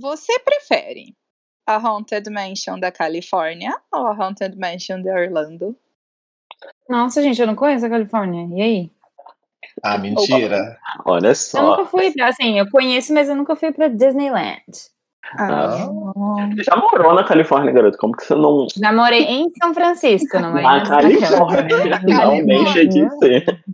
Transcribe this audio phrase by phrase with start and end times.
[0.00, 1.14] Você prefere
[1.66, 5.76] a Haunted Mansion da Califórnia ou a Haunted Mansion de Orlando?
[6.88, 8.46] Nossa, gente, eu não conheço a Califórnia.
[8.56, 8.90] E aí?
[9.82, 10.78] Ah, mentira.
[11.04, 11.62] Olha Eu só.
[11.70, 14.62] nunca fui pra, assim, eu conheço, mas eu nunca fui pra Disneyland.
[15.38, 15.88] Ah,
[16.54, 17.98] Você já morou na Califórnia, garoto?
[17.98, 18.66] Como que você não.
[18.74, 22.00] Já morei em São Francisco, não morei Na na Califórnia.
[22.08, 23.64] Não deixa de ser.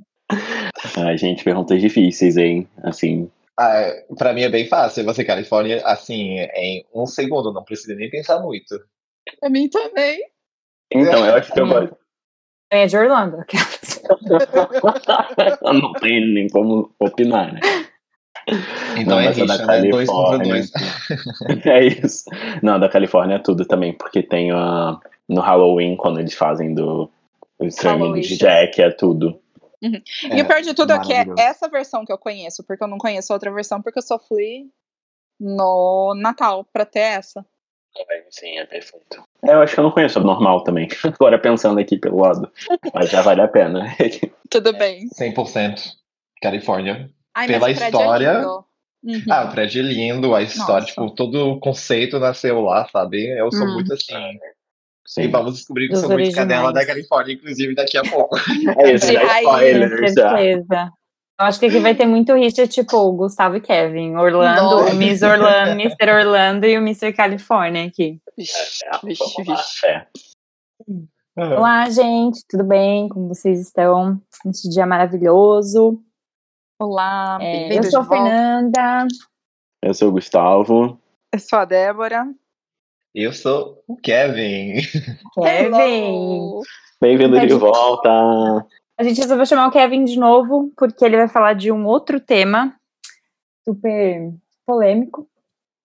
[0.99, 2.69] Ai, gente, perguntas difíceis, hein?
[2.83, 3.31] Assim.
[3.59, 5.05] Ah, é, pra mim é bem fácil.
[5.05, 8.79] Você, Califórnia, assim, em um segundo, não precisa nem pensar muito.
[9.41, 10.21] pra mim também.
[10.93, 11.97] Então, eu acho que eu gosto.
[12.71, 13.37] É de Orlando.
[15.63, 17.61] não tem nem como opinar, né?
[18.97, 19.89] Então Não, é a da né?
[19.89, 20.71] Dois contra dois.
[21.65, 22.25] É isso.
[22.63, 24.99] Não, da Califórnia é tudo também, porque tem a,
[25.29, 27.11] no Halloween, quando eles fazem do
[27.59, 28.21] o Halloween.
[28.21, 29.41] de Jack, é tudo.
[30.33, 32.89] E o pior de tudo é que é essa versão que eu conheço, porque eu
[32.89, 34.67] não conheço outra versão, porque eu só fui
[35.41, 37.45] no Natal pra ter essa.
[38.31, 39.23] Sim, é perfeito.
[39.45, 40.89] É, eu acho que eu não conheço a normal também.
[41.05, 42.51] Agora pensando aqui pelo lado.
[42.93, 43.85] Mas já vale a pena.
[44.51, 45.09] Tudo bem.
[45.11, 45.93] 100%
[46.43, 47.11] Califórnia.
[47.35, 48.65] Ai, Pela o história- É lindo.
[49.05, 49.23] Uhum.
[49.31, 50.87] Ah, o prédio é lindo, a história, Nossa.
[50.87, 53.29] tipo, todo o conceito nasceu lá, sabe?
[53.39, 53.75] Eu sou Hum.
[53.75, 54.15] muito assim.
[55.07, 55.31] E Sim.
[55.31, 58.37] vamos descobrir que Dos sou muito cadela da Califórnia, inclusive, daqui a pouco.
[58.79, 60.37] É isso, Ai, spoiler, Com já.
[60.37, 60.93] certeza.
[61.41, 64.15] Eu acho que aqui vai ter muito rixa, tipo, Gustavo e Kevin.
[64.17, 64.93] Orlando, Nossa.
[64.95, 66.11] o Miss Orlando, Mr.
[66.11, 67.13] Orlando e o Mr.
[67.13, 68.21] Califórnia aqui.
[68.39, 69.87] Vixe, É, vixe, lá, vixe.
[69.87, 70.07] é.
[71.37, 73.09] Olá, gente, tudo bem?
[73.09, 76.01] Como vocês estão nesse dia maravilhoso?
[76.81, 78.05] Olá, É, eu sou a.
[78.05, 79.07] Fernanda.
[79.83, 80.99] Eu sou o Gustavo.
[81.33, 82.27] Eu sou a Débora.
[83.15, 84.75] Eu sou o Kevin.
[85.35, 86.61] Kevin.
[87.01, 88.11] Bem-vindo de volta.
[88.99, 92.19] A gente resolveu chamar o Kevin de novo, porque ele vai falar de um outro
[92.21, 92.75] tema
[93.65, 94.33] super
[94.67, 95.29] polêmico.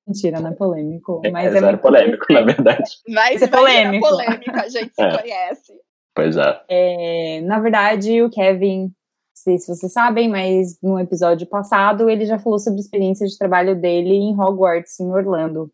[0.08, 2.90] Mentira, não é polêmico, É, mas é, zero muito polêmico, na verdade.
[3.08, 4.08] Mas Isso é polêmico.
[4.10, 5.18] polêmica, a gente se É.
[5.22, 5.74] conhece.
[6.16, 6.62] Pois é.
[6.68, 8.92] É, na verdade, o Kevin, não
[9.36, 13.38] sei se vocês sabem, mas no episódio passado ele já falou sobre a experiência de
[13.38, 15.72] trabalho dele em Hogwarts, em Orlando,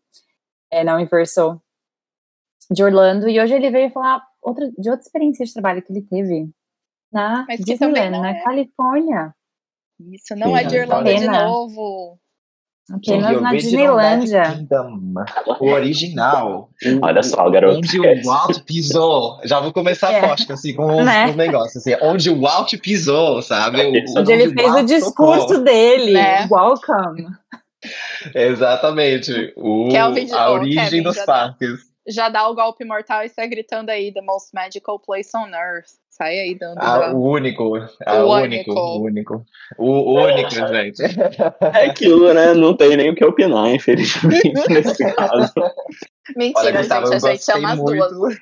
[0.70, 1.60] é, na Universal
[2.70, 3.28] de Orlando.
[3.28, 6.50] E hoje ele veio falar outra, de outra experiência de trabalho que ele teve
[7.12, 8.42] na Mas Disneyland, na é.
[8.42, 9.34] Califórnia.
[10.12, 11.44] Isso não Sim, é de Irlanda de pena.
[11.46, 12.18] novo.
[12.88, 14.42] Apenas na Disneylândia.
[14.44, 15.00] Kingdom.
[15.58, 16.70] O original.
[17.02, 17.78] Olha só, garoto.
[17.78, 19.40] Onde o Walt pisou.
[19.44, 20.20] Já vou começar É.
[20.20, 21.30] forte, assim, com os, Né?
[21.30, 21.76] os negócios.
[21.78, 23.80] Assim, onde o Walt pisou, sabe?
[23.82, 24.16] O- Isso.
[24.20, 25.64] Onde ele fez o discurso tocou.
[25.64, 26.12] dele.
[26.12, 26.46] Né?
[26.48, 27.26] Welcome.
[28.34, 29.52] Exatamente.
[29.56, 31.32] O, Kelvin a origem Kevin, dos já dá.
[31.32, 31.80] parques.
[32.08, 35.86] Já dá o golpe mortal e sai gritando aí, the most magical place on earth.
[36.08, 36.78] Sai aí dando.
[36.78, 37.74] Ah, o único.
[38.06, 38.70] Ah, O único.
[38.72, 38.72] único.
[38.72, 39.44] O único.
[39.76, 41.02] O único, gente.
[41.74, 42.54] É aquilo, né?
[42.54, 45.52] Não tem nem o que opinar, infelizmente, nesse caso.
[46.36, 48.08] Mentira, Olha, Gustavo, gente, eu a gente gostei chama as muito.
[48.14, 48.36] duas.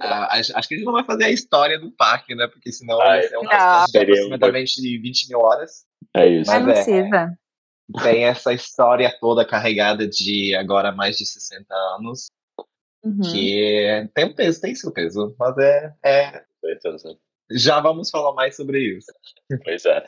[0.00, 2.46] Ah, acho, que a gente não vai fazer a história do parque, né?
[2.48, 3.50] Porque senão Ai, vai ser um não.
[3.50, 3.54] um
[3.84, 5.84] aproximadamente 20 mil horas.
[6.14, 6.50] É isso.
[6.50, 7.32] Mas Mas não é.
[8.02, 11.64] Tem essa história toda carregada de agora mais de 60
[11.96, 12.26] anos.
[13.02, 13.20] Uhum.
[13.20, 15.34] Que tem um peso, tem seu peso.
[15.38, 16.44] Mas é, é.
[17.50, 19.10] Já vamos falar mais sobre isso.
[19.64, 20.04] Pois é.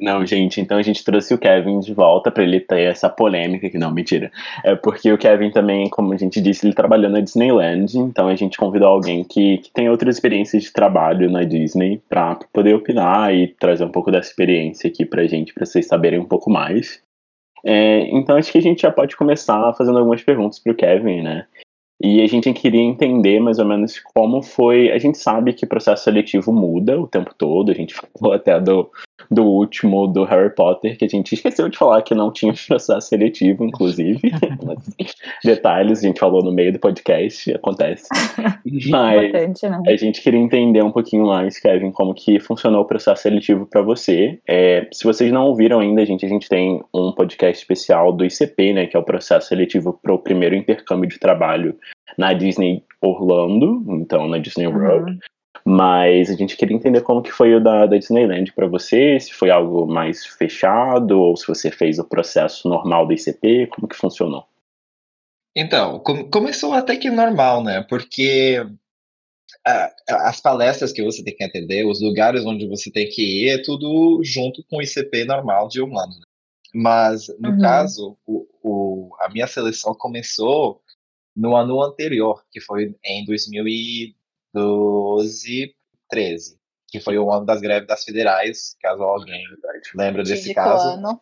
[0.00, 3.70] Não, gente, então a gente trouxe o Kevin de volta pra ele ter essa polêmica,
[3.70, 4.32] que não, mentira.
[4.64, 8.34] É porque o Kevin também, como a gente disse, ele trabalhou na Disneyland, então a
[8.34, 13.32] gente convidou alguém que, que tem outras experiências de trabalho na Disney pra poder opinar
[13.32, 17.00] e trazer um pouco dessa experiência aqui pra gente, pra vocês saberem um pouco mais.
[17.64, 21.46] É, então acho que a gente já pode começar fazendo algumas perguntas pro Kevin, né?
[22.02, 24.90] E a gente queria entender mais ou menos como foi.
[24.90, 28.58] A gente sabe que o processo seletivo muda o tempo todo, a gente falou até
[28.58, 28.90] do,
[29.30, 33.08] do último, do Harry Potter, que a gente esqueceu de falar que não tinha processo
[33.08, 34.20] seletivo, inclusive.
[34.64, 35.14] Mas,
[35.44, 38.08] detalhes, a gente falou no meio do podcast, acontece.
[38.90, 39.82] Mas Importante, né?
[39.86, 43.82] a gente queria entender um pouquinho mais, Kevin, como que funcionou o processo seletivo para
[43.82, 44.38] você.
[44.46, 48.72] É, se vocês não ouviram ainda, gente, a gente tem um podcast especial do ICP,
[48.72, 51.76] né, que é o processo seletivo para o primeiro intercâmbio de trabalho
[52.16, 55.12] na Disney Orlando, então na Disney World.
[55.12, 55.18] Uhum.
[55.64, 59.32] Mas a gente queria entender como que foi o da, da Disneyland para você, se
[59.32, 63.96] foi algo mais fechado ou se você fez o processo normal do ICP, como que
[63.96, 64.46] funcionou?
[65.54, 67.82] Então, com- começou até que normal, né?
[67.88, 68.64] Porque
[70.08, 73.62] as palestras que você tem que atender, os lugares onde você tem que ir, é
[73.62, 76.14] tudo junto com o ICP normal de Orlando.
[76.16, 76.24] né?
[76.72, 77.60] Mas, no Uhum.
[77.60, 80.80] caso, o, o- a minha seleção começou
[81.36, 83.24] no ano anterior, que foi em
[84.54, 85.74] 2012,
[86.08, 86.56] 13,
[86.88, 89.42] que foi o ano das greves das federais, caso alguém
[89.94, 90.88] lembre desse caso.
[90.88, 91.20] ano.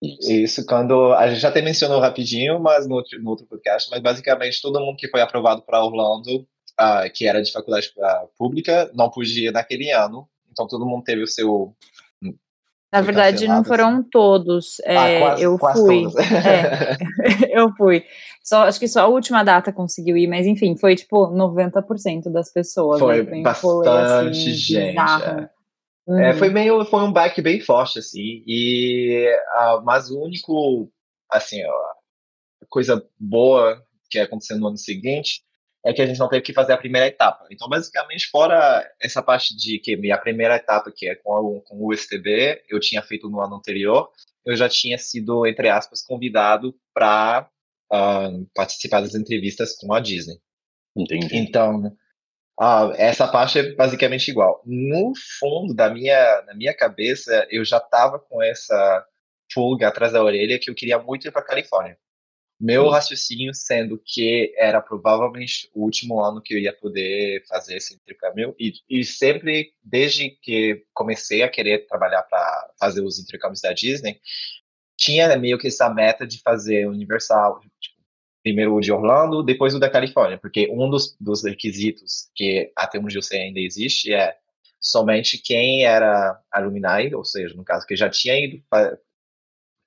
[0.00, 1.12] Isso, quando.
[1.14, 4.78] A gente já até mencionou rapidinho, mas no, outro- no outro podcast, mas basicamente todo
[4.80, 6.46] mundo que foi aprovado para Orlando,
[6.76, 7.92] ah, que era de faculdade
[8.38, 10.28] pública, não podia naquele ano.
[10.52, 11.74] Então todo mundo teve o seu.
[12.90, 14.80] Na verdade, não foram todos.
[14.86, 16.04] ah, é, quase, eu quase fui.
[17.52, 18.04] É, eu fui.
[18.42, 22.50] Só, acho que só a última data conseguiu ir, mas enfim, foi tipo 90% das
[22.50, 22.98] pessoas.
[22.98, 23.42] Foi né?
[23.42, 25.40] bastante rolê, gente, bizarro.
[25.40, 25.50] É,
[26.08, 26.38] Uhum.
[26.38, 30.90] foi meio, foi um back bem forte, assim, e, ah, mas o único,
[31.30, 33.78] assim, ó, coisa boa
[34.10, 35.42] que aconteceu no ano seguinte
[35.84, 37.46] é que a gente não teve que fazer a primeira etapa.
[37.50, 41.76] Então, basicamente, fora essa parte de que minha primeira etapa, que é com, o- com
[41.76, 44.10] o USTB, eu tinha feito no ano anterior,
[44.44, 47.48] eu já tinha sido, entre aspas, convidado para
[48.54, 50.36] participar das entrevistas com a Disney.
[50.96, 51.36] Entendi.
[51.36, 51.96] Então,
[52.60, 54.62] ah, essa parte é basicamente igual.
[54.66, 59.06] No fundo da minha, na minha cabeça, eu já estava com essa
[59.54, 61.96] pulga atrás da orelha que eu queria muito ir para Califórnia.
[62.60, 67.94] Meu raciocínio sendo que era provavelmente o último ano que eu ia poder fazer esse
[67.94, 73.72] intercâmbio e, e sempre desde que comecei a querer trabalhar para fazer os intercâmbios da
[73.72, 74.20] Disney
[74.96, 77.96] tinha meio que essa meta de fazer Universal, tipo,
[78.42, 82.98] primeiro o de Orlando, depois o da Califórnia, porque um dos, dos requisitos que até
[82.98, 84.36] onde eu sei ainda existe é
[84.80, 88.62] somente quem era alumni, ou seja, no caso que já tinha ido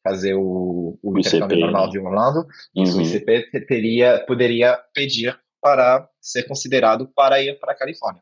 [0.04, 1.92] fazer o, o O intercâmbio ICP, normal né?
[1.92, 2.46] de Orlando,
[2.76, 3.06] isso, o Uhum.
[3.06, 8.22] ICP te- teria, poderia pedir para ser considerado para ir para a Califórnia.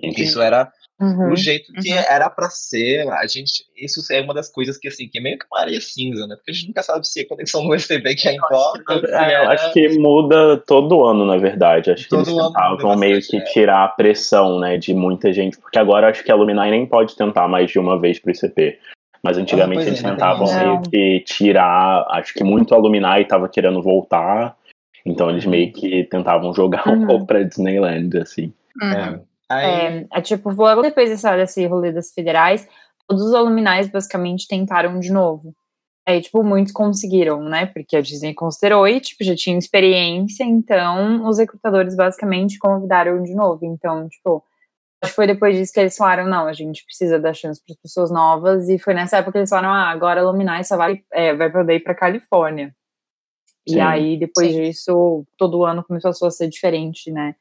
[0.00, 0.22] Entendi.
[0.22, 0.70] Isso era
[1.00, 1.32] Uhum.
[1.32, 1.98] o jeito que Uhum.
[2.08, 3.08] era para ser.
[3.08, 5.80] A gente, isso é uma das coisas que assim, que é meio que uma areia
[5.80, 6.34] cinza, né?
[6.36, 8.82] Porque a gente nunca sabe se a conexão no USB que é importa.
[9.06, 11.90] É, eu era- acho que muda todo ano, na verdade.
[11.92, 13.52] Acho que Todo eles tentavam meio bastante, que é.
[13.52, 17.16] tirar a pressão, né, de muita gente, porque agora acho que a Alumni nem pode
[17.16, 18.78] tentar mais de uma vez pro ICP.
[19.22, 23.48] Mas antigamente pois é, eles tem tentavam meio que tirar, acho que muito Alumni tava
[23.48, 24.56] querendo voltar,
[25.04, 27.06] então eles meio que tentavam jogar um Uhum.
[27.06, 28.52] pouco pra Disneyland, assim.
[28.80, 28.92] Uhum.
[28.92, 29.20] É.
[29.50, 32.68] Aí, É, é tipo, logo depois dessa, desse rolê das federais,
[33.08, 35.54] todos os aluminais basicamente tentaram de novo.
[36.06, 37.66] Aí, tipo, muitos conseguiram, né?
[37.66, 43.34] Porque a Disney considerou e, tipo, já tinham experiência, então os recrutadores basicamente convidaram de
[43.34, 43.64] novo.
[43.66, 44.42] Então, tipo,
[45.02, 47.72] acho que foi depois disso que eles falaram, não, a gente precisa dar chance para
[47.74, 50.76] as pessoas novas, e foi nessa época que eles falaram, ah, agora a Alumni só
[50.76, 52.74] vai, é, vai poder ir pra Califórnia.
[53.66, 53.80] E Sim.
[53.80, 54.62] aí, depois Sim.
[54.62, 57.34] disso, todo ano começou a ser diferente, né?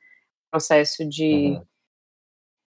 [0.47, 1.65] O processo de Uhum.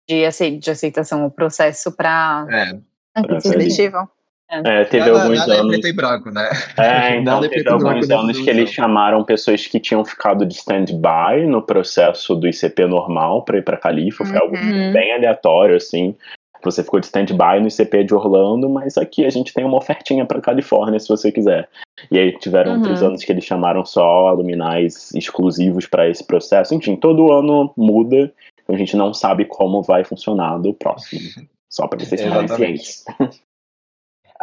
[0.09, 2.47] de, acei- de aceitação, o processo para.
[2.51, 4.09] é, Seletivo.
[4.51, 5.73] É, teve nada, alguns nada é anos.
[5.73, 6.49] preto e branco, né?
[6.77, 9.79] É, então Nada é teve preto e branco alguns anos que eles chamaram pessoas que
[9.79, 14.25] tinham ficado de stand-by no processo do ICP normal para ir para Califa.
[14.25, 14.93] Foi algo Uhum.
[14.93, 16.15] bem aleatório, assim.
[16.63, 20.27] Você ficou de stand-by no ICP de Orlando, mas aqui a gente tem uma ofertinha
[20.27, 21.69] para Califórnia se você quiser.
[22.11, 22.79] E aí tiveram Uhum.
[22.79, 26.75] outros anos que eles chamaram só aluminais exclusivos para esse processo.
[26.75, 28.33] Enfim, todo ano muda.
[28.69, 31.21] A gente não sabe como vai funcionar do próximo.
[31.69, 33.05] Só para vocês ficarem cientes.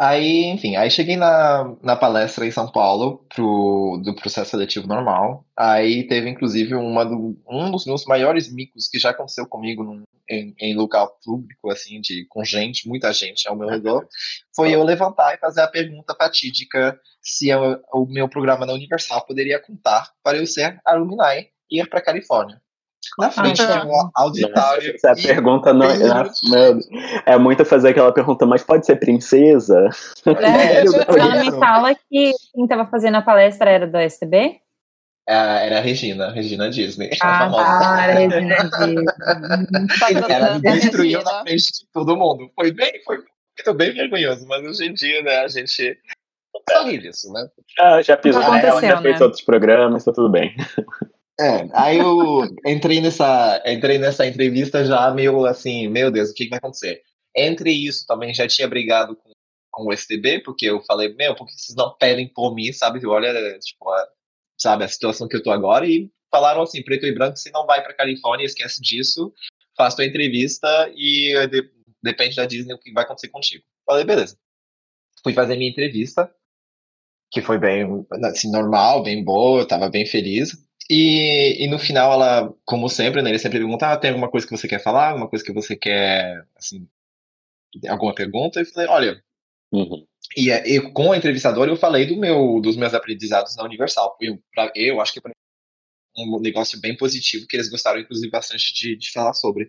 [0.00, 5.44] Aí, enfim, aí cheguei na, na palestra em São Paulo pro, do processo seletivo normal.
[5.56, 10.04] Aí teve, inclusive, uma do, um dos meus maiores micos que já aconteceu comigo num-
[10.30, 14.06] em, em local público, assim, de, com gente, muita gente ao meu redor,
[14.54, 19.26] foi eu levantar e fazer a pergunta fatídica se eu- o meu programa na Universal
[19.26, 22.60] poderia contar para eu ser alumni e ir para Califórnia.
[23.18, 24.94] Na frente Ah, de um auditório.
[24.94, 25.96] Essa e- pergunta não é,
[26.50, 26.78] meu,
[27.26, 29.88] é muito fazer aquela pergunta, mas pode ser princesa?
[30.26, 30.82] É,
[31.18, 34.60] ela me fala que quem estava fazendo a palestra era da STB?
[35.28, 37.78] Ah, era a Regina, Regina Disney, a Ah, famosa.
[37.78, 39.04] tá, era Regina Disney.
[40.30, 42.50] Ela a destruiu na frente de todo mundo.
[42.54, 45.98] Foi bem, foi muito bem vergonhoso, mas hoje em dia, né, a gente
[46.70, 47.46] sorri disso, né?
[47.78, 49.24] Ah, já pisou já fez né?
[49.26, 50.54] outros programas, tá tudo bem.
[51.40, 56.44] É, aí eu entrei nessa, entrei nessa entrevista já meio assim, meu Deus, o que,
[56.44, 57.02] que vai acontecer?
[57.36, 59.30] Entre isso, também já tinha brigado com,
[59.70, 63.06] com o STB, porque eu falei, meu, por que vocês não pedem por mim, sabe?
[63.06, 64.08] Olha, tipo, a,
[64.58, 67.66] sabe, a situação que eu tô agora, e falaram assim, preto e branco, você não
[67.66, 69.32] vai pra Califórnia, esquece disso,
[69.76, 71.70] faz tua entrevista e de-
[72.02, 73.62] depende da Disney o que vai acontecer contigo.
[73.86, 74.36] Falei, beleza.
[75.22, 76.32] Fui fazer minha entrevista,
[77.30, 77.86] que foi bem,
[78.24, 80.67] assim, normal, bem boa, eu tava bem feliz.
[80.90, 84.46] E, e no final ela, como sempre, né, ele sempre pergunta, ah, tem alguma coisa
[84.46, 86.88] que você quer falar, alguma coisa que você quer, assim,
[87.88, 88.60] alguma pergunta?
[88.60, 89.24] Eu falei, olha,
[89.70, 90.06] Uhum.
[90.34, 94.16] e, é, e com a entrevistadora eu falei do meu, dos meus aprendizados na Universal.
[94.20, 95.30] Eu, pra, eu acho que foi
[96.16, 99.64] um negócio bem positivo que eles gostaram, inclusive, bastante de, de falar sobre.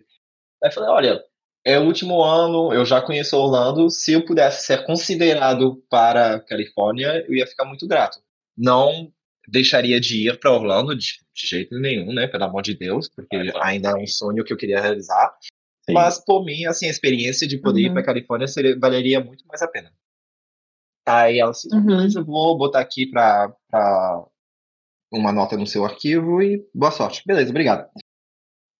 [0.62, 1.24] Aí eu falei, olha,
[1.64, 3.90] é o último ano, eu já conheço Orlando.
[3.90, 8.18] Se eu pudesse ser considerado para a Califórnia, eu ia ficar muito grato.
[8.56, 9.12] Não
[9.50, 12.26] deixaria de ir para Orlando de, de, jeito nenhum, né?
[12.26, 15.36] Pelo amor de Deus, porque é, ainda é um sonho que eu queria realizar.
[15.84, 15.92] Sim.
[15.92, 17.86] Mas, por mim, assim, a experiência de poder uhum.
[17.88, 19.92] ir para a Califórnia seria, valeria muito mais a pena.
[21.06, 21.84] Aí ela disse, uhum.
[21.84, 23.52] beleza, vou botar aqui para
[25.12, 27.22] uma nota no seu arquivo e boa sorte.
[27.26, 27.90] Beleza, obrigado.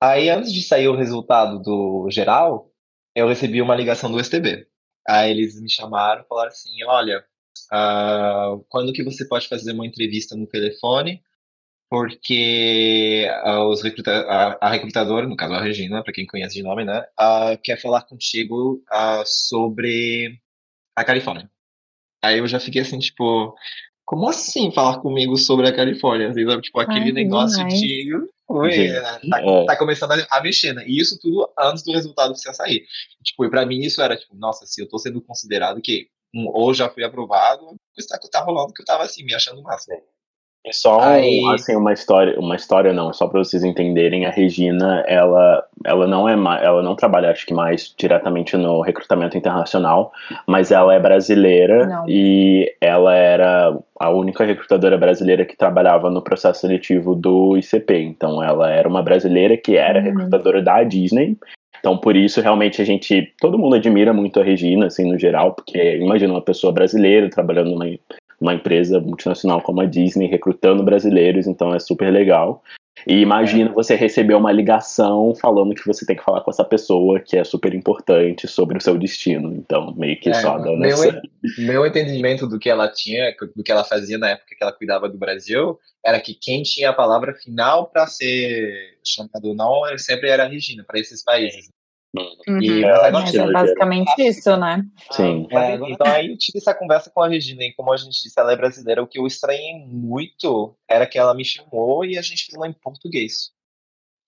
[0.02, 2.72] Aí, antes de sair o resultado do geral,
[3.14, 4.66] eu recebi uma ligação do STB.
[5.08, 7.24] Aí eles me chamaram e falaram assim, olha,
[7.72, 11.22] uh, quando que você pode fazer uma entrevista no telefone?
[11.88, 16.62] Porque uh, os recruta a, a, recrutadora, no caso a Regina, para quem conhece de
[16.62, 18.82] nome, né, uh, quer falar contigo
[19.24, 20.40] sobre
[20.96, 21.50] a Califórnia.
[22.22, 23.54] Aí eu já fiquei assim, tipo,
[24.10, 26.30] como assim falar comigo sobre a Califórnia?
[26.30, 27.80] Assim, tipo, aquele Ai, negócio demais.
[27.80, 28.10] de.
[28.48, 28.88] Oi,
[29.30, 29.64] tá, é.
[29.66, 30.84] tá, começando a, mexer, né?
[30.84, 32.84] E isso tudo antes do resultado oficial sair.
[33.22, 36.72] Tipo, e pra mim isso era tipo, nossa, se eu tô sendo considerado que ou
[36.74, 39.92] já fui aprovado, está tá rolando que eu tava assim, me achando massa.
[40.64, 41.42] E só Aí...
[41.54, 46.28] assim uma história, uma história não, só para vocês entenderem, a Regina, ela ela não
[46.28, 50.12] é ela não trabalha acho que mais diretamente no recrutamento internacional,
[50.46, 52.04] mas ela é brasileira não.
[52.06, 57.94] e ela era a única recrutadora brasileira que trabalhava no processo seletivo do ICP.
[58.02, 60.04] Então ela era uma brasileira que era uhum.
[60.04, 61.38] recrutadora da Disney
[61.80, 63.32] então, por isso, realmente, a gente.
[63.40, 67.70] Todo mundo admira muito a Regina, assim, no geral, porque imagina uma pessoa brasileira trabalhando
[67.70, 67.86] numa,
[68.40, 72.62] numa empresa multinacional como a Disney, recrutando brasileiros, então é super legal.
[73.06, 77.18] E imagina você receber uma ligação falando que você tem que falar com essa pessoa
[77.20, 79.54] que é super importante sobre o seu destino.
[79.54, 81.22] Então, meio que é, só dando meu, essa...
[81.58, 85.08] meu entendimento do que ela tinha, do que ela fazia na época que ela cuidava
[85.08, 90.28] do Brasil, era que quem tinha a palavra final para ser chamado ou não sempre
[90.28, 91.70] era a Regina, para esses países.
[92.16, 92.60] Uhum.
[92.60, 94.84] E, é, mas é basicamente isso, né?
[95.12, 95.46] Sim.
[95.50, 98.38] É, então aí eu tive essa conversa com a Regina, e como a gente disse,
[98.38, 99.02] ela é brasileira.
[99.02, 102.72] O que eu estranhei muito era que ela me chamou e a gente falou em
[102.72, 103.52] português.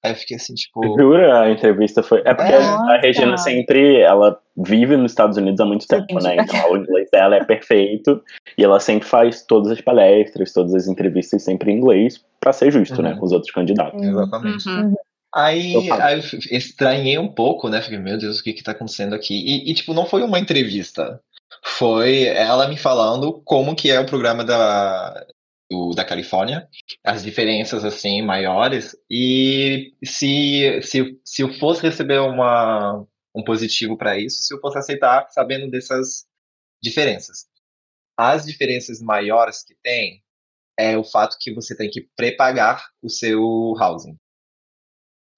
[0.05, 0.83] Aí eu fiquei assim, tipo.
[0.99, 1.43] Jura?
[1.43, 2.23] A entrevista foi.
[2.25, 4.01] É porque a Regina sempre.
[4.01, 6.37] Ela vive nos Estados Unidos há muito tempo, né?
[6.37, 8.21] Então o inglês dela é perfeito.
[8.59, 12.73] E ela sempre faz todas as palestras, todas as entrevistas sempre em inglês, para ser
[12.73, 13.15] justo, né, uhum.
[13.15, 13.21] né?
[13.21, 14.03] Com os outros candidatos.
[14.03, 14.69] Exatamente.
[14.69, 14.95] Uhum.
[15.35, 17.81] Aí, aí eu estranhei um pouco, né?
[17.81, 19.35] Fiquei, meu Deus, o que que tá acontecendo aqui?
[19.35, 21.21] E, e, tipo, não foi uma entrevista.
[21.65, 25.27] Foi ela me falando como que é o programa da,
[25.71, 26.69] do, da Califórnia,
[27.03, 28.95] as diferenças, assim, maiores.
[29.11, 34.79] E se, se, se eu fosse receber uma, um positivo para isso, se eu fosse
[34.79, 36.27] aceitar sabendo dessas
[36.83, 37.47] diferenças.
[38.19, 40.23] As diferenças maiores que tem
[40.79, 43.41] é o fato que você tem que prepagar o seu
[43.79, 44.17] housing.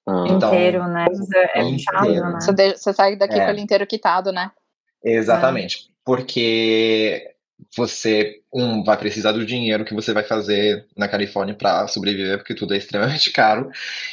[0.06, 0.24] Ah.
[0.28, 1.06] Então, inteiro, né?
[1.54, 2.38] É, é quitado, né?
[2.40, 3.44] Você, de, você sai daqui é.
[3.44, 4.50] com ele inteiro quitado, né?
[5.02, 5.88] Exatamente.
[5.88, 5.94] É.
[6.04, 7.34] Porque
[7.76, 12.54] você, um, vai precisar do dinheiro que você vai fazer na Califórnia para sobreviver, porque
[12.54, 13.70] tudo é extremamente caro.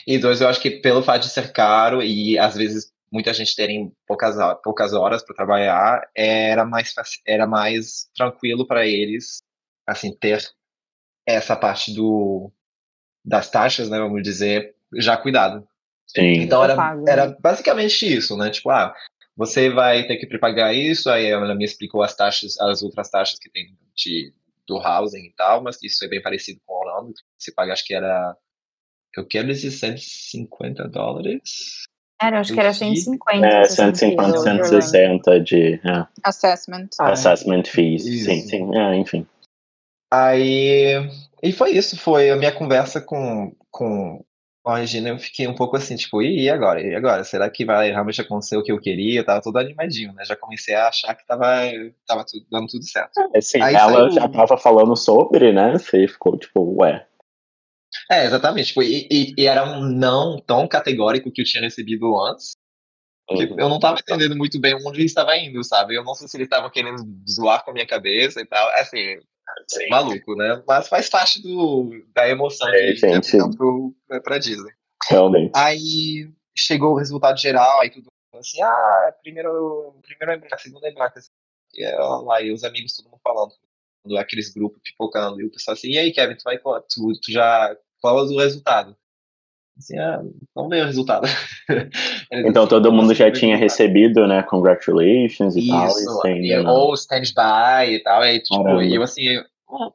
[0.07, 3.55] E dois, eu acho que pelo fato de ser caro e às vezes muita gente
[3.55, 6.93] terem poucas, poucas horas para trabalhar, era mais,
[7.27, 9.41] era mais tranquilo para eles,
[9.85, 10.41] assim, ter
[11.27, 12.49] essa parte do,
[13.23, 15.67] das taxas, né, vamos dizer, já cuidado.
[16.15, 16.41] Sim.
[16.41, 17.37] Então era, pago, era né?
[17.39, 18.49] basicamente isso, né?
[18.49, 18.93] Tipo, ah,
[19.35, 23.39] você vai ter que prepagar isso, aí ela me explicou as taxas, as outras taxas
[23.39, 24.33] que tem de,
[24.67, 27.85] do housing e tal, mas isso é bem parecido com o Orlando, você paga, acho
[27.85, 28.35] que era,
[29.15, 31.83] eu quero dizer 150 dólares.
[32.21, 33.47] Era, acho que era 150.
[33.47, 35.73] É, 150, 160 de...
[35.75, 36.07] É.
[36.23, 36.89] Assessment.
[36.99, 38.25] Ah, Assessment fees, isso.
[38.25, 39.25] sim, sim, é, enfim.
[40.13, 41.09] Aí,
[41.41, 44.23] e foi isso, foi a minha conversa com, com
[44.63, 46.81] com a Regina eu fiquei um pouco assim, tipo, e agora?
[46.81, 47.23] E agora?
[47.23, 49.19] Será que vai realmente acontecer o que eu queria?
[49.19, 50.23] Eu tava todo animadinho, né?
[50.23, 51.45] Já comecei a achar que tava,
[52.05, 53.11] tava tudo, dando tudo certo.
[53.33, 54.11] É, sim, Aí ela saiu...
[54.11, 55.73] já tava falando sobre, né?
[55.73, 57.07] Você ficou tipo, ué.
[58.09, 58.67] É, exatamente.
[58.67, 62.55] Tipo, e, e, e, era um não tão categórico que eu tinha recebido antes.
[63.29, 63.55] Uhum.
[63.57, 65.95] eu não tava entendendo muito bem onde ele estava indo, sabe?
[65.95, 68.67] Eu não sei se ele estava querendo zoar com a minha cabeça e tal.
[68.75, 69.17] Assim,
[69.67, 69.89] Sim.
[69.89, 70.61] maluco, né?
[70.67, 73.57] Mas faz parte do, da emoção é, de gente...
[73.57, 74.71] pro, pra Disney.
[75.09, 75.51] Realmente.
[75.55, 81.19] Aí chegou o resultado geral, aí tudo assim, ah, primeiro, primeiro embarque, segundo embarque.
[81.19, 81.29] Assim,
[81.73, 83.53] e lá, e os amigos, todo mundo falando,
[84.17, 87.75] aqueles grupos pipocando, e o pessoal assim, e aí, Kevin, tu vai tu, tu já,
[88.01, 88.95] qual é o resultado?
[89.81, 90.21] Assim, ah,
[90.55, 91.27] vamos ver o resultado.
[92.31, 94.43] então todo mundo já tinha recebido, né?
[94.43, 96.31] Congratulations e Isso, tal.
[96.31, 98.23] E ou stand-by e tal.
[98.23, 99.41] E, tipo, eu assim,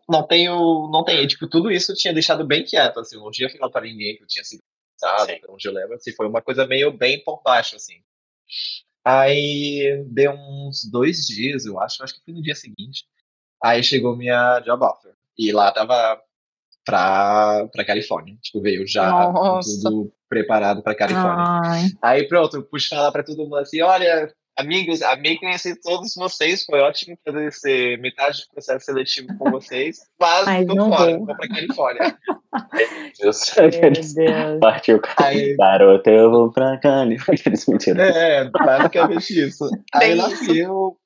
[0.09, 0.91] não tenho.
[0.93, 1.27] Não tenho.
[1.27, 4.27] Tipo, tudo isso tinha deixado bem quieto, assim, não tinha falado pra ninguém que eu
[4.27, 4.61] tinha sido
[4.97, 5.35] sabe?
[5.35, 8.03] Então, eu lembro, assim, foi uma coisa meio bem por baixo, assim.
[9.05, 13.05] Aí deu uns dois dias, eu acho, acho que foi no dia seguinte.
[13.63, 15.15] Aí chegou minha job offer.
[15.39, 16.21] E lá tava
[16.87, 18.37] pra, pra Califórnia.
[18.41, 19.83] Tipo, veio já Nossa.
[19.83, 21.45] tudo preparado pra Califórnia.
[21.65, 26.15] Ai, Aí pronto, eu pude falar pra todo mundo assim, olha, amigos, amei conhecer todos
[26.15, 30.91] vocês, foi ótimo fazer esse metade do processo seletivo com vocês, mas Mas tô não
[30.91, 31.27] fora, vou.
[31.27, 32.19] vou pra Califórnia.
[33.21, 33.55] Deus.
[33.57, 34.15] meu Deus.
[34.61, 35.01] Partiu.
[35.19, 37.45] Aí- Garoto, eu vou pra Califórnia.
[37.69, 38.03] Mentira.
[38.03, 39.69] É, basicamente isso.
[39.93, 40.97] Aí lá fui eu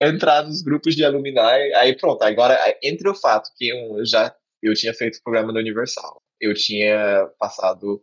[0.00, 4.74] entrar nos grupos de alumni, aí pronto, agora entre o fato que eu já eu
[4.74, 8.02] tinha feito o programa da Universal, eu tinha passado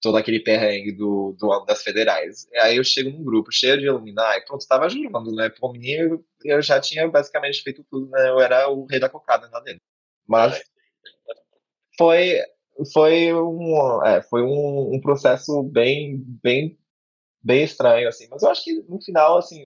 [0.00, 2.48] todo aquele perrengue do, do ano das federais.
[2.60, 4.14] Aí eu chego num grupo cheio de alumni,
[4.46, 5.50] pronto, tava ajudando, né?
[5.50, 8.30] Por mim, eu, eu já tinha basicamente feito tudo, né?
[8.30, 9.80] Eu era o rei da cocada lá dentro.
[10.26, 10.62] Mas
[11.98, 12.38] foi,
[12.92, 16.78] foi, um, é, foi um, um processo bem, bem,
[17.42, 18.26] bem estranho, assim.
[18.30, 19.64] Mas eu acho que no final, assim,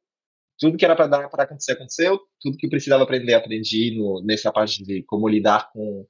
[0.58, 4.22] tudo que era para dar para acontecer aconteceu, tudo que eu precisava aprender aprendi no,
[4.24, 6.06] nessa parte de como lidar com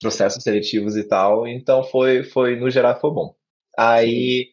[0.00, 1.46] processos seletivos e tal.
[1.46, 3.34] Então foi, foi no geral foi bom.
[3.78, 4.48] Aí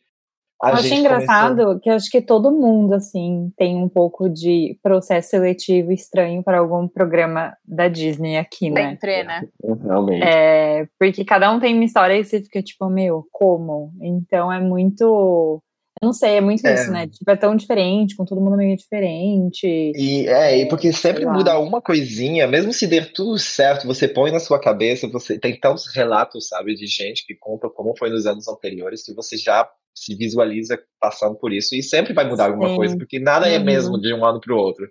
[0.62, 3.88] a Eu achei gente engraçado começou- que eu acho que todo mundo, assim, tem um
[3.88, 8.89] pouco de processo seletivo estranho para algum programa da Disney aqui, né?
[8.92, 9.48] Sempre, né?
[9.84, 10.24] Realmente.
[10.24, 13.94] É, porque cada um tem uma história e você fica tipo, meu, como?
[14.01, 15.62] Então é muito.
[16.01, 16.74] Eu não sei, é muito É.
[16.74, 17.08] isso, né?
[17.08, 19.66] Tipo, é tão diferente, com todo mundo meio diferente.
[19.96, 24.32] E é, e porque sempre muda uma coisinha, mesmo se der tudo certo, você põe
[24.32, 28.25] na sua cabeça, você tem tantos relatos, sabe, de gente que conta como foi nos
[28.25, 32.70] anos anteriores, que você já se visualiza passando por isso, e sempre vai mudar alguma
[32.70, 32.75] Sim.
[32.75, 33.63] coisa, porque nada é Uhum.
[33.66, 34.88] mesmo de um ano para o outro.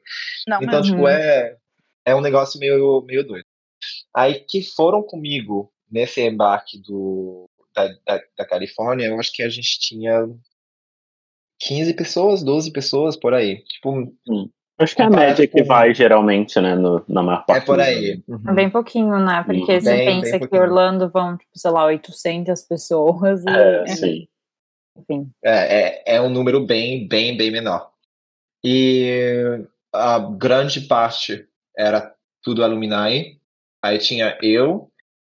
[0.48, 0.96] Não, Então, mas Uhum.
[0.96, 1.56] tipo, é,
[2.04, 3.44] é um negócio meio, meio doido.
[4.12, 9.48] Aí que foram comigo nesse embarque do, da, da, da Califórnia, eu acho que a
[9.48, 10.26] gente tinha
[11.60, 13.62] 15 pessoas, 12 pessoas por aí.
[13.64, 14.12] Tipo,
[14.78, 17.66] Acho que é a média que vai geralmente, né, no, na maior é parte.
[17.66, 18.10] por dos aí.
[18.12, 18.24] anos.
[18.28, 18.50] Uhum.
[18.50, 19.42] É bem pouquinho, né?
[19.44, 20.62] Porque Bem, você bem pensa que pouquinho.
[20.62, 23.42] Orlando vão, tipo, sei lá, 800 pessoas.
[23.44, 24.28] E, É, sim.
[24.98, 25.30] Enfim.
[25.42, 27.90] É, é, é um número bem, bem, bem menor.
[28.64, 29.60] E
[29.92, 33.40] a grande parte era tudo alumni.
[33.82, 34.90] Aí tinha eu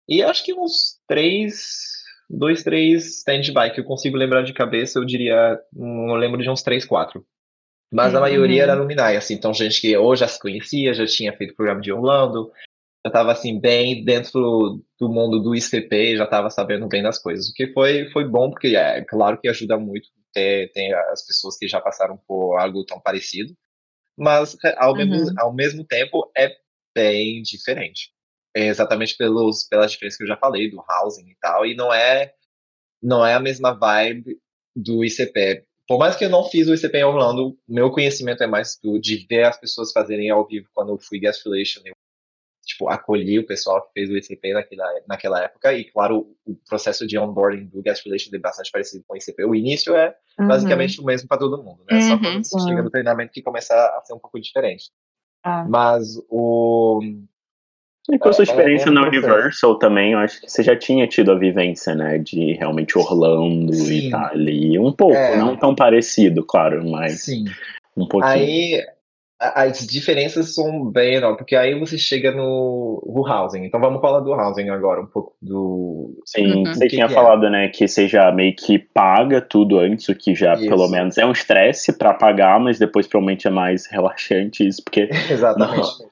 [0.07, 2.00] e acho que uns três,
[2.31, 6.63] dois, três stand-by que eu consigo lembrar de cabeça, eu diria, não lembro de uns
[6.63, 7.25] três, quatro.
[7.93, 8.21] Mas a Uhum.
[8.21, 11.81] maioria era alumni, assim, então gente que ou já se conhecia, já tinha feito programa
[11.81, 12.49] de Orlando,
[13.05, 17.49] já estava assim bem dentro do mundo do ICP, já estava sabendo bem das coisas,
[17.49, 21.57] o que foi foi bom porque é claro que ajuda muito ter, ter as pessoas
[21.57, 23.53] que já passaram por algo tão parecido,
[24.17, 25.35] mas é, ao, mesmo, Uhum.
[25.39, 26.55] ao mesmo tempo é
[26.95, 28.11] bem diferente.
[28.55, 31.93] É exatamente pelos pelas diferenças que eu já falei do housing e tal, e não
[31.93, 32.33] é
[33.01, 34.37] não é a mesma vibe
[34.75, 35.65] do ICP.
[35.87, 38.99] Por mais que eu não fiz o ICP em Orlando, meu conhecimento é mais do,
[38.99, 41.81] de ver as pessoas fazerem ao vivo quando eu fui guest relation.
[41.83, 41.93] Eu,
[42.63, 45.73] tipo, acolhi o pessoal que fez o ICP naquela, naquela época.
[45.73, 49.43] E, claro, o processo de onboarding do guest relation é bastante parecido com o ICP.
[49.43, 50.47] O início é Uhum.
[50.47, 51.99] basicamente o mesmo para todo mundo, né?
[52.01, 52.19] Só Uhum.
[52.21, 52.67] quando você Sim.
[52.69, 54.91] chega no treinamento que começa a ser um pouco diferente.
[55.43, 55.65] Ah.
[55.67, 57.01] Mas o.
[58.09, 59.07] E com a sua É, é, experiência é um na.
[59.07, 63.73] Universal também, eu acho que você já tinha tido a vivência, né, de realmente Orlando
[63.73, 64.07] Sim.
[64.07, 64.79] e tá ali.
[64.79, 65.37] Um pouco, É.
[65.37, 67.45] não tão parecido, claro, mas Sim.
[67.95, 68.33] um pouquinho.
[68.33, 68.81] Aí
[69.43, 73.65] as diferenças são bem enormes, porque aí você chega no, no housing.
[73.65, 76.15] Então vamos falar do housing agora, um pouco do.
[76.25, 76.65] Sim, Uhum.
[76.65, 80.15] você Que tinha que falado, né, que você já meio que paga tudo antes, o
[80.15, 80.67] que já Isso.
[80.67, 85.09] pelo menos é um estresse pra pagar, mas depois provavelmente é mais relaxante isso, porque
[85.29, 85.97] Exatamente.
[85.97, 86.10] Pra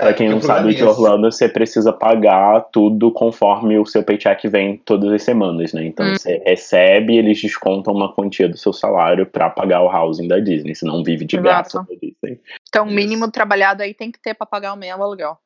[0.00, 0.84] É, quem não sabe de é esse.
[0.84, 5.86] Orlando, você precisa pagar tudo conforme o seu paycheck vem todas as semanas, né?
[5.86, 6.16] Então Hum.
[6.16, 10.40] você recebe e eles descontam uma quantia do seu salário pra pagar o housing da
[10.40, 10.74] Disney.
[10.74, 11.44] Você não vive de Exato.
[11.44, 12.40] graça da Disney.
[12.68, 15.38] Então, o mínimo trabalhado aí tem que ter pra pagar o meu aluguel.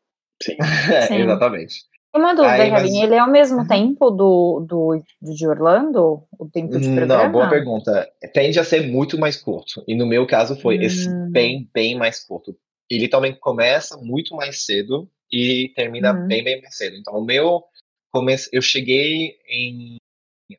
[0.43, 0.57] Sim.
[0.91, 1.17] É, Sim.
[1.23, 1.75] exatamente.
[2.17, 3.67] Uma dúvida, Aí, mas- Kevin, ele é ao mesmo Uhum.
[3.69, 6.23] tempo do, do, do de Orlando?
[6.39, 7.25] O tempo de programa?
[7.25, 8.09] Não, boa pergunta.
[8.35, 9.85] Tende a ser muito mais curto.
[9.87, 11.29] E no meu caso foi esse Hum.
[11.31, 12.57] bem, bem mais curto.
[12.91, 16.27] Ele também começa muito mais cedo e termina Uhum.
[16.27, 16.97] bem, bem mais cedo.
[16.97, 17.63] Então, o meu
[18.13, 18.49] comece...
[18.53, 19.97] eu cheguei em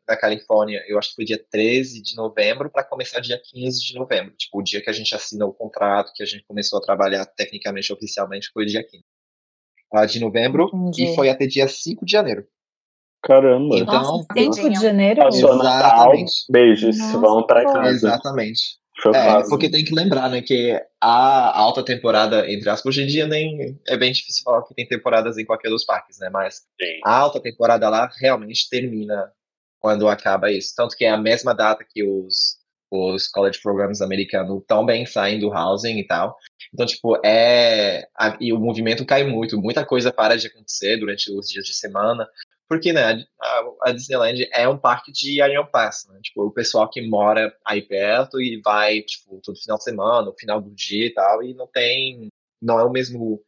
[0.08, 3.94] na Califórnia, eu acho que foi dia 13 de novembro para começar dia 15 de
[3.96, 4.34] novembro.
[4.38, 7.26] Tipo, o dia que a gente assinou o contrato, que a gente começou a trabalhar
[7.26, 9.04] tecnicamente, oficialmente, foi dia 15
[9.94, 11.12] ah, de novembro Entendi.
[11.12, 12.48] e foi até dia 5 de janeiro.
[13.22, 13.78] Caramba.
[13.78, 15.22] Então, Nossa, 5 de janeiro?
[15.22, 16.14] Passou Natal,
[16.50, 17.74] beijos, Nossa, vão pra pô.
[17.74, 17.90] casa.
[17.90, 18.81] Exatamente.
[19.14, 23.28] É, porque tem que lembrar, né, que a alta temporada, entre aspas, hoje em dia
[23.28, 27.00] nem é bem difícil falar que tem temporadas em qualquer dos parques, né, mas Sim.
[27.04, 29.32] a alta temporada lá realmente termina
[29.80, 30.74] quando acaba isso.
[30.76, 32.62] Tanto que é a mesma data que os
[32.92, 36.38] os college programs americanos também saem do housing e tal.
[36.74, 38.06] Então, tipo, é.
[38.20, 41.74] A, e o movimento cai muito, muita coisa para de acontecer durante os dias de
[41.74, 42.28] semana.
[42.72, 46.18] Porque, né, a, a Disneyland é um parque de annual pass, né?
[46.24, 50.34] Tipo, o pessoal que mora aí perto e vai, tipo, todo final de semana, no
[50.40, 52.30] final do dia e tal, e não tem.
[52.62, 53.44] Não é o mesmo.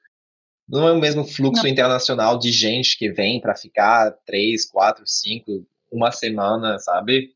[0.67, 1.69] Não é o mesmo fluxo não.
[1.69, 7.33] internacional de gente que vem para ficar três, quatro, cinco, uma semana, sabe?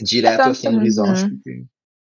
[0.00, 1.24] Direto é assim no resort.
[1.24, 1.66] Uhum.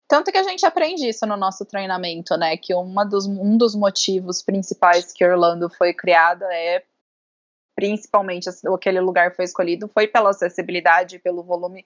[0.07, 2.55] Tanto que a gente aprende isso no nosso treinamento, né?
[2.59, 6.85] Que uma dos, um dos motivos principais que Orlando foi criada é
[7.81, 11.85] principalmente aquele lugar foi escolhido foi pela acessibilidade, pelo volume,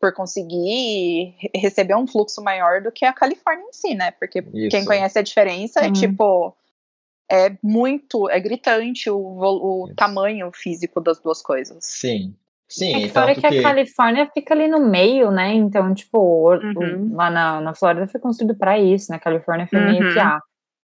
[0.00, 4.10] por conseguir receber um fluxo maior do que a Califórnia em si, né?
[4.12, 4.68] Porque Isso.
[4.70, 6.56] quem conhece a diferença é tipo
[7.30, 11.78] é muito, é gritante o, o tamanho físico das duas coisas.
[11.82, 12.34] Sim.
[12.68, 15.52] Sim, é que fora que, que, a Califórnia fica ali no meio, né?
[15.52, 17.14] Então, tipo, uhum.
[17.14, 19.18] lá na, na Flórida foi construído para isso, né?
[19.18, 19.90] A Califórnia foi uhum.
[19.90, 20.40] meio que, ah,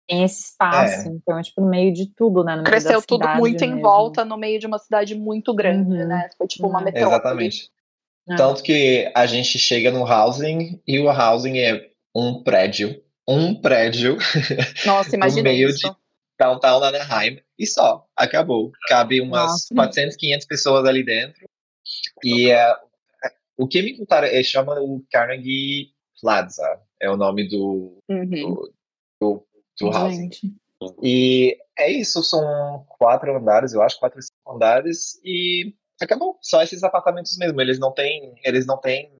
[0.09, 1.13] tem esse espaço, é.
[1.13, 2.63] então, tipo, no meio de tudo, né?
[2.65, 3.79] Cresceu tudo muito mesmo.
[3.79, 6.07] em volta, no meio de uma cidade muito grande, uhum.
[6.07, 6.31] né?
[6.37, 6.85] Foi tipo uma uhum.
[6.87, 7.15] metrópole.
[7.15, 7.71] Exatamente.
[8.29, 8.37] É.
[8.37, 14.17] Tanto que a gente chega no housing e o housing é um prédio, um prédio.
[14.85, 15.89] Nossa, imagina no meio isso.
[15.89, 15.97] de
[16.39, 18.73] downtown Anaheim e só, acabou.
[18.89, 19.75] Cabe umas Nossa.
[19.75, 21.49] 400, 500 pessoas ali dentro
[22.23, 22.77] e uh,
[23.57, 28.27] o que me contaram, é, chama o Carnegie Plaza, é o nome do, uhum.
[28.27, 28.73] do,
[29.21, 29.47] do,
[29.81, 30.31] do housing.
[31.03, 36.39] E é isso, são quatro andares, eu acho, quatro, cinco andares, e acabou.
[36.41, 37.61] Só esses apartamentos mesmo.
[37.61, 39.13] Eles não têm, eles não têm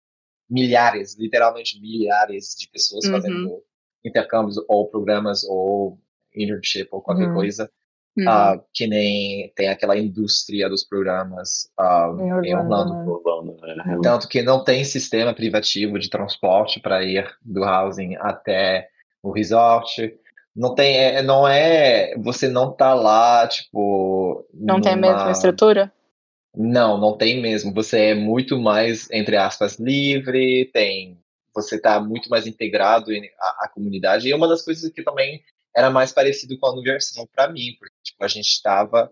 [0.49, 3.13] milhares, literalmente milhares de pessoas uhum.
[3.13, 3.63] fazendo
[4.05, 5.99] intercâmbios ou programas ou
[6.35, 7.35] internship ou qualquer uhum.
[7.35, 7.71] coisa.
[8.17, 8.25] Uhum.
[8.25, 12.95] Uh, que nem tem aquela indústria dos programas uh, em Orlando.
[12.95, 13.57] Em Orlando.
[13.61, 13.99] Né?
[14.03, 18.89] Tanto que não tem sistema privativo de transporte para ir do housing até
[19.23, 20.19] o resort.
[20.59, 24.45] Não tem, é, não é, você não tá lá, tipo...
[24.53, 24.83] Não numa...
[24.83, 25.93] tem a mesma estrutura?
[26.53, 27.73] Não, não tem mesmo.
[27.75, 31.17] Você é muito mais, entre aspas, livre, tem,
[31.55, 34.29] você tá muito mais integrado à, à comunidade.
[34.29, 35.41] E uma das coisas que também
[35.77, 39.09] era mais parecido com a Universal para mim, porque tipo, a gente estava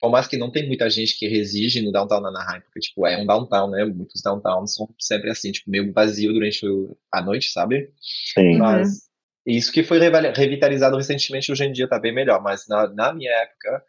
[0.00, 3.20] por mais que não tem muita gente que reside no downtown Anaheim, porque, tipo, é
[3.20, 3.84] um downtown, né?
[3.84, 6.64] Muitos downtowns são sempre assim, tipo, meio vazio durante
[7.12, 7.90] a noite, sabe?
[8.32, 8.58] Sim.
[8.58, 9.07] Mas uhum.
[9.56, 13.32] Isso que foi revitalizado recentemente, hoje em dia tá bem melhor, mas na, na minha
[13.32, 13.82] época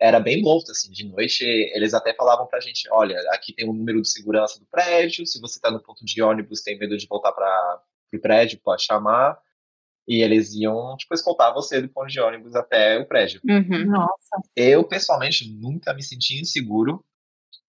[0.00, 3.70] era bem morto, assim, de noite eles até falavam pra gente, olha, aqui tem o
[3.70, 6.96] um número de segurança do prédio, se você tá no ponto de ônibus, tem medo
[6.96, 7.82] de voltar para
[8.14, 9.38] o prédio, pode chamar,
[10.08, 13.42] e eles iam, tipo, escoltar você do ponto de ônibus até o prédio.
[13.46, 13.84] Uhum.
[13.84, 14.40] Nossa.
[14.56, 17.04] Eu, pessoalmente, nunca me senti inseguro.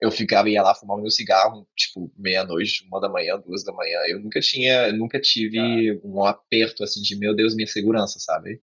[0.01, 3.99] Eu ficava, ia lá fumar meu cigarro, tipo, meia-noite, uma da manhã, duas da manhã.
[4.07, 5.99] Eu nunca tinha, nunca tive ah.
[6.03, 8.61] um aperto, assim, de, meu Deus, minha segurança, sabe?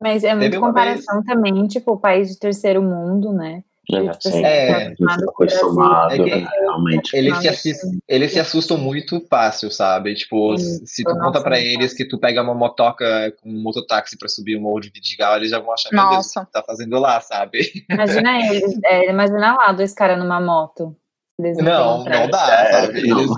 [0.00, 1.26] Mas é muita comparação vez...
[1.26, 3.62] também, tipo, país de terceiro mundo, né?
[3.92, 4.94] É, tipo, assim, é,
[5.28, 7.16] acostumado, é que, realmente.
[7.16, 10.14] Eles se, assistem, eles se assustam muito fácil, sabe?
[10.14, 14.18] Tipo, Sim, se tu conta pra eles que tu pega uma motoca com um mototáxi
[14.18, 16.52] pra subir o morro de Vidigal, eles já vão achar, meu Deus, o que tu
[16.52, 17.60] tá fazendo lá, sabe?
[17.88, 20.96] Imagina eles, é, imagina lá dois caras numa moto.
[21.38, 22.98] não, não dá, é, sabe?
[22.98, 23.30] Eles,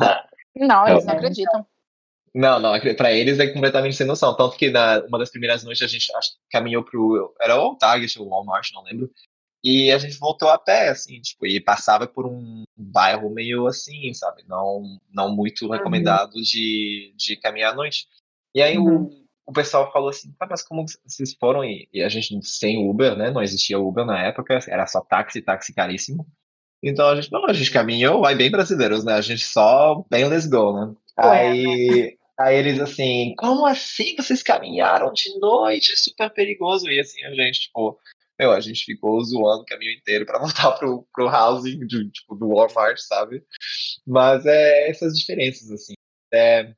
[0.56, 1.66] não, eles não acreditam.
[2.34, 4.34] Não, não, pra eles é completamente sem noção.
[4.34, 7.34] Tanto que na uma das primeiras noites a gente acho, caminhou pro.
[7.40, 9.10] Era o Target ou o Walmart, não lembro.
[9.62, 14.12] E a gente voltou a pé, assim, tipo, e passava por um bairro meio assim,
[14.14, 14.44] sabe?
[14.46, 15.72] Não, não muito uhum.
[15.72, 16.42] recomendado uhum.
[16.42, 18.06] de, de caminhar à noite.
[18.54, 19.04] E aí uhum.
[19.04, 21.64] o, o pessoal falou assim, tá, mas como vocês foram?
[21.64, 23.30] E, e, a gente sem Uber, né?
[23.30, 26.26] Não existia Uber na época, era só táxi, táxi caríssimo.
[26.80, 29.14] Então a gente, não, a gente caminhou, aí bem brasileiros, né?
[29.14, 30.94] A gente só, bem let's go, né?
[31.18, 35.92] Ué, aí, aí eles assim, como assim vocês caminharam de noite?
[35.92, 36.88] É super perigoso.
[36.88, 37.98] E assim, a gente, tipo,
[38.38, 42.34] meu, a gente ficou zoando o caminho inteiro para voltar pro, pro housing de, tipo,
[42.34, 43.44] do Walmart, sabe?
[44.06, 45.94] Mas é essas diferenças, assim.
[46.32, 46.74] É,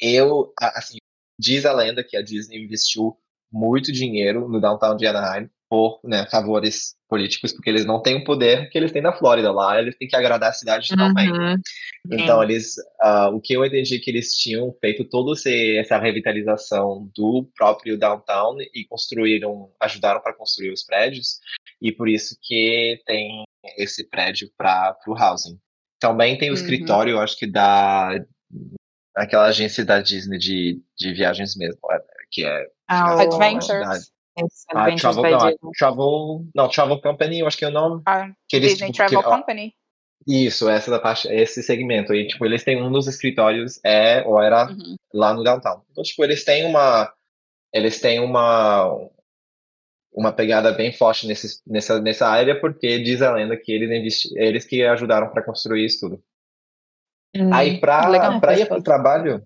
[0.00, 0.98] eu, assim,
[1.38, 3.16] diz a lenda que a Disney investiu
[3.52, 8.22] muito dinheiro no downtown de Anaheim por né, favores políticos, porque eles não têm o
[8.22, 9.50] poder que eles têm na Flórida.
[9.50, 10.98] Lá eles têm que agradar a cidade uhum.
[10.98, 11.28] também.
[12.12, 12.44] Então, é.
[12.44, 15.32] eles, uh, o que eu entendi é que eles tinham feito toda
[15.76, 21.40] essa revitalização do próprio downtown e construíram, ajudaram para construir os prédios,
[21.82, 23.42] e por isso que tem
[23.76, 25.58] esse prédio para o housing.
[25.98, 26.56] Também tem o uhum.
[26.56, 28.10] escritório, eu acho que da
[29.16, 31.98] aquela agência da Disney de, de viagens mesmo, é,
[32.30, 34.13] que é ah, Adventures.
[34.74, 38.02] Ah, travel, não, travel, não, Travel Company, eu acho que é o nome.
[38.04, 39.74] Ah, que eles, Disney tipo, Travel que, Company.
[40.26, 42.14] Isso, essa da parte, esse segmento.
[42.14, 44.96] E, tipo, eles têm um dos escritórios, é, ou era Uhum.
[45.12, 45.82] lá no downtown.
[45.90, 47.12] Então, tipo, eles têm uma.
[47.72, 48.88] Eles têm uma.
[50.12, 54.28] Uma pegada bem forte nesse, nessa, nessa área, porque diz a lenda que eles, investi,
[54.38, 56.22] eles que ajudaram para construir isso tudo.
[57.36, 57.52] Hum.
[57.52, 58.08] Aí, pra
[58.56, 58.84] ir pro parte.
[58.84, 59.44] trabalho,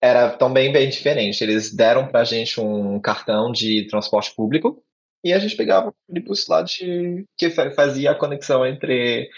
[0.00, 1.42] era também bem diferente.
[1.42, 4.82] Eles deram pra gente um cartão de transporte público
[5.24, 9.28] e a gente pegava o ônibus lá de, que fa- fazia a conexão entre.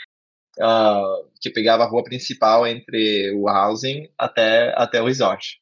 [0.60, 1.02] ah,
[1.40, 5.60] que pegava a rua principal entre o housing até, até o resort.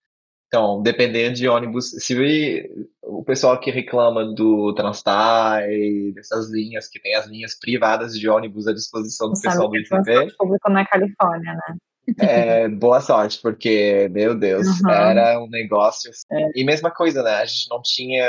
[0.48, 2.68] Então, dependendo de ônibus, se
[3.04, 8.28] o pessoal que reclama do Transtar e dessas linhas, que tem as linhas privadas de
[8.28, 11.76] ônibus à disposição do Não pessoal do que é ICB, transporte público na Califórnia, né?
[12.18, 14.90] É, boa sorte, porque, meu Deus, Uhum.
[14.90, 16.10] era um negócio.
[16.10, 16.26] assim.
[16.30, 16.50] É.
[16.54, 17.34] E mesma coisa, né?
[17.36, 18.26] A gente não tinha.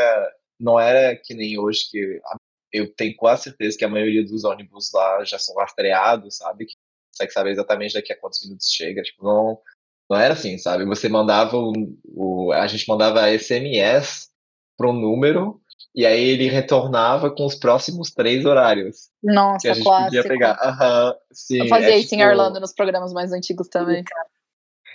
[0.60, 2.20] Não era que nem hoje, que
[2.72, 6.66] eu tenho quase certeza que a maioria dos ônibus lá já são rastreados, sabe?
[6.66, 6.74] Que
[7.12, 9.02] consegue saber exatamente daqui a quantos minutos chega.
[9.02, 9.60] Tipo, não,
[10.10, 10.86] não era assim, sabe?
[10.86, 11.74] Você mandava o.
[12.06, 14.30] o a gente mandava SMS
[14.78, 15.60] para um número.
[15.94, 20.06] E aí ele retornava com os próximos três horários que a Nossa, gente clássico.
[20.06, 20.58] podia pegar.
[20.62, 21.60] Aham, sim.
[21.62, 24.04] Eu fazia é isso em tipo- Orlando nos programas mais antigos também.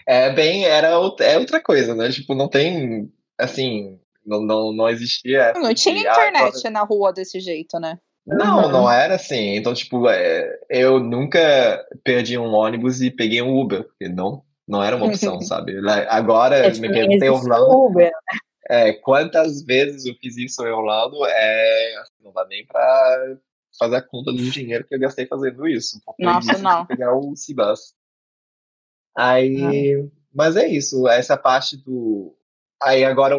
[0.07, 0.88] é bem, era
[1.20, 2.11] é outra coisa, né?
[2.11, 6.83] Tipo, não tem, assim, não, não, não existia Não de, tinha ah, internet quando- na
[6.83, 7.99] rua desse jeito, né?
[8.27, 8.72] Não, Uhum.
[8.72, 9.55] não era assim.
[9.55, 14.83] Então, tipo, é, eu nunca perdi um ônibus e peguei um Uber, porque não, não
[14.83, 15.75] era uma opção, sabe?
[16.09, 18.11] Agora, É, me tipo, perguntei Orlando, Uber.
[18.69, 23.37] É, quantas vezes eu fiz isso em Orlando, é, assim, não dá nem pra
[23.79, 26.01] fazer a conta do dinheiro que eu gastei fazendo isso.
[26.19, 26.87] Nossa, isso não.
[26.87, 27.95] pegar o Cibus.
[29.17, 32.37] Aí, mas é isso, essa parte do.
[32.83, 33.37] Aí agora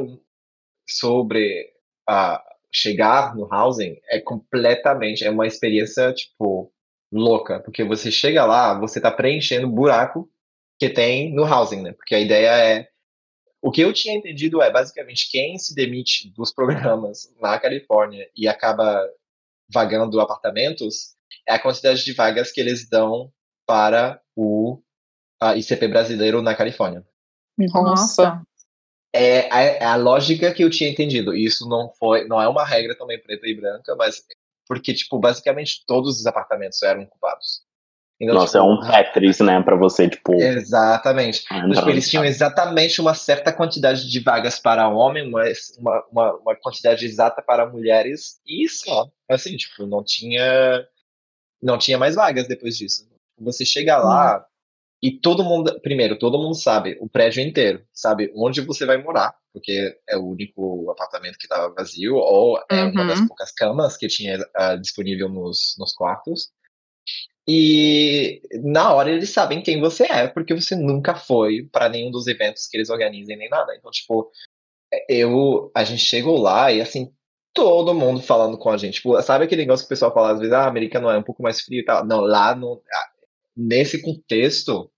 [0.88, 1.72] sobre
[2.08, 6.72] a chegar no housing é completamente, é uma experiência tipo
[7.12, 10.30] louca, porque você chega lá, você tá preenchendo o buraco
[10.80, 11.94] que tem no housing, né?
[11.94, 12.90] Porque a ideia é
[13.62, 18.48] o que eu tinha entendido é basicamente quem se demite dos programas na Califórnia e
[18.48, 19.02] acaba
[19.70, 21.16] vagando apartamentos
[21.48, 23.32] é a quantidade de vagas que eles dão
[23.66, 24.82] para o
[25.40, 27.06] a ICP brasileiro na Califórnia.
[27.58, 28.42] Nossa.
[29.14, 31.36] É a, é a lógica que eu tinha entendido.
[31.36, 34.24] E Isso não foi, não é uma regra também preta e branca, mas
[34.68, 37.62] porque tipo basicamente todos os apartamentos eram ocupados.
[38.20, 40.34] Então, Nossa, é tipo, um Tetris, né, pra você, tipo.
[40.34, 41.46] Exatamente.
[41.52, 46.34] Então, tipo, eles tinham exatamente uma certa quantidade de vagas para homem, mas uma, uma,
[46.38, 49.08] uma quantidade exata para mulheres e só.
[49.30, 50.84] Assim, tipo, não tinha
[51.62, 53.08] não tinha mais vagas depois disso.
[53.40, 54.46] Você chega lá
[55.02, 59.36] e todo mundo, primeiro, todo mundo sabe, o prédio inteiro, sabe onde você vai morar,
[59.54, 63.28] porque é o único apartamento que estava vazio ou é uma das Uhum.
[63.28, 66.50] poucas camas que tinha ah, disponível nos, nos quartos.
[67.48, 72.28] E na hora eles sabem quem você é, porque você nunca foi para nenhum dos
[72.28, 73.74] eventos que eles organizem nem nada.
[73.76, 74.30] Então, tipo,
[75.10, 77.10] eu a gente chegou lá e assim,
[77.54, 78.96] todo mundo falando com a gente.
[78.96, 81.24] Tipo, sabe aquele negócio que o pessoal fala às vezes, ah, a americano é um
[81.24, 82.06] pouco mais frio e tal.
[82.06, 82.82] Não, lá no,
[83.56, 84.92] nesse contexto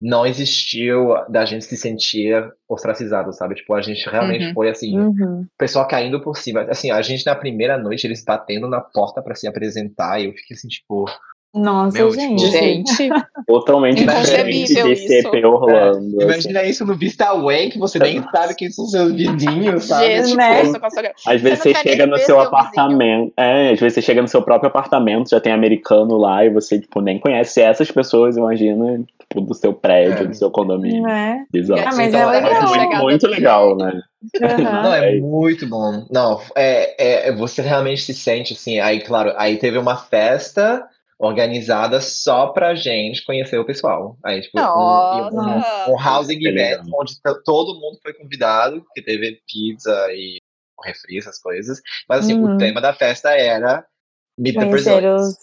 [0.00, 2.34] não existiu da gente se sentir
[2.68, 3.54] ostracizado, sabe?
[3.56, 4.54] Tipo, a gente realmente Uhum.
[4.54, 5.46] foi assim, Uhum.
[5.58, 6.62] pessoal caindo por cima.
[6.70, 10.32] Assim, a gente na primeira noite, eles batendo na porta para se apresentar, e eu
[10.34, 11.06] fiquei assim, tipo,
[11.56, 12.44] Nossa, Meu, gente.
[12.44, 13.08] tipo, Gente,
[13.46, 14.96] Totalmente diferente de.
[14.96, 16.16] CP Orlando.
[16.16, 16.22] assim.
[16.22, 20.04] imagina isso no Vista Way, que você nem sabe quem são seus vizinhos, sabe?
[20.06, 20.60] Jesus, Tipo, né?
[21.26, 23.32] Às vezes Você você chega no seu apartamento.
[23.36, 26.78] É, às vezes você chega no seu próprio apartamento, já tem americano lá e você,
[26.80, 30.26] tipo, nem conhece essas pessoas, imagina, tipo, do seu prédio, É.
[30.26, 31.02] do seu condomínio.
[31.02, 31.44] Né?
[31.52, 31.80] Bizarro.
[31.86, 32.62] Ah, mas Então, é é legal.
[32.68, 34.02] muito, Chegada muito legal, né?
[34.42, 34.82] Aham.
[34.82, 35.20] Não, é É.
[35.20, 36.04] muito bom.
[36.10, 38.80] Não, é, é, você realmente se sente assim.
[38.80, 40.84] Aí, claro, aí teve uma festa
[41.18, 44.18] organizada só pra gente conhecer o pessoal.
[44.24, 45.90] Aí, tipo, um, Nossa.
[45.90, 50.38] um, um housing Que event onde to- todo mundo foi convidado, que teve pizza e
[50.84, 51.80] refri, essas coisas.
[52.08, 52.54] Mas assim, Uhum.
[52.54, 53.84] o tema da festa era
[54.38, 55.36] Meet the Conhecer Brazilians, os.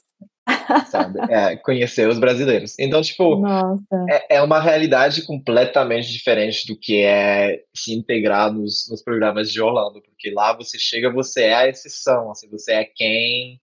[0.92, 1.20] sabe?
[1.34, 2.78] É, conhecer os brasileiros.
[2.78, 4.06] Então, tipo, Nossa.
[4.10, 9.60] é, é uma realidade completamente diferente do que é se integrar nos, nos programas de
[9.62, 13.60] Orlando, porque lá você chega, você é a exceção, assim, você é quem.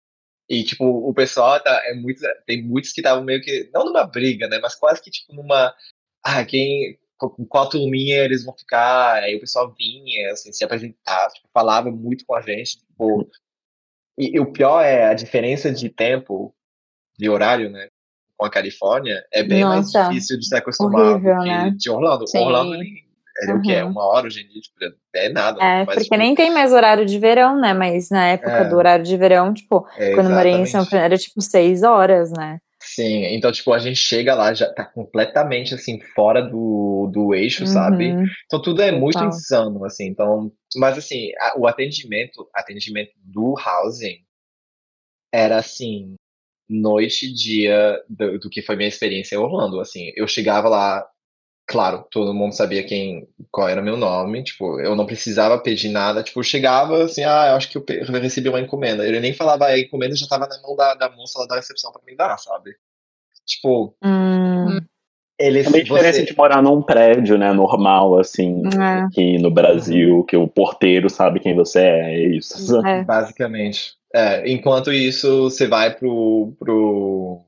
[0.48, 4.04] E, tipo, o pessoal tá, é muito, tem muitos que estavam meio que, não numa
[4.04, 5.74] briga, né, mas quase que, tipo, numa.
[6.24, 6.98] Ah, quem.
[7.18, 9.22] Com qual turminha eles vão ficar?
[9.22, 13.28] Aí o pessoal vinha, assim, se apresentar, tipo, falava muito com a gente, tipo.
[14.18, 16.54] E, e o pior é a diferença de tempo,
[17.18, 17.88] de horário, né?
[18.36, 21.70] Com a Califórnia, é bem mais Nossa, difícil de se acostumar horrível, né?
[21.74, 22.28] de Orlando.
[22.28, 22.38] Sim.
[22.38, 22.74] Orlando
[23.42, 23.90] é o que é Uhum.
[23.90, 24.76] uma hora hoje em dia, tipo,
[25.14, 25.62] é nada.
[25.62, 27.74] É, porque tipo, nem tem mais horário de verão, né?
[27.74, 28.68] Mas na época É.
[28.68, 30.84] do horário de verão, tipo, é, quando eu morei em São.
[30.84, 32.58] Fernando, era tipo seis horas, né?
[32.80, 37.62] Sim, então, tipo, a gente chega lá, já tá completamente, assim, fora do, do eixo,
[37.62, 37.66] uhum.
[37.66, 38.14] sabe?
[38.44, 39.28] Então, tudo é muito Total.
[39.28, 40.52] insano, assim, então...
[40.76, 44.18] Mas, assim, a, o atendimento, atendimento do housing
[45.32, 46.14] era, assim,
[46.68, 50.12] noite e dia do, do, que foi minha experiência em Orlando, assim.
[50.14, 51.04] Eu chegava lá,
[51.66, 56.22] claro, todo mundo sabia quem, qual era meu nome, tipo, eu não precisava pedir nada,
[56.22, 59.06] tipo, chegava assim, ah, eu acho que eu, eu recebi uma encomenda.
[59.06, 61.90] Eu nem falava, a encomenda já tava na mão da, da moça lá da recepção
[61.90, 62.70] pra me dar, sabe?
[63.44, 64.78] Tipo, hum.
[65.38, 65.66] eles...
[65.66, 66.24] É a diferença você...
[66.24, 69.00] de morar num prédio, né, normal, assim, é.
[69.02, 72.86] aqui no Brasil, que o porteiro sabe quem você é, é isso.
[72.86, 73.02] É.
[73.02, 73.96] Basicamente.
[74.14, 77.45] É, enquanto isso, você vai pro, pro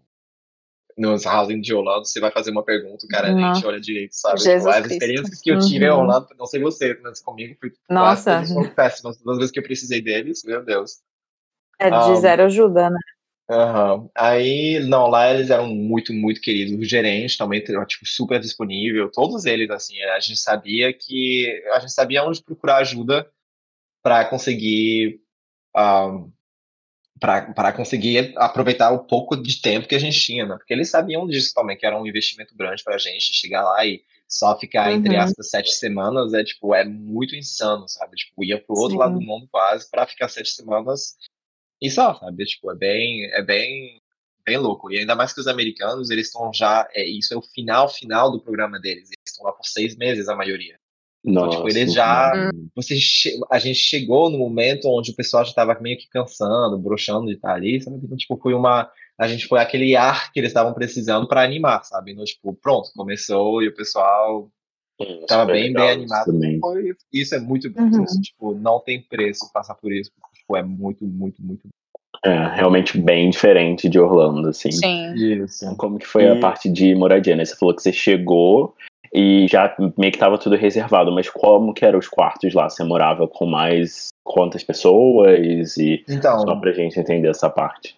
[0.99, 4.13] nos housing de Orlando, você vai fazer uma pergunta, o cara nem te olha direito,
[4.15, 4.41] sabe?
[4.41, 5.97] Jesus tipo, as experiências que eu tive uhum.
[5.97, 8.45] em Orlando, não sei você, mas comigo foi Nossa.
[8.45, 9.17] foram péssimas.
[9.19, 10.99] Todas vezes que eu precisei deles, meu Deus.
[11.79, 12.99] É de um, zero ajuda, né?
[13.51, 14.11] Uhum.
[14.15, 16.75] Aí, não, lá eles eram muito, muito queridos.
[16.75, 19.11] O gerente também, tipo, super disponível.
[19.11, 21.63] Todos eles, assim, a gente sabia que.
[21.73, 23.31] A gente sabia onde procurar ajuda
[24.03, 25.21] para conseguir
[25.75, 26.31] um,
[27.19, 30.57] para conseguir aproveitar o pouco de tempo que a gente tinha, né?
[30.57, 33.85] Porque eles sabiam disso também, que era um investimento grande para a gente chegar lá
[33.85, 34.99] e só ficar, uhum.
[34.99, 38.17] entre aspas, sete semanas é, tipo, é muito insano, sabe?
[38.17, 38.99] Tipo, ia pro outro Sim.
[38.99, 41.17] lado do mundo quase para ficar sete semanas
[41.81, 42.45] e só, sabe?
[42.45, 44.01] Tipo, é bem, é bem,
[44.45, 44.91] bem louco.
[44.91, 48.31] E ainda mais que os americanos, eles estão já, é, isso é o final, final
[48.31, 49.09] do programa deles.
[49.09, 50.79] Eles estão lá por seis meses, a maioria.
[51.25, 52.33] Então, tipo, eles já.
[52.35, 52.69] Hum.
[52.77, 52.97] Você,
[53.51, 57.35] a gente chegou no momento onde o pessoal já estava meio que cansando, broxando de
[57.35, 57.99] estar ali, sabe?
[58.03, 58.91] Então, tipo, foi uma.
[59.19, 62.13] A gente foi aquele ar que eles estavam precisando para animar, sabe?
[62.13, 64.49] Então, tipo, pronto, começou e o pessoal
[65.01, 66.33] hum, tava bem, bem animado.
[66.61, 67.83] Foi, isso é muito bom.
[67.83, 68.05] Uhum.
[68.05, 70.13] Isso, tipo, não tem preço passar por isso.
[70.35, 71.69] Tipo, é muito, muito, muito
[72.25, 74.73] é, realmente bem diferente de Orlando, assim.
[74.73, 75.15] Sim.
[75.15, 75.77] Isso.
[75.77, 76.29] Como que foi e...
[76.29, 77.45] a parte de moradia, né?
[77.45, 78.75] Você falou que você chegou
[79.13, 82.69] e já meio que estava tudo reservado, mas como que eram os quartos lá?
[82.69, 85.77] Você morava com mais quantas pessoas?
[85.77, 87.97] E então, só pra gente entender essa parte.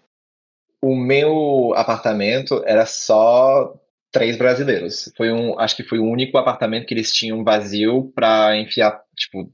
[0.82, 3.74] O meu apartamento era só
[4.10, 5.12] três brasileiros.
[5.16, 9.50] Foi um, acho que foi o único apartamento que eles tinham vazio para enfiar, tipo,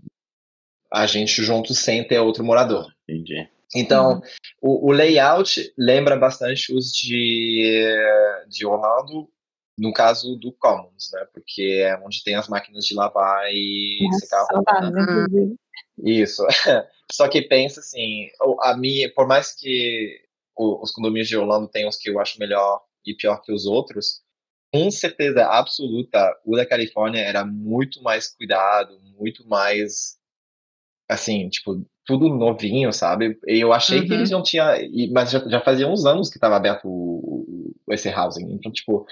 [0.92, 2.86] a gente junto sem ter outro morador.
[3.08, 3.48] Entendi.
[3.74, 4.20] Então, uhum.
[4.62, 7.84] o, o, layout lembra bastante os de,
[8.48, 9.28] de Orlando,
[9.78, 11.26] no caso do Commons, né?
[11.32, 14.90] Porque é onde tem as máquinas de lavar e Nossa, secar roupa.
[14.90, 15.54] Né?
[16.04, 16.42] Isso.
[17.12, 18.28] Só que pensa assim,
[18.62, 20.20] a minha, por mais que
[20.56, 24.22] os condomínios de Orlando tenham os que eu acho melhor e pior que os outros,
[24.72, 30.16] com certeza absoluta, o da Califórnia era muito mais cuidado, muito mais
[31.08, 33.38] assim, tipo, tudo novinho, sabe?
[33.46, 34.06] Eu achei uhum.
[34.06, 34.66] que eles não tinham,
[35.12, 39.06] mas já, já fazia uns anos que estava aberto o, o, esse housing, então, tipo,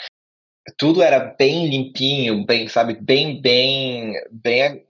[0.77, 4.85] tudo era bem limpinho, bem, sabe, bem, bem, bem.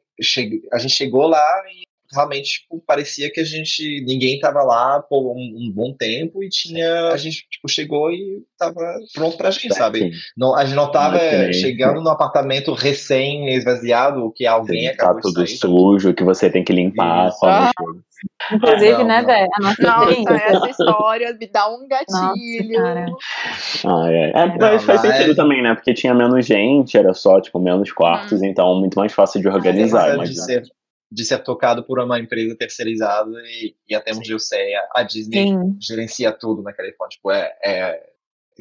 [0.73, 5.33] A gente chegou lá e realmente tipo, parecia que a gente ninguém estava lá por
[5.33, 9.51] um, um, bom tempo e tinha a gente tipo chegou e estava pronto para a
[9.51, 10.13] gente sabe?
[10.37, 11.19] Não a gente não estava
[11.53, 16.65] chegando no apartamento recém esvaziado que alguém Sim, acabou tá tudo sujo que você tem
[16.65, 17.71] que limpar ah,
[18.53, 22.81] inclusive ah, né Dé a nossa, nossa essa história me dá um gatilho.
[22.81, 25.35] Nossa, ah, é, é não, mas faz sentido é...
[25.35, 25.75] também né?
[25.75, 28.45] Porque tinha menos gente era só tipo menos quartos hum.
[28.45, 30.63] então muito mais fácil de organizar mas, né?
[31.11, 35.03] De ser tocado por uma empresa terceirizada e, e até onde eu sei, a, a
[35.03, 35.77] Disney Sim.
[35.81, 37.17] gerencia tudo na Califórnia.
[37.17, 38.15] Tipo, é, é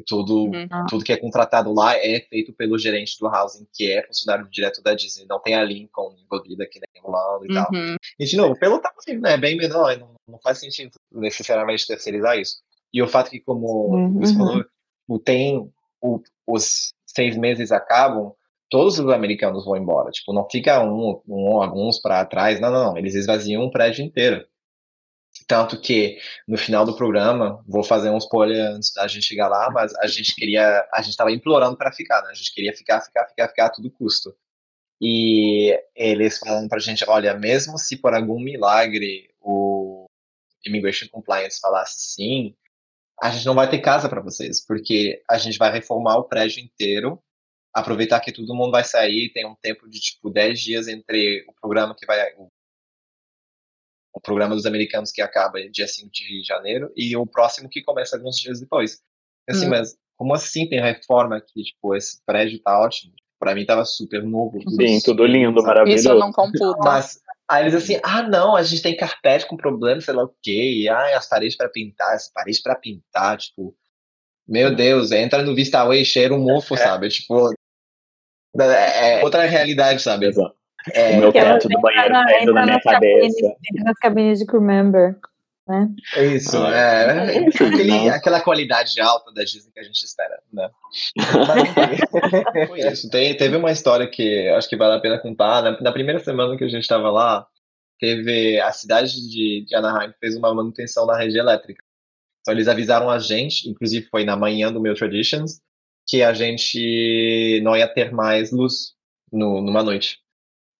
[0.07, 0.85] tudo, uhum.
[0.89, 4.81] tudo que é contratado lá é feito pelo gerente do housing, que é funcionário direto
[4.81, 5.25] da Disney.
[5.27, 7.55] Não tem a Lincoln envolvida aqui nem Orlando e uhum.
[7.55, 7.69] tal.
[8.19, 12.57] E, de novo, pelo tamanho, né, bem menor, não, não faz sentido necessariamente terceirizar isso.
[12.91, 14.19] E o fato que, como uhum.
[14.19, 14.65] você falou,
[15.23, 18.33] tem o, os seis meses acabam,
[18.73, 20.09] todos os americanos vão embora.
[20.09, 22.59] Tipo, não fica um, um alguns para trás.
[22.59, 22.97] Não, não, não.
[22.97, 24.43] Eles esvaziam um prédio inteiro.
[25.47, 29.69] Tanto que no final do programa, vou fazer um spoiler antes da gente chegar lá,
[29.69, 32.29] mas a gente queria, a gente estava implorando para ficar, né?
[32.31, 34.35] A gente queria ficar, ficar, ficar, ficar a todo custo.
[34.99, 40.07] E eles falam pra gente, olha, mesmo se por algum milagre o
[40.65, 42.55] Immigration Compliance falasse sim,
[43.21, 46.63] a gente não vai ter casa para vocês, porque a gente vai reformar o prédio
[46.63, 47.21] inteiro
[47.73, 51.53] aproveitar que todo mundo vai sair, tem um tempo de tipo 10 dias entre o
[51.59, 52.51] programa que vai o,
[54.21, 58.37] programa dos americanos que acaba dia 5 de janeiro e o próximo que começa alguns
[58.37, 59.01] dias depois.
[59.49, 59.71] Assim, hum.
[59.71, 63.11] mas como assim tem reforma aqui, tipo, esse prédio tá ótimo.
[63.39, 64.59] Pra mim tava super novo.
[64.59, 66.07] Tudo Sim, tudo lindo, maravilhoso.
[66.07, 66.77] Isso não computa.
[66.81, 67.19] Mas
[67.49, 70.81] aí eles assim, ah não, a gente tem carpete com problema, sei lá o quê,
[70.81, 73.75] e ah, as paredes para pintar, as paredes para pintar, tipo,
[74.47, 77.09] Meu Deus, entra no Vistaway, cheira um mofo, sabe?
[77.09, 77.53] Tipo,
[78.59, 80.27] é, é outra realidade, sabe?
[80.27, 80.55] Exato.
[80.93, 83.55] É, o meu teto do banheiro caindo entra na minha cabeça.
[83.85, 85.17] nas cabines de crew member.
[85.65, 85.87] Né?
[86.17, 88.09] é isso, Ah, é, enfim, aquele- né?
[88.09, 90.69] aquela qualidade alta da Disney que a gente espera, né?
[91.47, 93.09] Mas, foi isso.
[93.09, 95.61] Tem, teve uma história que acho que vale a pena contar.
[95.63, 97.47] Na, na primeira semana que a gente estava lá,
[97.97, 101.81] teve a cidade de, de Anaheim fez uma manutenção na rede elétrica.
[102.41, 105.61] Então eles avisaram a gente, inclusive foi na manhã do meu Traditions,
[106.07, 108.93] que a gente não ia ter mais luz
[109.31, 110.23] no, numa noite.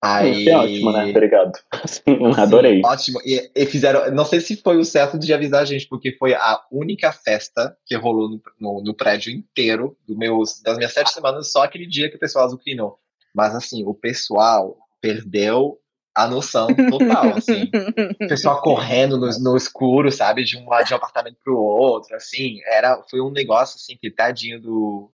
[0.03, 1.05] Aí, Que ótimo, né?
[1.05, 1.53] Obrigado.
[2.37, 2.75] Adorei.
[2.75, 3.19] Sim, ótimo.
[3.25, 4.11] E, e fizeram.
[4.11, 7.77] Não sei se foi o certo de avisar a gente, porque foi a única festa
[7.85, 11.87] que rolou no, no, no prédio inteiro do meus, das minhas sete semanas, só aquele
[11.87, 12.99] dia que o pessoal azucrinou.
[13.33, 15.79] Mas assim, o pessoal perdeu
[16.15, 17.69] a noção total, assim.
[18.23, 20.43] O pessoal correndo no, no escuro, sabe?
[20.43, 22.59] De um, de um apartamento pro outro, assim.
[22.65, 25.11] Era, foi um negócio, assim, que tadinho do,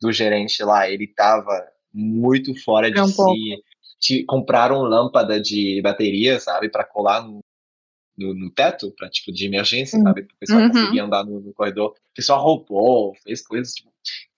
[0.00, 1.50] do gerente lá, ele tava
[1.92, 3.16] muito fora de É um si.
[3.16, 3.38] pouco.
[4.00, 6.68] Te- compraram lâmpada de bateria, sabe?
[6.68, 7.40] Pra colar no,
[8.18, 10.04] no, no teto, pra, tipo, de emergência, Uhum.
[10.04, 10.22] sabe?
[10.24, 10.68] Pro pessoal Uhum.
[10.68, 11.90] conseguir andar no, no corredor.
[11.90, 13.90] O pessoal roubou, fez coisas, tipo,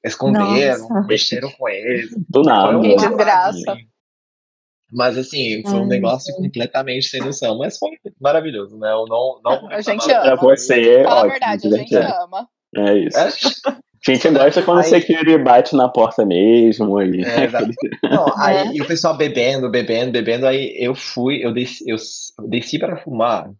[0.05, 1.07] esconderam, Nossa.
[1.07, 2.11] mexeram com eles.
[2.29, 2.77] Do nada.
[2.79, 3.73] Um Que desgraça.
[3.73, 3.89] assim.
[4.93, 7.59] Mas assim, foi um negócio completamente sem noção.
[7.59, 8.93] Mas foi maravilhoso, né?
[8.93, 10.23] Eu não, não A gente ama.
[10.23, 12.23] Pra você, Fala a ótimo, verdade, a gente divertido.
[12.23, 12.49] ama.
[12.77, 13.19] É isso.
[13.19, 13.75] É,
[14.07, 17.01] A gente gosta quando o Aí- security bate na porta mesmo.
[17.03, 17.25] E...
[17.25, 17.71] É, exato.
[18.03, 21.97] Não, aí e o pessoal bebendo, bebendo, bebendo, aí eu fui, eu desci, eu
[22.49, 23.51] desci para fumar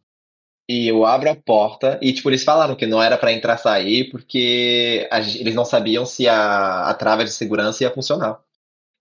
[0.69, 3.59] e eu abro a porta e tipo eles falaram que não era para entrar e
[3.59, 8.39] sair porque a eles não sabiam se a, a trava de segurança ia funcionar.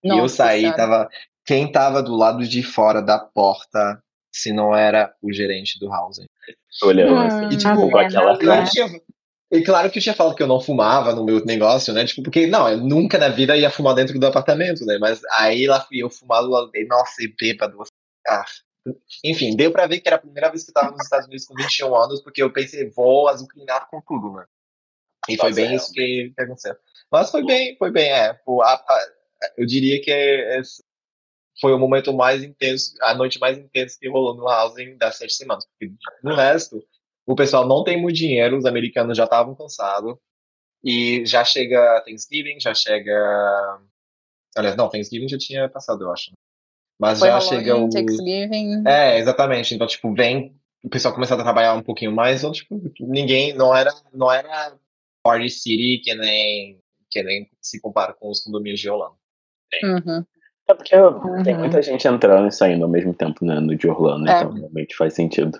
[0.03, 1.07] e eu Nossa saí, tava
[1.45, 6.25] quem tava do lado de fora da porta, se não era o gerente do housing.
[6.81, 8.65] Olhando Hum, assim, E, tipo, com aquela né?
[9.51, 12.05] E claro que eu tinha falado que eu não fumava no meu negócio, né?
[12.05, 14.97] Tipo, porque, não, eu nunca na vida ia fumar dentro do apartamento, né?
[14.97, 17.83] Mas aí lá fui eu fumar do lado dele, nossa, e bêbado.
[18.27, 18.45] Ah.
[19.23, 21.45] Enfim, deu pra ver que era a primeira vez que eu tava nos Estados Unidos
[21.45, 24.45] com 21 anos, porque eu pensei, vou azucrinar com tudo, né?
[25.29, 25.75] E foi bem é.
[25.75, 26.75] isso que, aconteceu.
[27.11, 28.35] Mas foi bem, foi bem, é.
[29.55, 30.83] Eu diria que esse
[31.59, 35.33] foi o momento mais intenso, a noite mais intensa que rolou no housing das sete
[35.33, 35.65] semanas.
[35.65, 35.93] Porque
[36.23, 36.83] no resto,
[37.25, 40.15] o pessoal não tem muito dinheiro, os americanos já estavam cansados.
[40.83, 43.79] E já chega Thanksgiving, já chega.
[44.55, 46.31] Aliás, não, Thanksgiving já tinha passado, eu acho.
[46.99, 47.89] Mas Foi já chega o.
[47.89, 48.83] Thanksgiving.
[48.85, 49.73] É, exatamente.
[49.73, 53.73] Então, tipo, vem o pessoal começando a trabalhar um pouquinho mais, então, tipo, ninguém, não
[53.73, 54.77] era, não era
[55.23, 56.77] Party City que nem,
[57.09, 59.15] que nem se compara com os condomínios de Orlando.
[59.81, 60.25] Uhum.
[60.67, 60.95] É porque
[61.43, 61.59] tem Uhum.
[61.59, 64.37] muita gente entrando e saindo ao mesmo tempo né, no de Orlando, É.
[64.37, 65.59] então realmente faz sentido.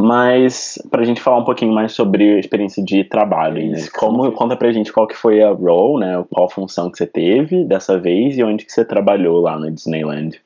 [0.00, 3.78] Mas, pra gente falar um pouquinho mais sobre a experiência de trabalho, né?
[3.98, 6.24] Como, conta pra gente qual que foi a role, né?
[6.30, 10.40] Qual função que você teve dessa vez e onde que você trabalhou lá na Disneyland.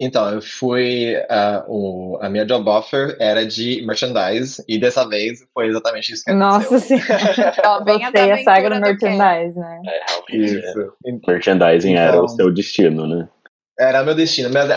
[0.00, 1.14] Então, eu fui.
[1.28, 6.24] ah, o, a minha job offer era de merchandise, e dessa vez foi exatamente isso
[6.24, 6.98] que Nossa aconteceu.
[7.06, 7.52] senhora.
[7.66, 9.82] Ó, bem a Você a saga do merchandise, né?
[10.30, 10.92] Isso.
[11.28, 13.28] Merchandising era Então- o seu destino, né?
[13.80, 14.50] Era meu destino.
[14.52, 14.68] Mas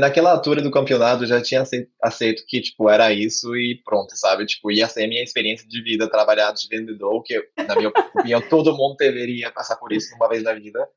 [0.00, 4.16] naquela altura do campeonato eu já tinha aceito, aceito que, tipo, era isso e pronto,
[4.16, 4.44] sabe?
[4.46, 8.40] Tipo, ia ser a minha experiência de vida, trabalhar de vendedor, que, na minha opinião,
[8.40, 10.88] todo mundo deveria passar por isso uma vez na vida.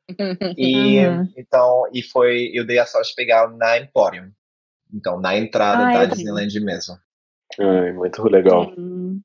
[0.58, 1.32] E, Uhum.
[1.38, 4.32] então, e foi, eu dei a sorte de pegar na Emporium.
[4.92, 6.16] Então, na entrada Ai, da.
[6.16, 6.98] Disneyland mesmo.
[7.60, 8.74] Ai, muito legal.
[8.76, 9.22] Hum.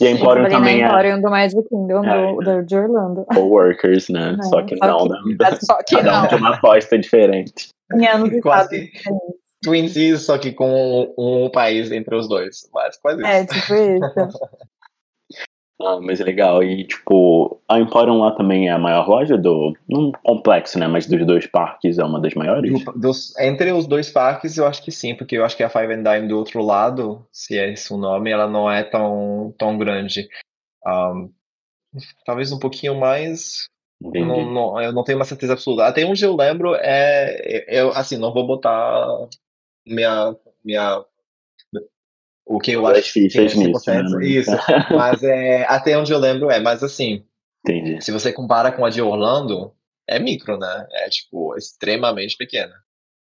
[0.00, 3.24] E a Emporium também na é- Emporium do Magic Kingdom É, do, do- de Orlando.
[3.34, 4.32] Coworkers, né?
[4.36, 5.58] Não, só que só não, que- né?
[5.60, 6.28] Só que Cada um não.
[6.28, 7.68] tem uma aposta diferente.
[7.94, 9.34] Em anos e Quase estados que diferentes.
[9.62, 12.68] Twin Seas, só que com um, país entre os dois.
[12.72, 13.30] Mas quase isso.
[13.30, 14.38] É, tipo isso.
[15.80, 16.62] Ah, mas é legal.
[16.62, 19.76] E, tipo, a Emporium lá também é a maior loja do.
[19.88, 20.86] Não complexo, né?
[20.86, 22.84] Mas dos dois parques é uma das maiores.
[22.84, 25.68] Do- dos- entre os dois parques, eu acho que sim, porque eu acho que a
[25.68, 29.52] Five and Dime do outro lado, se é esse o nome, ela não é tão,
[29.58, 30.28] tão grande.
[30.86, 31.28] Ahn,
[32.24, 33.68] talvez um pouquinho mais.
[34.00, 35.86] Não, não- eu não tenho uma certeza absoluta.
[35.86, 37.64] Até onde eu lembro é.
[37.68, 39.06] Eu, assim, não vou botar
[39.86, 40.36] minha.
[40.64, 41.04] minha
[42.46, 44.26] o que eu As acho que é fichas nisso, 100%, né?
[44.26, 44.50] Isso.
[44.96, 46.60] Mas é, até onde eu lembro é.
[46.60, 47.24] Mas assim,
[47.66, 48.02] Entendi.
[48.04, 49.72] se você compara com a de Orlando,
[50.06, 50.86] é micro, né?
[50.92, 52.74] É tipo extremamente pequena.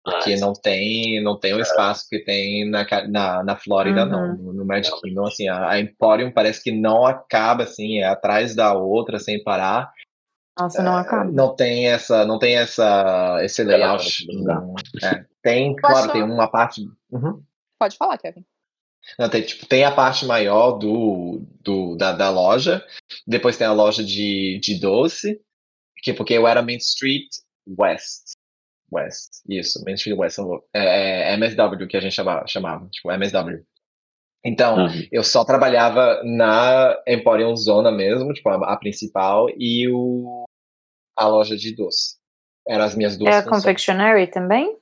[0.04, 4.20] Porque Ah, não tem, não tem o espaço que tem na, na, na Flórida, não.
[4.30, 4.36] Uhum.
[4.36, 8.54] No, no Magic Kingdom, assim, a, a Emporium parece que não acaba, assim, é atrás
[8.54, 9.90] da outra, sem parar.
[10.56, 11.30] Nossa, não acaba.
[11.32, 14.24] Não tem essa, não tem essa, esse layout.
[14.28, 14.54] Não dá.
[14.60, 15.26] não- é.
[15.42, 16.82] Tem, claro, tem uma parte...
[17.10, 17.42] Uhum.
[17.80, 18.44] Pode falar, Kevin.
[19.18, 22.84] Não, tem, tipo, tem a parte maior do, do, da, da loja,
[23.26, 25.40] depois tem a loja de, de doce,
[26.02, 27.28] que porque eu era Main Street
[27.78, 28.34] West.
[28.92, 30.38] West, isso, Main Street West,
[30.72, 33.64] é, é MSW que a gente chamava, chamava tipo MSW.
[34.44, 35.08] Então, uhum.
[35.10, 40.44] eu só trabalhava na Emporium Zona mesmo, tipo, a, a, principal, e o,
[41.16, 42.16] a loja de doce.
[42.68, 44.76] Eram as minhas duas É a Confectionery também?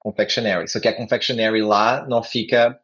[0.00, 0.68] Confectionery.
[0.68, 2.78] Só que a Confectionery lá não fica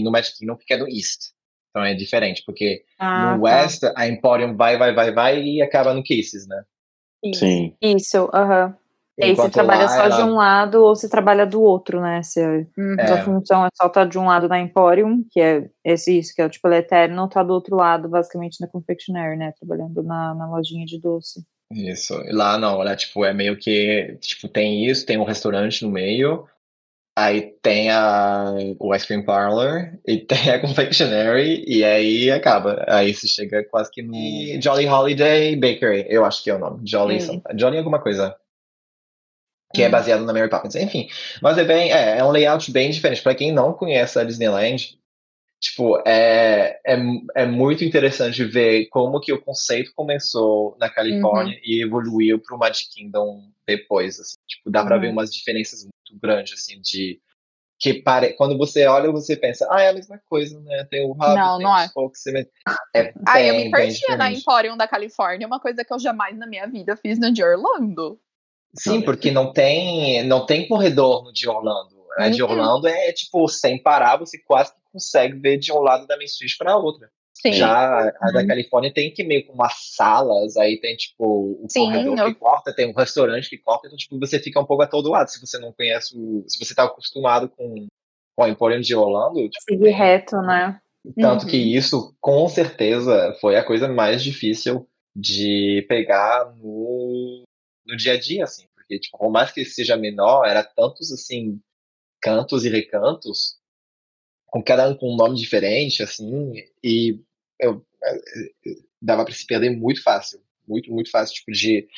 [0.00, 1.32] no Magic Kingdom, fica no East.
[1.70, 3.48] Então é diferente, porque ah, no tá.
[3.48, 6.62] West a Emporium vai, vai, vai, vai e acaba no Kisses, né?
[7.24, 7.40] Isso.
[7.40, 7.74] Sim.
[7.80, 8.66] Isso, aham.
[8.66, 8.74] Uhum.
[9.18, 10.16] E aí você trabalha só ela...
[10.16, 12.22] de um lado ou você trabalha do outro, né?
[12.22, 12.96] Se uhum.
[12.98, 13.22] a é.
[13.22, 16.40] função é só estar tá de um lado na Emporium, que é esse isso, que
[16.40, 19.52] é o tipo Eterno, tá do outro lado, basicamente, na Confectionery, né?
[19.58, 21.44] Trabalhando na, na lojinha de doce.
[21.70, 22.14] Isso.
[22.30, 24.16] Lá não, lá tipo, é meio que.
[24.20, 26.46] Tipo, tem isso, tem um restaurante no meio,
[27.16, 32.84] aí tem a, o Ice Cream Parlor, e tem a Confectionery, e aí acaba.
[32.88, 36.80] Aí você chega quase que no Jolly Holiday Bakery, eu acho que é o nome.
[36.86, 37.42] Jolly, hum.
[37.56, 38.36] Jolly alguma coisa
[39.74, 39.92] que é uhum.
[39.92, 40.74] baseado na Mary Poppins.
[40.74, 41.08] Enfim,
[41.40, 43.22] mas é bem, é, é um layout bem diferente.
[43.22, 44.98] Para quem não conhece a Disneyland,
[45.58, 46.98] tipo, é, é,
[47.34, 51.60] é muito interessante ver como que o conceito começou na Califórnia uhum.
[51.64, 54.36] e evoluiu para o Magic Kingdom depois, assim.
[54.46, 55.14] Tipo, dá para ver uhum.
[55.14, 57.20] umas diferenças muito grandes, assim, de
[57.78, 58.34] que pare...
[58.34, 60.86] quando você olha, você pensa, ah, é a mesma coisa, né?
[60.88, 61.88] Tem o Hub, não, tem não é.
[61.88, 62.46] Fox, é
[63.26, 66.66] Ah, eu me perdia na Emporium da Califórnia, uma coisa que eu jamais na minha
[66.68, 68.20] vida fiz no de Orlando.
[68.74, 72.02] Sim, porque não tem, não tem corredor no de Orlando.
[72.16, 72.50] A de uhum.
[72.50, 76.26] Orlando é tipo, sem parar, você quase que consegue ver de um lado da Main
[76.26, 77.10] Street para outra.
[77.42, 77.54] Sim.
[77.54, 78.46] Já a da uhum.
[78.46, 82.26] Califórnia tem que meio com umas salas, aí tem tipo o Sim, corredor eu...
[82.26, 85.10] que corta, tem um restaurante que corta, então tipo, você fica um pouco a todo
[85.10, 85.26] lado.
[85.26, 87.88] Se você não conhece, o, se você tá acostumado com,
[88.36, 89.40] com a Emporium de Orlando.
[89.40, 90.80] Tipo, Seguir reto, né?
[91.20, 91.50] Tanto uhum.
[91.50, 97.42] que isso, com certeza, foi a coisa mais difícil de pegar no
[97.84, 101.60] no dia a dia, assim, porque, tipo, por mais que seja menor, era tantos, assim,
[102.20, 103.58] cantos e recantos,
[104.46, 106.52] com cada um com um nome diferente, assim,
[106.84, 107.20] e
[107.60, 108.20] eu, é, é,
[109.00, 111.88] dava para se perder muito fácil, muito, muito fácil, tipo, de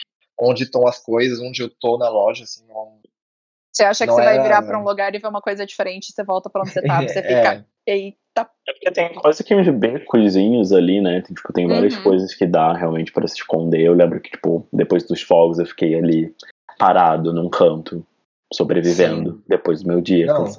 [0.41, 3.01] onde estão as coisas, onde eu tô na loja, assim, não,
[3.75, 6.23] você acha que você vai virar para um lugar e ver uma coisa diferente, você
[6.23, 7.93] volta para onde você tá, você fica, é.
[7.93, 8.49] eita.
[8.69, 11.21] É porque tem quase que bem coisinhos ali, né?
[11.23, 12.03] Tem, tipo, tem várias uhum.
[12.05, 13.81] coisas que dá realmente para se esconder.
[13.81, 16.35] Eu lembro que, tipo, depois dos fogos eu fiquei ali
[16.79, 18.07] parado num canto,
[18.55, 19.43] sobrevivendo Sim.
[19.49, 20.27] depois do meu dia.
[20.27, 20.45] Não.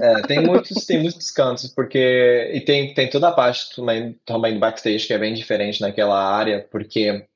[0.00, 2.50] É, tem muitos, tem muitos cantos, porque.
[2.54, 6.18] E tem, tem toda a parte também, também do backstage que é bem diferente naquela
[6.18, 7.26] área, porque.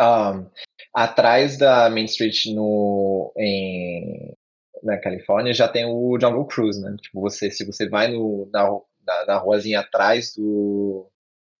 [0.00, 0.46] Um,
[0.92, 4.34] atrás da Main Street no, em,
[4.82, 6.96] na Califórnia já tem o Jungle Cruise, né?
[7.00, 8.68] Tipo, você, se você vai no, na,
[9.06, 11.08] na, na ruazinha atrás do,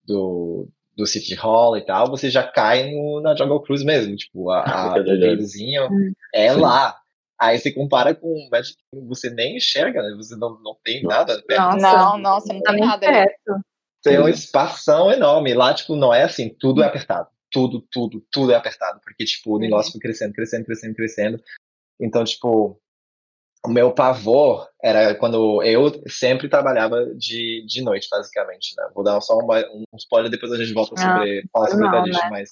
[0.04, 4.14] do, do City Hall e tal, você já cai no, na Jungle Cruise mesmo.
[4.16, 4.94] Tipo, a, a
[6.34, 6.96] é, é lá.
[7.40, 8.76] Aí você compara com o Magic
[9.08, 10.14] você nem enxerga, né?
[10.16, 11.60] Você não, não tem nada perto.
[11.60, 13.60] Nossa, não, nossa, não tem nada perto.
[14.02, 15.52] Tem uma espação enorme.
[15.54, 17.28] Lá, tipo, não é assim, tudo é apertado.
[17.50, 19.00] Tudo, tudo, tudo é apertado.
[19.02, 21.42] Porque, tipo, o negócio foi crescendo, crescendo, crescendo, crescendo.
[22.00, 22.80] Então, tipo,
[23.64, 28.88] o meu pavor era quando eu sempre trabalhava de, de noite, basicamente, né?
[28.94, 32.02] Vou dar só uma, um spoiler, depois a gente volta sobre, ah, falar sobre não,
[32.02, 32.28] né?
[32.30, 32.50] mas,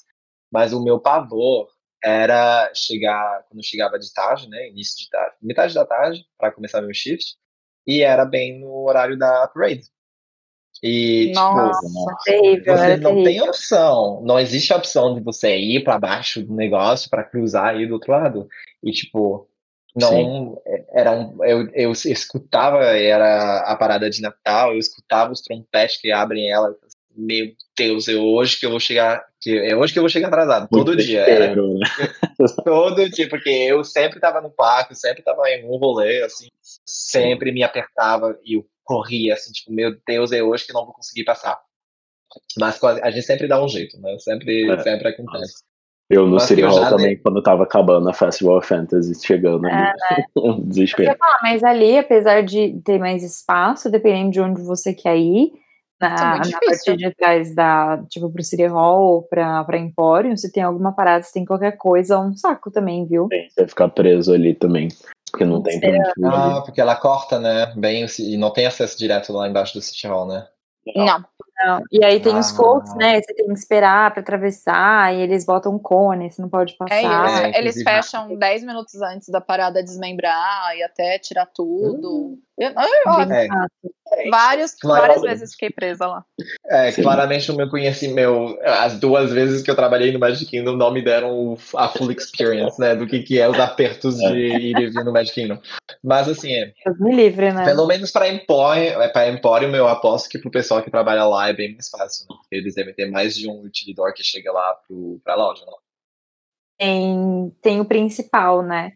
[0.50, 1.68] mas o meu pavor
[2.02, 6.80] era chegar, quando chegava de tarde, né, início de tarde, metade da tarde, para começar
[6.80, 7.36] meu shift,
[7.86, 9.82] e era bem no horário da parade.
[10.82, 13.24] E, tipo, Nossa, tipo, terrível, você não terrível.
[13.24, 17.74] tem opção, não existe a opção de você ir para baixo do negócio para cruzar
[17.74, 18.48] aí do outro lado.
[18.82, 19.48] E, tipo,
[19.94, 25.42] não é, era um, eu, eu escutava era a parada de Natal eu escutava os
[25.42, 26.74] trompetes que abrem ela
[27.14, 30.28] meu Deus é hoje que eu vou chegar que é hoje que eu vou chegar
[30.28, 31.84] atrasado Muito todo dia era, né?
[32.64, 36.48] todo dia porque eu sempre estava no parque sempre estava em um rolê assim
[36.86, 37.54] sempre Sim.
[37.54, 41.24] me apertava e eu corria assim tipo meu Deus é hoje que não vou conseguir
[41.24, 41.60] passar
[42.58, 44.78] mas a gente sempre dá um jeito né sempre é.
[44.78, 45.62] sempre acontece
[46.10, 49.74] eu no City Hall também, quando tava acabando a Festival of Fantasy, chegando ali.
[49.74, 50.24] É, né?
[50.64, 51.16] Desespero.
[51.18, 55.52] Falar, mas ali, apesar de ter mais espaço, dependendo de onde você quer ir,
[56.00, 60.50] na, na parte de trás da, tipo, pro City Hall ou pra, pra Emporium, se
[60.50, 63.28] tem alguma parada, se tem qualquer coisa, um saco também, viu?
[63.32, 64.88] Sim, você vai ficar preso ali também.
[65.30, 67.72] Porque não tem pra onde Ah, porque ela corta, né?
[67.76, 70.46] Bem, e não tem acesso direto lá embaixo do City Hall, né?
[70.94, 71.06] Não.
[71.06, 71.24] Não.
[71.90, 72.56] E aí tem os Ah.
[72.56, 73.20] floats, né?
[73.20, 76.76] Você tem que esperar pra atravessar, e eles botam um cone, você não pode É
[76.76, 77.26] passar.
[77.26, 77.36] isso.
[77.44, 82.38] É, Eles inclusive- fecham 10 minutos antes da parada desmembrar e até tirar tudo.
[82.58, 83.48] Eu- eu- Bem
[84.24, 84.28] É.
[84.30, 86.22] vários, várias vezes fiquei presa lá.
[86.68, 87.02] É, Sim.
[87.02, 91.02] claramente o meu conhecimento, as duas vezes que eu trabalhei no Magic Kingdom não me
[91.02, 95.04] deram a full experience, né, do que, que é os apertos de ir e vir
[95.04, 95.58] no Magic Kingdom.
[96.04, 97.64] Mas assim, é, Deus me livre, né?
[97.64, 101.50] pelo menos para Emporium, é, para Emporium eu aposto que pro pessoal que trabalha lá
[101.52, 102.36] é bem mais fácil, né?
[102.50, 105.64] eles devem ter mais de um utilidor que chega lá pro, pra loja.
[105.64, 105.72] Né?
[106.78, 108.92] Tem, tem o principal, né?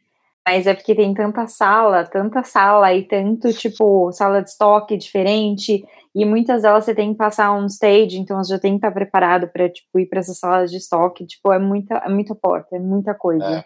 [0.46, 5.84] Mas é porque tem tanta sala, tanta sala e tanto, tipo, sala de estoque diferente.
[6.14, 8.92] E muitas delas você tem que passar um stage, então você já tem que estar
[8.92, 11.26] preparado para tipo, ir para essas salas de estoque.
[11.26, 13.44] Tipo, é muita, é muita porta, é muita coisa.
[13.44, 13.64] É.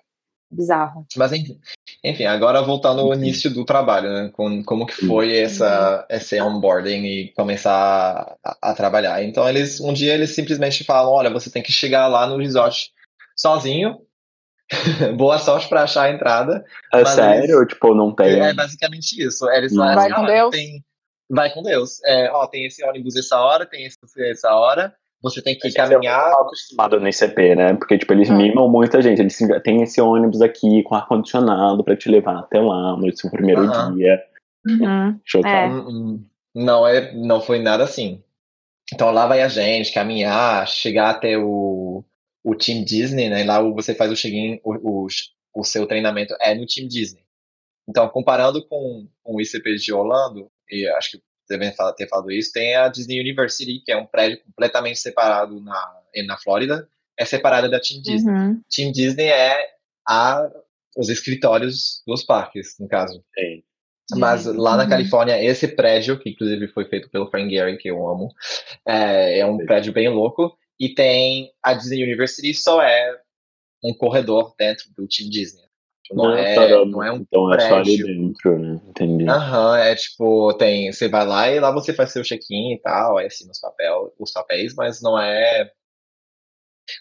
[0.50, 1.06] Bizarro.
[1.16, 1.60] Mas enfim,
[2.02, 4.30] enfim, agora voltando ao início do trabalho, né?
[4.32, 9.22] Com, como que foi essa, esse onboarding e começar a, a trabalhar.
[9.22, 12.90] Então eles, um dia eles simplesmente falam, olha, você tem que chegar lá no resort
[13.36, 14.00] sozinho.
[15.16, 16.64] Boa sorte para achar a entrada.
[16.92, 17.66] É Mas sério?
[17.66, 18.40] Tipo, não tem.
[18.40, 19.48] É basicamente isso.
[19.50, 20.84] Eles Vai falam assim, com "Ah, Deus." Tem,
[21.28, 22.02] vai com Deus.
[22.04, 24.94] É, ó, tem esse ônibus essa hora, tem esse essa hora.
[25.22, 26.30] Você tem que caminhar.
[26.30, 27.74] Mal acostumado no ICP, né?
[27.74, 28.36] Porque, tipo, eles Hum.
[28.36, 29.20] mimam muita gente.
[29.20, 33.62] Eles têm esse ônibus aqui com ar-condicionado pra te levar até lá no seu primeiro
[33.62, 33.94] Aham.
[33.94, 34.22] dia.
[34.66, 35.20] Uhum.
[35.24, 35.56] Chocado.
[35.56, 35.68] É.
[35.68, 36.24] Hum, hum.
[36.54, 38.22] Não, é, não foi nada assim.
[38.92, 42.02] Então lá vai a gente caminhar, chegar até o,
[42.42, 43.44] o Team Disney, né?
[43.44, 45.06] Lá você faz o check-in, o, o,
[45.54, 47.22] o seu treinamento é no Team Disney.
[47.88, 52.52] Então, comparando com, com o ICP de Orlando, e acho que devem ter falado isso,
[52.52, 56.88] tem a Disney University, que é um prédio completamente separado na, na Flórida,
[57.18, 58.32] é separada da Team Disney.
[58.32, 58.62] Uhum.
[58.70, 59.68] Team Disney é
[60.08, 60.50] a,
[60.96, 63.22] os escritórios dos parques, no caso.
[63.38, 63.62] Sim.
[64.16, 64.88] Mas lá na Uhum.
[64.90, 68.32] Califórnia, esse prédio, que inclusive foi feito pelo Frank Gehry, que eu amo,
[68.86, 70.56] é, é um prédio bem louco.
[70.78, 73.20] E tem a Disney University, só é
[73.84, 75.62] um corredor dentro do Team Disney.
[76.12, 76.86] Não, é, caramba.
[76.90, 78.06] não é um Então é só ali prédio.
[78.06, 78.80] dentro, né?
[78.88, 79.28] Entendi.
[79.28, 83.18] Aham, é tipo, tem, você vai lá e lá você faz seu check-in e tal,
[83.18, 85.70] aí assina os, papel, os papéis, mas não é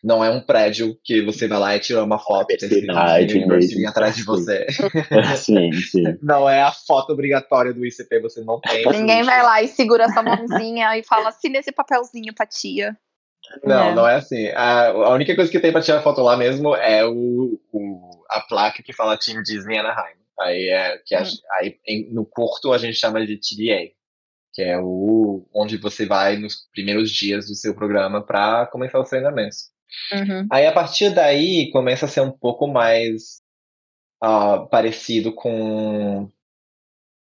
[0.03, 3.41] não é um prédio que você vai lá e tira uma foto e Universidade Disney
[3.43, 4.67] University atrás de você.
[5.35, 6.03] sim, sim.
[6.21, 8.85] Não é a foto obrigatória do ICP, você não tem.
[8.85, 12.95] Ninguém vai lá e segura essa mãozinha e fala, assina esse papelzinho pra tia.
[13.63, 13.95] Não, É.
[13.95, 14.47] não é assim.
[14.49, 18.39] A, a única coisa que tem pra tirar foto lá mesmo é o, o- a
[18.41, 20.15] placa que fala Team Disney Anaheim.
[20.39, 21.25] Aí é que a- Hum.
[21.59, 23.91] aí em- no curto a gente chama de TDA,
[24.53, 29.09] que é o onde você vai nos primeiros dias do seu programa para começar os
[29.09, 29.69] treinamentos.
[30.13, 30.47] Uhum.
[30.51, 33.41] Aí a partir daí começa a ser um pouco mais
[34.21, 36.29] ah, parecido com,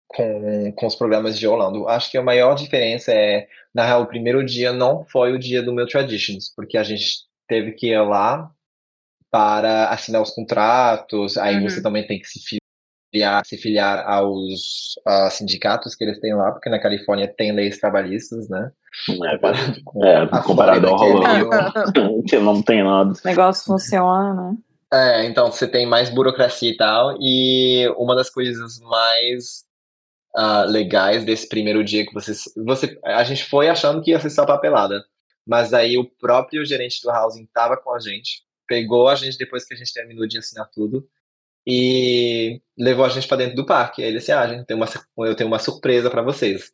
[0.08, 1.88] com, com os programas de Orlando.
[1.88, 5.62] Acho que a maior diferença é, na real, o primeiro dia não foi o dia
[5.62, 7.06] do meu Traditions, porque a gente
[7.48, 8.50] teve que ir lá
[9.32, 11.70] para assinar os contratos, aí Uhum.
[11.70, 12.40] você também tem que se
[13.14, 14.96] filiar, se filiar aos
[15.32, 18.72] sindicatos que eles têm lá, porque na Califórnia tem leis trabalhistas, né?
[19.10, 21.94] É, Comparado com é, comparado ao Flórida, que é Rolando.
[21.94, 23.12] meio- que não tem nada.
[23.12, 24.58] O negócio funciona, né?
[24.92, 29.64] É, então você tem mais burocracia e tal, e uma das coisas mais
[30.36, 32.32] ah, legais desse primeiro dia que você,
[32.66, 33.00] você.
[33.04, 35.04] A gente foi achando que ia ser só papelada,
[35.46, 39.66] mas aí o próprio gerente do housing estava com a gente, pegou a gente depois
[39.66, 41.06] que a gente terminou de assinar tudo
[41.68, 44.02] e levou a gente para dentro do parque.
[44.02, 44.88] Aí ele disse: Ah, gente, tem uma,
[45.28, 46.72] eu tenho uma surpresa para vocês.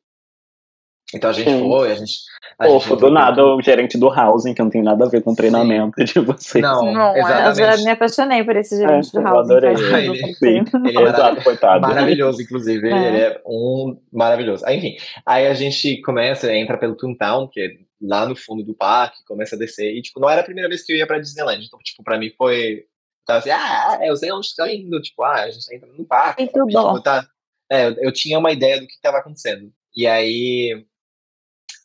[1.13, 1.59] Então a gente Sim.
[1.59, 2.13] foi, a gente.
[2.57, 5.07] a Pô, gente do nada com- o gerente do housing, que não tem nada a
[5.07, 6.63] ver com o treinamento de vocês.
[6.63, 7.19] Não, Não, é.
[7.19, 7.83] Eu já exatamente.
[7.85, 9.51] me apaixonei por esse gerente É, do eu housing.
[9.53, 10.33] adorei faz ele.
[10.33, 10.63] Sim.
[10.83, 11.81] Ele é Exato, coitado.
[11.87, 12.89] Maravilhoso, inclusive.
[12.89, 13.07] É.
[13.07, 14.65] Ele é um maravilhoso.
[14.65, 17.67] Aí, enfim, aí a gente começa, entra pelo Toontown, que é
[18.01, 19.95] lá no fundo do parque, começa a descer.
[19.95, 21.65] E, tipo, não era a primeira vez que eu ia pra Disneyland.
[21.65, 22.85] Então, tipo, pra mim foi.
[23.25, 25.01] Tava assim, ah, eu sei onde está indo.
[25.01, 26.37] Tipo, ah, a gente tá entrando no parque.
[26.37, 26.67] Tem tudo.
[26.67, 27.27] Tipo, tá...
[27.71, 29.73] É, eu, eu tinha uma ideia do que estava acontecendo.
[29.95, 30.85] E aí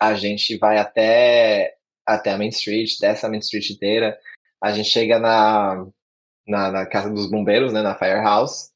[0.00, 1.74] a gente vai até,
[2.06, 4.18] até a Main Street, desce a Main Street inteira.
[4.62, 5.86] A gente chega na,
[6.46, 8.70] na, na casa dos bombeiros, né, na Firehouse.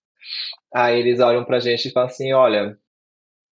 [0.73, 2.79] Aí eles olham pra gente e falam assim, olha,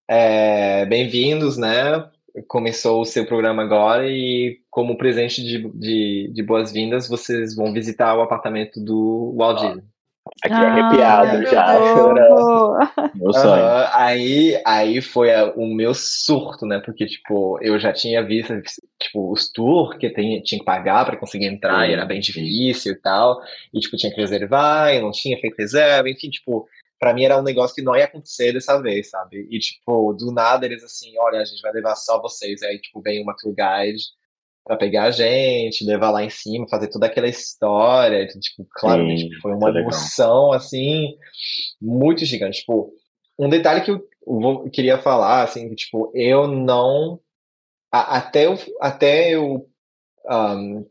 [0.08, 2.10] é, bem-vindos, né?
[2.48, 8.16] Começou o seu programa agora e como presente de, de, de boas-vindas, vocês vão visitar
[8.16, 9.82] o apartamento do Walt Disney.
[10.44, 12.78] Aqui Ah, arrepiado já, chorando.
[13.14, 13.64] Meu sonho.
[13.64, 16.80] Aham, aí, aí foi a- o meu surto, né?
[16.82, 18.54] Porque, tipo, eu já tinha visto,
[19.00, 22.92] tipo, os tours que tem, tinha que pagar para conseguir entrar, e era bem difícil
[22.92, 23.40] e tal.
[23.74, 26.66] E, tipo, tinha que reservar, e não tinha feito reserva, enfim, tipo,
[27.02, 29.44] pra mim era um negócio que não ia acontecer dessa vez, sabe?
[29.50, 32.62] E, tipo, do nada eles assim, olha, a gente vai levar só vocês.
[32.62, 34.04] Aí, tipo, vem uma tour guide
[34.64, 38.22] pra pegar a gente, levar lá em cima, fazer toda aquela história.
[38.22, 39.82] Então, tipo, claramente Sim, foi uma tá legal.
[39.90, 41.16] emoção, assim,
[41.80, 42.60] muito gigante.
[42.60, 42.92] Tipo,
[43.36, 47.18] um detalhe que eu, eu queria falar, assim, que, tipo, eu não.
[47.90, 49.68] a- até eu, até eu
[50.30, 50.88] um,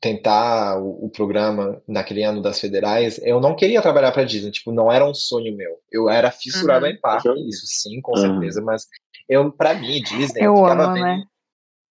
[0.00, 4.72] tentar o, o, programa naquele ano das federais, eu não queria trabalhar para Disney, tipo,
[4.72, 5.80] não era um sonho meu.
[5.90, 6.92] Eu era fissurado Uhum.
[6.92, 8.18] em parque, isso sim, com Uhum.
[8.18, 8.86] certeza, mas
[9.28, 11.24] eu, para mim, Disney, eu, Eu ficava amo, vendo, né?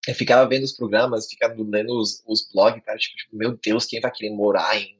[0.07, 3.85] eu ficava vendo os programas, ficando lendo os, os blogs, cara, tipo, tipo, meu Deus,
[3.85, 4.96] quem vai querer morar em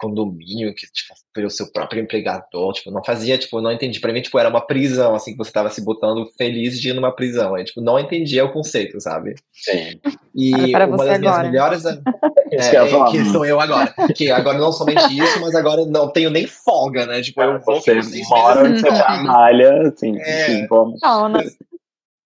[0.00, 4.20] condomínio que tipo pelo seu próprio empregador, tipo, não fazia, tipo, não entendi, para mim,
[4.20, 7.54] tipo, era uma prisão, assim, que você tava se botando feliz de ir numa prisão,
[7.54, 9.34] aí, tipo, não entendia o conceito, sabe?
[9.52, 10.00] Sim.
[10.34, 11.48] E uma das minhas agora.
[11.48, 11.82] melhores
[12.52, 13.94] Isso é, eu é, que sou eu agora.
[14.14, 17.22] Que agora não somente isso, mas agora não tenho nem folga, né?
[17.22, 17.94] Tipo, eu vou Você
[18.28, 20.46] mora onde você trabalha, assim, É.
[20.46, 21.40] sim, como- Não, não.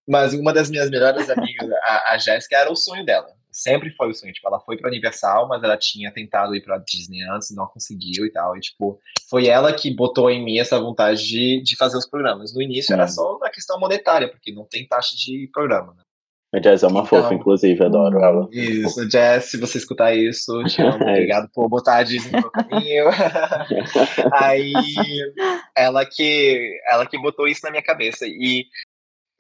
[0.09, 3.27] Mas uma das minhas melhores amigas, a, a Jéssica, era o sonho dela.
[3.57, 4.33] Sempre foi o sonho.
[4.33, 8.27] Tipo, ela foi pra Universal, mas ela tinha tentado ir pra Disney antes, não conseguiu
[8.27, 8.57] e tal.
[8.57, 8.99] E, tipo,
[9.31, 12.53] foi ela que botou em mim essa vontade de, de fazer os programas.
[12.53, 13.09] No início era Hum.
[13.09, 16.03] só uma questão monetária, porque não tem taxa de programa, né?
[16.53, 18.49] A Jazz é uma Então- fofa, inclusive, adoro ela.
[18.53, 20.99] Isso, Jess, se você escutar isso, te amo.
[21.03, 23.05] Obrigado por botar a Disney no meu caminho.
[24.33, 24.73] Aí,
[25.77, 28.27] ela que, ela que botou isso na minha cabeça.
[28.27, 28.67] E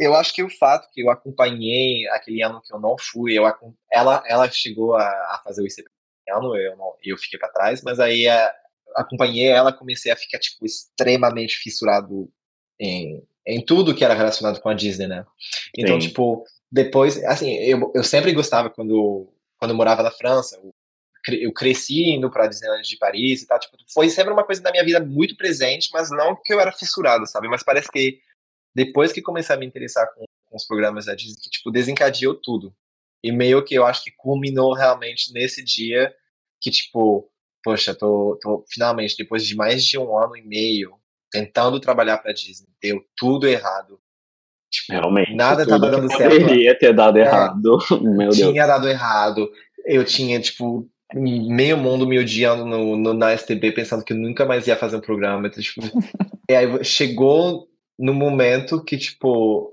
[0.04, 3.44] eu acho que o fato que eu acompanhei aquele ano que eu não fui, eu,
[3.92, 5.88] ela, ela chegou a, a fazer o ICP
[6.30, 8.54] ano, eu, não, eu fiquei para trás, mas aí a,
[8.96, 12.30] acompanhei ela, comecei a ficar tipo extremamente fissurado
[12.78, 15.24] em, em tudo que era relacionado com a Disney, né?
[15.76, 16.08] Então, Sim.
[16.08, 20.72] tipo, depois, assim, eu, eu sempre gostava quando, quando eu morava na França, eu,
[21.40, 24.70] eu cresci indo pra Disneyland de Paris e tal, tipo, foi sempre uma coisa na
[24.70, 27.48] minha vida muito presente, mas não que eu era fissurado, sabe?
[27.48, 28.18] Mas parece que
[28.74, 32.34] depois que comecei a me interessar com, com os programas da Disney, que, tipo, desencadeou
[32.34, 32.74] tudo.
[33.22, 36.12] E meio que eu acho que culminou realmente nesse dia
[36.60, 37.30] que, tipo,
[37.62, 40.94] poxa, tô, tô finalmente, depois de mais de um ano e meio
[41.32, 43.98] tentando trabalhar pra Disney, deu tudo errado.
[44.70, 45.34] Tipo, Realmente.
[45.34, 46.40] Nada tava que dando certo.
[46.40, 47.22] Poderia ter dado É.
[47.22, 47.78] errado.
[48.02, 48.36] Meu Deus.
[48.36, 49.50] tinha dado errado.
[49.86, 54.44] Eu tinha, tipo, meio mundo me odiando no, no- na STB, pensando que eu nunca
[54.44, 55.46] mais ia fazer um programa.
[55.46, 55.80] Então, tipo,
[56.50, 57.68] e aí chegou
[57.98, 59.72] no momento que, tipo,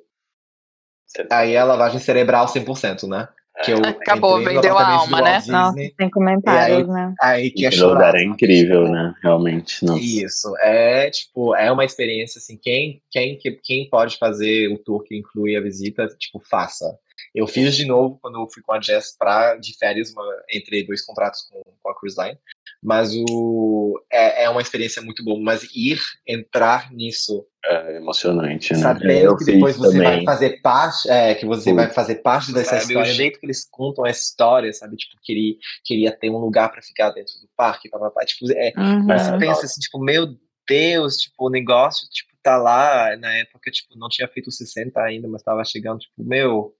[1.29, 3.27] aí a lavagem cerebral 100%, né?
[3.63, 5.33] Que eu Acabou, entrei vendeu a alma, né?
[5.45, 7.13] Nossa, Disney, sem comentários, né?
[7.21, 8.15] Aí que é chorar.
[8.15, 9.13] é incrível, Tipo, né?
[9.21, 9.85] Realmente.
[9.85, 9.99] Nossa.
[10.01, 15.03] Isso, é tipo, é uma experiência assim, quem, quem, que- quem pode fazer o tour
[15.03, 16.97] que inclui a visita, tipo, faça.
[17.35, 20.83] Eu fiz de novo quando eu fui com a Jess pra, de férias, uma, entre
[20.83, 22.37] dois contratos com, com a Cruise Line,
[22.81, 28.79] mas o, é, é uma experiência muito boa, mas ir, entrar nisso, É emocionante, né?
[28.79, 30.25] sabendo Eu que depois você vai também.
[30.25, 31.75] fazer parte, é, que você Sim.
[31.75, 35.15] vai fazer parte dessa Sabe, história, o jeito que eles contam a história, sabe, tipo,
[35.21, 35.55] queria,
[35.85, 39.05] queria ter um lugar pra ficar dentro do parque, papapá, tipo, é, Uhum.
[39.05, 39.37] mas você É.
[39.37, 40.35] pensa assim, tipo, meu
[40.67, 45.27] Deus, tipo, o negócio, tipo, tá lá, na época, tipo, não tinha feito 60 ainda,
[45.27, 46.73] mas tava chegando, tipo, meu,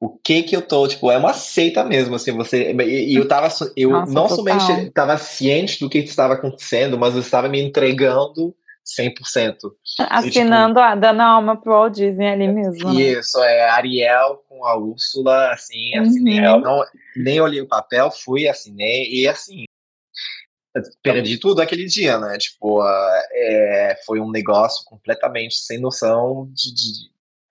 [0.00, 3.28] o que que eu tô, tipo, é uma seita mesmo, assim, você, e, e eu
[3.28, 4.36] tava, eu Nossa, não total.
[4.36, 8.56] somente tava ciente do que estava acontecendo, mas eu estava me entregando
[8.98, 9.56] 100%.
[9.98, 12.90] Assinando, a, dando a alma pro Walt Disney ali mesmo.
[12.90, 13.18] E né?
[13.18, 16.02] isso, é Ariel com a Úrsula, assim, Uhum.
[16.02, 16.82] assinei, não,
[17.16, 19.64] nem olhei o papel, fui, assinei, e assim,
[21.02, 22.38] perdi tudo aquele dia, né?
[22.38, 27.10] Tipo, ah, é, foi um negócio completamente sem noção de, de-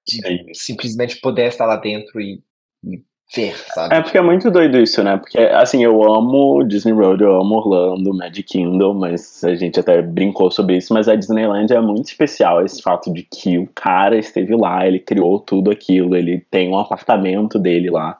[0.10, 0.46] de Sim.
[0.54, 2.42] simplesmente poder estar lá dentro e,
[2.84, 3.02] e
[3.36, 3.94] ver, sabe?
[3.96, 5.18] É porque é muito doido isso, né?
[5.18, 10.02] Porque, assim, eu amo Disney World, eu amo Orlando, Magic Kingdom, mas a gente até
[10.02, 14.18] brincou sobre isso, mas a Disneyland é muito especial esse fato de que o cara
[14.18, 18.18] esteve lá, ele criou tudo aquilo, ele tem um apartamento dele lá.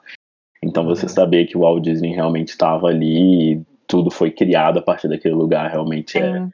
[0.62, 1.08] Então você Uhum.
[1.08, 5.34] saber que o Walt Disney realmente estava ali e tudo foi criado a partir daquele
[5.34, 6.46] lugar, realmente é.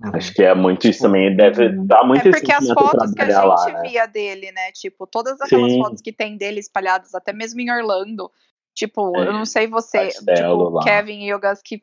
[0.00, 0.10] Sim.
[0.14, 3.30] Acho que é muito isso também, deve dar muito É porque as fotos que a
[3.30, 3.88] gente lá, né?
[3.88, 4.72] via dele, né?
[4.72, 5.78] Tipo, todas aquelas Sim.
[5.78, 8.30] fotos que tem dele espalhadas, até mesmo em Orlando.
[8.74, 10.80] Tipo, É, eu não sei você, tipo.
[10.80, 11.82] Kevin e o Gus que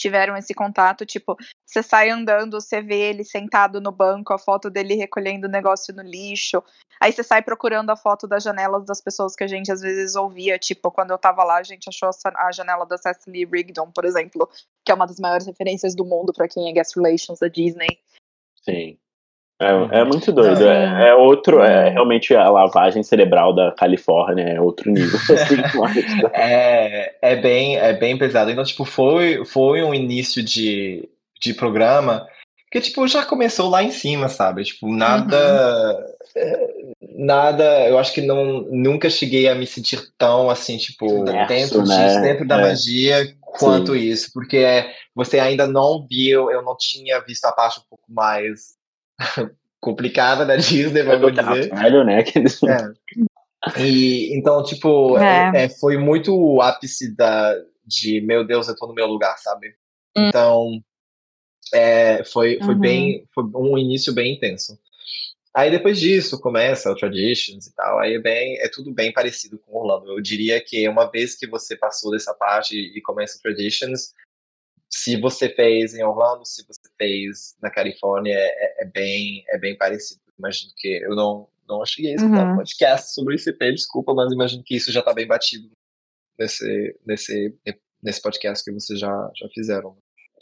[0.00, 4.70] tiveram esse contato, tipo, você sai andando, você vê ele sentado no banco, a foto
[4.70, 6.62] dele recolhendo o negócio no lixo.
[7.00, 10.16] Aí você sai procurando a foto das janelas das pessoas que a gente às vezes
[10.16, 14.04] ouvia, tipo, quando eu tava lá, a gente achou a janela da Cecily Rigdon, por
[14.04, 14.48] exemplo,
[14.84, 17.98] que é uma das maiores referências do mundo pra quem é guest relations da Disney.
[18.64, 18.98] Sim.
[19.60, 20.66] É, é muito doido.
[20.66, 21.92] É, é outro, é Uhum.
[21.92, 25.18] realmente a lavagem cerebral da Califórnia, é outro nível.
[25.36, 25.96] assim, mas-
[26.32, 28.50] É, é bem, é bem pesado.
[28.50, 31.06] Então, tipo, foi, foi um início de,
[31.38, 32.26] de programa,
[32.72, 34.64] que, tipo, já começou lá em cima, sabe?
[34.64, 36.06] Tipo, nada.
[36.34, 36.92] Uhum.
[37.26, 37.86] Nada.
[37.86, 42.06] Eu acho que não, nunca cheguei a me sentir tão assim, tipo, dentro né?
[42.06, 42.62] disso, dentro da é.
[42.62, 43.98] magia, quanto Sim.
[43.98, 44.30] isso.
[44.32, 44.64] Porque
[45.14, 48.79] você ainda não viu, eu não tinha visto a parte um pouco mais
[49.80, 51.74] complicada da Disney, vamos dizer.
[51.74, 52.22] Velho, né?
[52.22, 53.82] É.
[53.82, 55.52] E, então, tipo, é.
[55.54, 55.68] É, é.
[55.68, 57.54] foi muito o ápice da,
[57.86, 59.68] de, meu Deus, eu tô no meu lugar, sabe?
[60.16, 60.28] Hum.
[60.28, 60.82] Então,
[61.72, 62.80] é, foi, foi uhum.
[62.80, 64.78] bem, foi um início bem intenso.
[65.52, 69.58] Aí depois disso começa o Traditions e tal, aí é, bem, é tudo bem parecido
[69.58, 70.12] com Orlando.
[70.12, 74.12] Eu diria que uma vez que você passou dessa parte e começa o Traditions,
[74.90, 79.76] se você fez em Orlando, se você fez na Califórnia, é, é bem, é bem
[79.76, 80.20] parecido.
[80.38, 82.52] Imagino que eu não, não cheguei a escutar uhum.
[82.54, 85.70] um podcast sobre ICP, desculpa, mas imagino que isso já está bem batido
[86.38, 87.54] nesse, nesse,
[88.02, 89.96] nesse podcast que vocês já, já fizeram.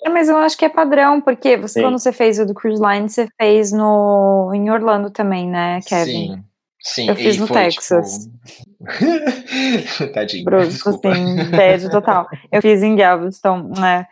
[0.05, 2.81] É, mas eu acho que é padrão, porque você, quando você fez o do Cruise
[2.81, 6.37] Line, você fez no, em Orlando também, né, Kevin?
[6.37, 6.45] Sim.
[6.81, 8.29] Sim, eu fiz no foi, Texas.
[8.47, 10.13] Tipo...
[10.15, 10.45] Tadinho.
[10.45, 12.27] Brusco, assim, bad total.
[12.53, 14.07] Eu fiz em Galveston, né?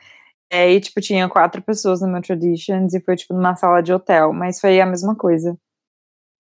[0.50, 3.92] É, e, tipo, tinha quatro pessoas no meu Traditions e foi, tipo, numa sala de
[3.92, 5.56] hotel, mas foi a mesma coisa.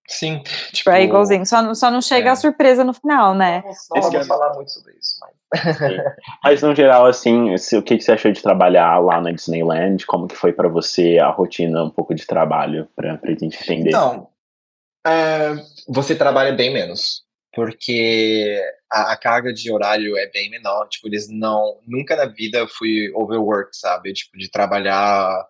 [0.08, 0.38] Sim.
[0.38, 2.32] Tipo, tipo é igualzinho, só, só não chega é.
[2.32, 3.64] a surpresa no final, né?
[3.64, 5.36] Não, não vamos falar muito sobre isso, mas...
[6.44, 10.06] mas no geral, assim, se, o que, que você achou de trabalhar lá na Disneyland?
[10.06, 13.90] Como que foi para você a rotina, um pouco de trabalho, pra, pra gente entender?
[13.90, 14.28] Então,
[15.04, 15.54] é,
[15.88, 17.25] você trabalha bem menos,
[17.56, 21.78] porque a, a, carga de horário é bem menor, tipo, eles não...
[21.88, 24.12] Nunca na vida eu fui overworked, sabe?
[24.12, 25.42] Tipo, de trabalhar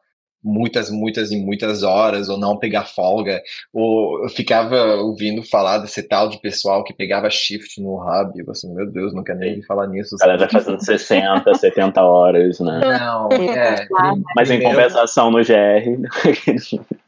[0.47, 3.43] muitas, muitas e muitas horas, ou não pegar folga,
[3.73, 8.51] ou eu ficava ouvindo falar desse tal de pessoal que pegava shift no hub, eu
[8.51, 10.15] assim, meu Deus, não quero nem falar nisso.
[10.23, 12.81] Ela já fazendo 60, 70 horas, né?
[12.81, 13.89] Não, é.
[14.37, 16.07] Mas em compensação no GR.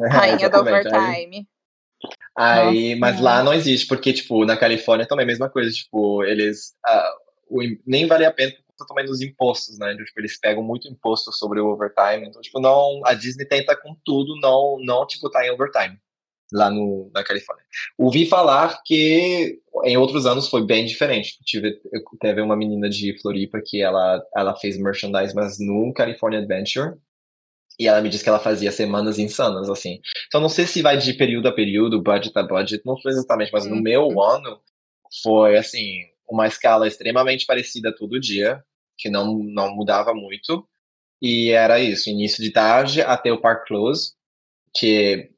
[0.11, 1.46] Rainha do overtime.
[2.36, 3.01] Aí, Nossa.
[3.01, 6.74] mas lá não existe, porque, tipo, na Califórnia também é a mesma coisa, tipo, eles.
[6.86, 8.53] Uh, o, nem vale a pena
[8.86, 9.96] também dos impostos, né?
[9.96, 12.28] Tipo, eles pegam muito imposto sobre o overtime.
[12.28, 15.99] Então, tipo, não, a Disney tenta com tudo não, não tributar em overtime
[16.53, 17.64] lá no, na Califórnia.
[17.96, 21.38] Ouvi falar que em outros anos foi bem diferente.
[21.44, 21.80] Tive,
[22.20, 26.96] teve uma menina de Floripa que ela, ela fez merchandise, mas no California Adventure.
[27.78, 30.00] E ela me disse que ela fazia semanas insanas, assim.
[30.26, 33.52] Então, não sei se vai de período a período, budget a budget, não sei exatamente,
[33.52, 33.82] mas no uhum.
[33.82, 34.60] meu ano
[35.22, 38.62] foi, assim, uma escala extremamente parecida todo dia
[38.96, 40.68] que não, não mudava muito.
[41.22, 44.12] E era isso, início de tarde até o Park Close,
[44.74, 45.30] que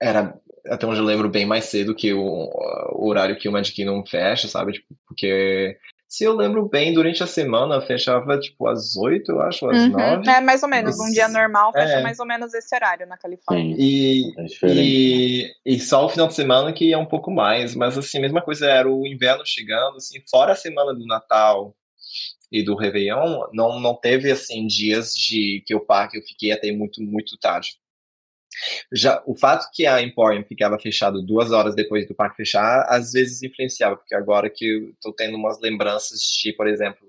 [0.00, 2.50] era, até onde eu lembro, bem mais cedo que o,
[2.92, 4.72] o horário que o Magic Kingdom fecha, sabe?
[4.72, 5.78] Tipo, porque
[6.08, 9.88] se eu lembro bem, durante a semana fechava tipo às 8, eu acho, às uhum.
[9.88, 10.30] 9.
[10.30, 10.98] É, mais ou menos.
[11.00, 12.02] Um dia normal fecha é.
[12.02, 13.74] mais ou menos esse horário na Califórnia.
[13.76, 17.74] E, é e, e, só o final de semana que é um pouco mais.
[17.74, 21.74] Mas assim, a mesma coisa era o inverno chegando, assim, fora a semana do Natal
[22.52, 26.70] e do Réveillon, não, não teve assim dias de que o parque eu fiquei até
[26.70, 27.70] muito, muito tarde.
[28.92, 33.12] Já o fato que a Emporium ficava fechado duas horas depois do parque fechar, às
[33.12, 37.06] vezes influenciava, porque agora que eu tô tendo umas lembranças de, por exemplo,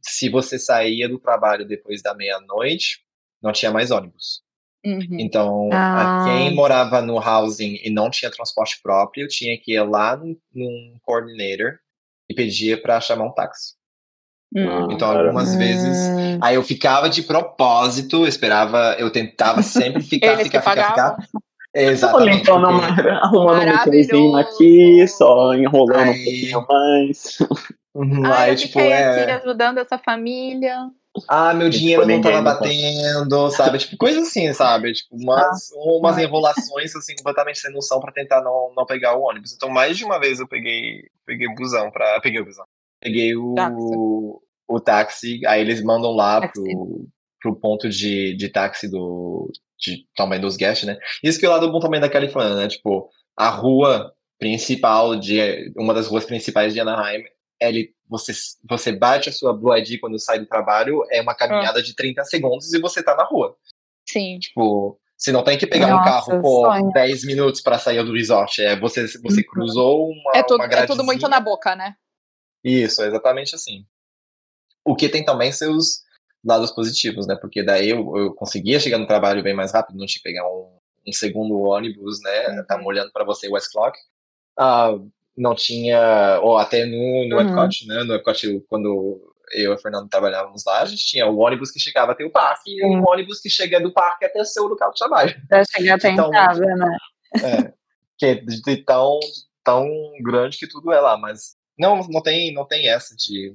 [0.00, 3.00] se você saía do trabalho depois da meia-noite,
[3.40, 4.42] não tinha mais ônibus.
[4.84, 5.16] Uhum.
[5.20, 6.24] Então, ah.
[6.26, 10.98] quem morava no housing e não tinha transporte próprio, tinha que ir lá num, num
[11.02, 11.78] coordinator
[12.28, 13.74] e pedia para chamar um táxi.
[14.54, 16.08] Hum, então, algumas vezes.
[16.08, 16.38] Hum.
[16.40, 21.16] Aí eu ficava de propósito, esperava, eu tentava sempre ficar, ficar, ficar, ficar.
[21.74, 22.42] Exatamente.
[22.42, 23.08] Então, porque...
[23.08, 26.10] arrumando um microzinho aqui, só enrolando aí...
[26.10, 27.38] um pouquinho mais.
[27.94, 29.22] Uhum, ah, aí, eu tipo, é...
[29.22, 30.90] aqui ajudando essa família.
[31.28, 33.78] Ah, meu dinheiro não tava batendo, sabe?
[33.78, 34.94] Tipo, coisa assim, sabe?
[34.94, 39.52] Tipo, umas, umas enrolações, assim, completamente sem noção pra tentar não, não pegar o ônibus.
[39.52, 42.18] Então, mais de uma vez eu peguei, peguei o busão pra.
[42.22, 42.64] Peguei o busão.
[43.02, 43.96] Peguei o, táxi.
[44.68, 47.08] o táxi, aí eles mandam lá pro,
[47.40, 50.96] pro ponto de, de táxi do, de, também dos guests, né?
[51.22, 52.68] Isso que é o lado bom também da Califórnia, né?
[52.68, 57.22] Tipo, a rua principal de uma das ruas principais de Anaheim,
[57.60, 58.32] ele, você,
[58.68, 61.82] você bate a sua Blue ID quando sai do trabalho, é uma caminhada ah.
[61.82, 63.56] de 30 segundos e você tá na rua.
[64.08, 64.38] Sim.
[64.38, 66.92] Tipo, você não tem que pegar Nossa, um carro por sonho.
[66.92, 68.60] 10 minutos para sair do resort.
[68.60, 69.46] É, você, você uhum.
[69.48, 70.32] cruzou uma.
[70.34, 71.94] É tudo, uma é tudo muito na boca, né?
[72.64, 73.84] Isso, é exatamente assim.
[74.84, 76.02] O que tem também seus
[76.44, 77.36] lados positivos, né?
[77.40, 80.46] Porque daí eu, eu conseguia chegar no trabalho bem mais rápido, não tinha que pegar
[80.48, 82.48] um, um segundo ônibus, né?
[82.48, 82.64] Uhum.
[82.66, 83.96] Tá olhando para você o West Clock.
[84.58, 87.48] Uh, não tinha, ou até no, no uhum.
[87.48, 88.04] Epcot, né?
[88.04, 91.78] No Epcot, quando eu e o Fernando trabalhávamos lá, a gente tinha o ônibus que
[91.78, 94.90] chegava até o parque e o ônibus que chega do parque até o seu local
[94.90, 95.34] de trabalho.
[95.48, 96.96] Pra chegar até então, em casa, né?
[97.42, 97.72] É,
[98.18, 99.18] que é de tão,
[99.64, 99.86] tão
[100.22, 103.54] grande que tudo é lá, mas não, não tem, não tem essa de,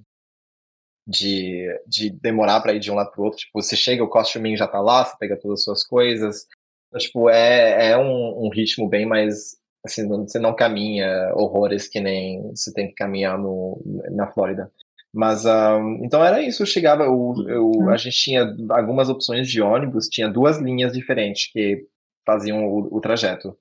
[1.07, 3.39] de, de demorar para ir de um lado pro outro.
[3.39, 6.47] Tipo, você chega, o costume já tá lá, você pega todas as suas coisas.
[6.87, 11.99] Então, tipo, é, é um, um ritmo bem mais assim, você não caminha horrores que
[11.99, 14.71] nem você tem que caminhar no, na Flórida.
[15.13, 17.89] Mas, um, então era isso, eu chegava, eu, eu, uhum.
[17.89, 21.87] a gente tinha algumas opções de ônibus, tinha duas linhas diferentes que
[22.25, 23.57] faziam o, o trajeto.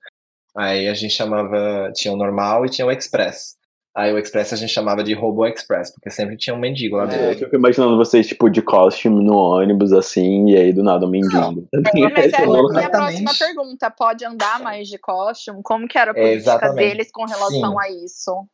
[0.54, 3.56] Aí a gente chamava, tinha o normal e tinha o express.
[3.96, 7.04] Aí o Express a gente chamava de Robo Express, porque sempre tinha um mendigo lá
[7.04, 7.24] é, dentro.
[7.24, 11.06] É, eu fico imaginando vocês, tipo, de costume no ônibus, assim, e aí do nada
[11.06, 11.66] um mendigo.
[11.72, 11.80] É,
[12.10, 12.32] mas
[12.76, 15.62] é, a próxima pergunta, pode andar mais de costume?
[15.62, 17.78] Como que era a política deles com relação Sim.
[17.80, 18.46] a isso?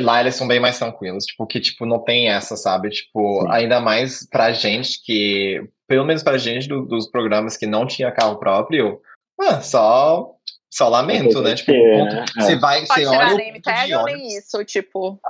[0.00, 2.90] Lá eles são bem mais tranquilos, tipo, que, tipo, não tem essa, sabe?
[2.90, 3.48] Tipo, Sim.
[3.48, 8.12] ainda mais pra gente que, pelo menos pra gente do, dos programas que não tinha
[8.12, 9.00] carro próprio,
[9.40, 10.34] ah, só
[10.70, 11.54] só lamento, né?
[11.56, 12.24] Tipo, né?
[12.38, 15.20] você vai, Pode você olha nem ou nem isso, tipo.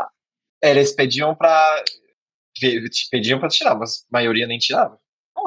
[0.62, 1.84] Eles pediam pra.
[3.10, 4.98] Pediam pra tirar, mas a maioria nem tirava.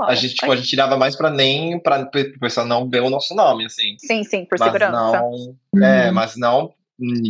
[0.08, 3.10] a gente, tipo, a gente tirava mais pra nem pra o pessoal não ver o
[3.10, 3.96] nosso nome, assim.
[4.00, 5.22] Sim, sim, por mas segurança.
[5.72, 6.14] Não, é, uhum.
[6.14, 6.74] mas não.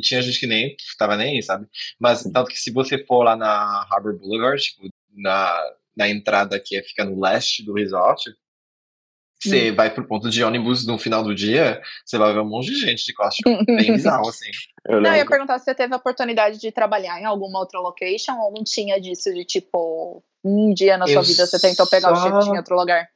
[0.01, 1.67] Tinha gente que nem tava nem aí, sabe?
[1.99, 5.57] Mas tanto que se você for lá na Harbor Boulevard, tipo, na,
[5.97, 8.29] na entrada que fica no leste do resort,
[9.43, 9.75] você hum.
[9.75, 12.79] vai pro ponto de ônibus no final do dia, você vai ver um monte de
[12.79, 13.65] gente de costume.
[13.65, 14.49] Bem bizarro, assim.
[14.87, 17.79] Eu não, eu ia perguntar se você teve a oportunidade de trabalhar em alguma outra
[17.79, 21.87] location ou não tinha disso de tipo, um dia na sua eu vida você tentou
[21.87, 22.27] pegar só...
[22.27, 23.07] o shift em outro lugar?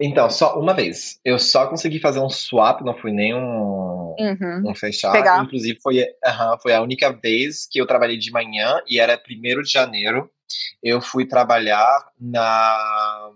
[0.00, 1.18] Então, só uma vez.
[1.24, 4.62] Eu só consegui fazer um swap, não fui nem um, uhum.
[4.66, 5.12] um fechar.
[5.12, 5.42] Pegar.
[5.42, 9.62] Inclusive, foi, uh foi a única vez que eu trabalhei de manhã e era primeiro
[9.62, 10.30] de janeiro.
[10.82, 13.32] Eu fui trabalhar na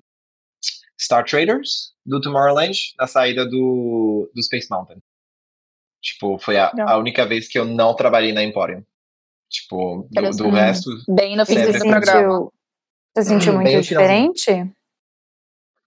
[1.00, 4.98] Star Traders do Tomorrowland na saída do, do Space Mountain.
[6.02, 8.84] Tipo, foi a, a única vez que eu não trabalhei na Emporium.
[9.48, 10.90] Tipo, do, do resto.
[11.08, 12.50] Bem no fim do programa.
[13.16, 14.70] Você sentiu muito bem diferente?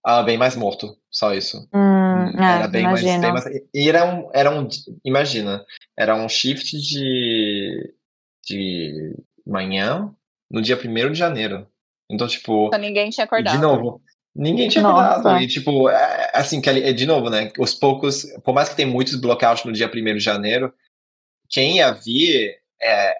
[0.05, 1.57] Ah, bem mais morto, só isso.
[1.73, 4.67] Hum, era é, bem mais, bem mais, E era um, era um.
[5.05, 5.65] Imagina,
[5.97, 7.93] era um shift de.
[8.45, 9.15] de
[9.47, 10.13] manhã
[10.51, 11.65] no dia 1 de janeiro.
[12.11, 12.67] Então, tipo.
[12.67, 13.55] Então, ninguém tinha acordado.
[13.55, 14.01] De novo.
[14.35, 15.41] Ninguém tinha Nossa.
[15.41, 17.51] E, tipo, é, assim, que é, de novo, né?
[17.59, 20.73] Os poucos, por mais que tem muitos blockouts no dia 1 de janeiro,
[21.49, 23.15] quem ia vir é,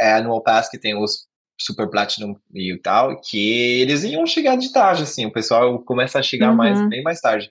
[0.00, 1.26] é Annual Pass, que tem os
[1.60, 6.22] Super Platinum e tal, que eles iam chegar de tarde, assim, o pessoal começa a
[6.22, 6.56] chegar uhum.
[6.56, 7.50] mais, bem mais tarde.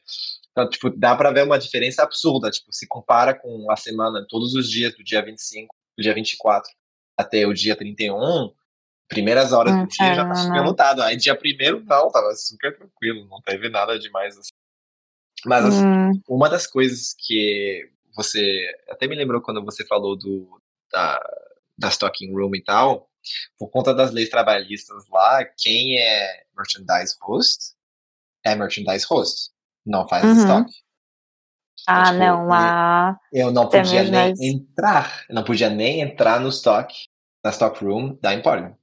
[0.51, 4.53] Então, tipo, dá para ver uma diferença absurda, tipo, se compara com a semana, todos
[4.53, 6.69] os dias, do dia 25, do dia 24
[7.17, 8.51] até o dia 31,
[9.13, 11.01] primeiras horas do dia já tá super lotado.
[11.01, 14.51] Aí dia primeiro não, tava super tranquilo, não teve nada demais assim.
[15.45, 16.21] Mas assim, hum.
[16.27, 20.61] uma das coisas que você até me lembrou quando você falou do
[20.91, 21.19] da,
[21.77, 23.09] da stocking room e tal,
[23.57, 27.73] por conta das leis trabalhistas lá, quem é merchandise host
[28.45, 29.51] é merchandise host,
[29.85, 30.31] não faz uhum.
[30.33, 30.73] estoque.
[31.81, 33.19] Então, ah, tipo, não, lá.
[33.31, 34.39] Eu não podia nem mais...
[34.39, 36.93] entrar, eu não podia nem entrar no stock,
[37.43, 38.75] na stock room da Emporium.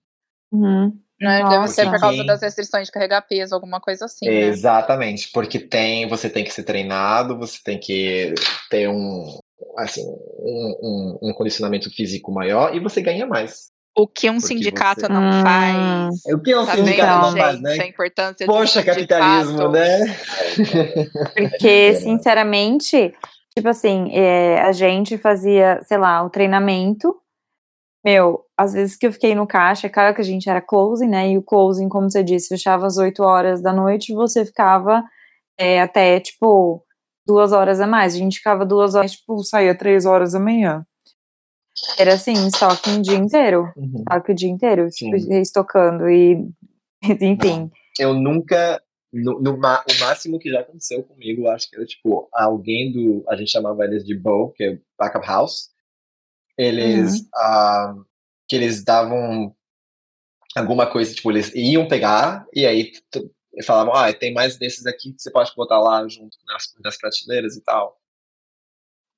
[0.53, 0.93] Uhum.
[1.21, 1.47] Né?
[1.51, 4.27] Deve ser por causa das restrições de carregar peso, alguma coisa assim.
[4.27, 4.41] Né?
[4.45, 8.35] Exatamente, porque tem, você tem que ser treinado, você tem que
[8.71, 9.39] ter um,
[9.77, 13.69] assim, um, um, um condicionamento físico maior e você ganha mais.
[13.95, 15.09] O que um sindicato você...
[15.09, 16.27] não faz.
[16.27, 17.73] É o que um tá sindicato não faz, né?
[17.73, 20.17] A importância Poxa, capitalismo, né?
[21.35, 23.13] Porque, sinceramente,
[23.55, 27.15] tipo assim, é, a gente fazia, sei lá, o treinamento
[28.05, 31.09] meu, às vezes que eu fiquei no caixa, é claro que a gente era closing,
[31.09, 31.31] né?
[31.31, 35.05] E o closing, como você disse, fechava às 8 horas da noite e você ficava
[35.59, 36.83] é, até, tipo,
[37.27, 38.15] duas horas a mais.
[38.15, 40.85] A gente ficava duas horas, tipo, saía três horas da manhã.
[41.99, 43.71] Era assim, estoque o dia inteiro.
[43.77, 43.99] Uhum.
[43.99, 46.49] Estoque o dia inteiro, tipo, estocando e,
[47.21, 47.71] enfim.
[47.99, 48.83] Eu nunca,
[49.13, 53.37] no, no, o máximo que já aconteceu comigo, acho que era, tipo, alguém do, a
[53.37, 55.71] gente chamava eles de bow, que é backup house,
[56.61, 58.01] eles uhum.
[58.01, 58.07] uh,
[58.49, 59.55] que eles davam
[60.57, 62.93] alguma coisa, tipo, eles iam pegar e aí
[63.65, 67.57] falavam, ah, tem mais desses aqui que você pode botar lá junto nas, nas prateleiras
[67.57, 67.97] e tal.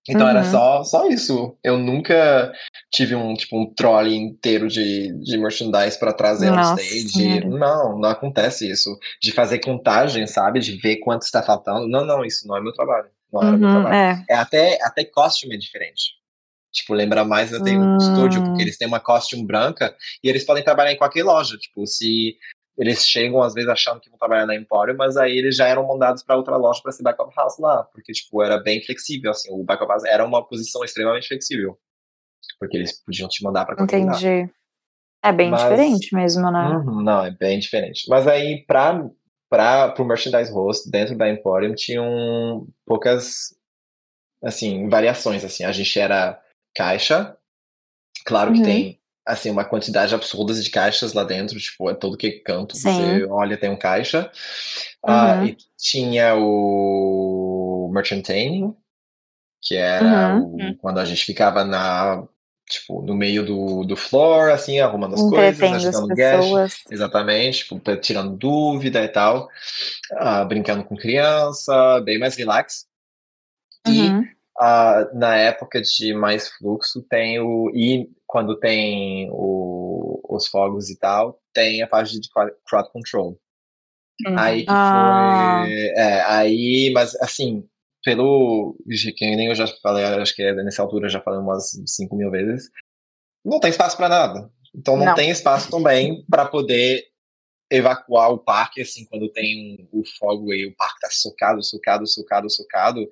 [0.09, 0.31] Então uhum.
[0.31, 1.57] era só, só isso.
[1.63, 2.53] Eu nunca
[2.93, 7.47] tive um tipo um trolley inteiro de, de merchandise para trazer Nossa, on stage.
[7.47, 8.99] Não, não acontece isso.
[9.21, 10.59] De fazer contagem, sabe?
[10.59, 11.87] De ver quanto está faltando.
[11.87, 13.11] Não, não, isso não é meu trabalho.
[13.33, 13.95] Não era uhum, meu trabalho.
[13.95, 14.25] É.
[14.29, 16.22] é até, até costume é diferente.
[16.73, 18.61] Tipo, lembra mais eu tenho um estúdio, porque hum.
[18.61, 19.95] eles têm uma costume branca
[20.25, 21.57] e eles podem trabalhar em qualquer loja.
[21.59, 22.37] Tipo, se
[22.79, 25.87] eles chegam às vezes achando que vão trabalhar na Emporium, mas aí eles já eram
[25.87, 29.53] mandados para outra loja para ser backup house lá, porque tipo era bem flexível, assim,
[29.53, 31.79] o backup house era uma posição extremamente flexível,
[32.59, 34.17] porque eles podiam te mandar para qualquer lugar.
[34.17, 34.51] Entendi.
[35.25, 36.69] É bem Mas- diferente mesmo, né?
[36.69, 38.09] Uhum, não, é bem diferente.
[38.09, 39.09] Mas aí, para
[39.49, 43.55] para o merchandise host dentro da Emporium tinham poucas
[44.43, 45.63] assim variações assim.
[45.63, 46.41] A gente era
[46.75, 47.37] caixa,
[48.25, 48.65] claro que Uhum.
[48.65, 52.83] tem assim uma quantidade absurda de caixas lá dentro, tipo é todo que canto Sim.
[52.83, 54.31] você olha tem um caixa.
[55.05, 55.45] Ah, Uhum.
[55.47, 58.75] e tinha o merchanting,
[59.63, 60.71] que era Uhum.
[60.73, 62.27] o- quando a gente ficava na
[62.69, 66.85] tipo no meio do, do floor assim arrumando as coisas, ajudando guest.
[66.91, 69.49] Exatamente, tipo, tirando dúvida e tal,
[70.15, 72.87] ah, brincando com criança, bem mais relax.
[73.87, 74.09] E
[75.15, 77.71] Na época de mais fluxo tem o.
[77.75, 82.29] E quando tem o- os fogos e tal, tem a parte de
[82.67, 83.39] crowd control.
[84.27, 84.39] Uhum.
[84.39, 85.63] Aí que Ah.
[85.65, 85.73] foi.
[85.97, 87.67] É, aí, mas assim,
[88.05, 88.77] pelo.
[89.17, 92.17] Que nem eu já falei, acho que é nessa altura eu já falei umas 5
[92.17, 92.71] mil vezes.
[93.45, 94.51] Não tem espaço para nada.
[94.75, 95.15] Então não, Não.
[95.15, 97.05] tem espaço também para poder
[97.71, 102.51] evacuar o parque, assim, quando tem o fogo e o parque tá socado, socado, socado,
[102.51, 103.11] socado.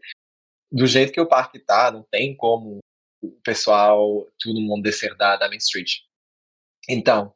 [0.73, 2.79] Do jeito que o parque tá, não tem como
[3.23, 5.97] o pessoal, todo mundo descer da, da Main Street.
[6.89, 7.33] Então,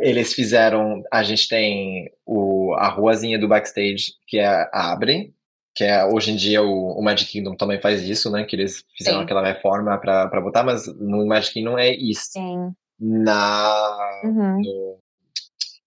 [0.00, 1.02] eles fizeram.
[1.12, 5.34] A gente tem o, a ruazinha do backstage que é abre,
[5.74, 8.44] que é hoje em dia o, o Magic Kingdom também faz isso, né?
[8.44, 9.24] Que eles fizeram Sim.
[9.24, 12.32] aquela reforma para botar, mas no Magic Kingdom é East.
[12.32, 12.72] Sim.
[12.98, 14.60] Na, Uhum.
[14.60, 14.98] no-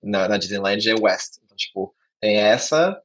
[0.01, 1.37] na, na Disneyland é West.
[1.43, 2.99] Então, tipo, tem essa.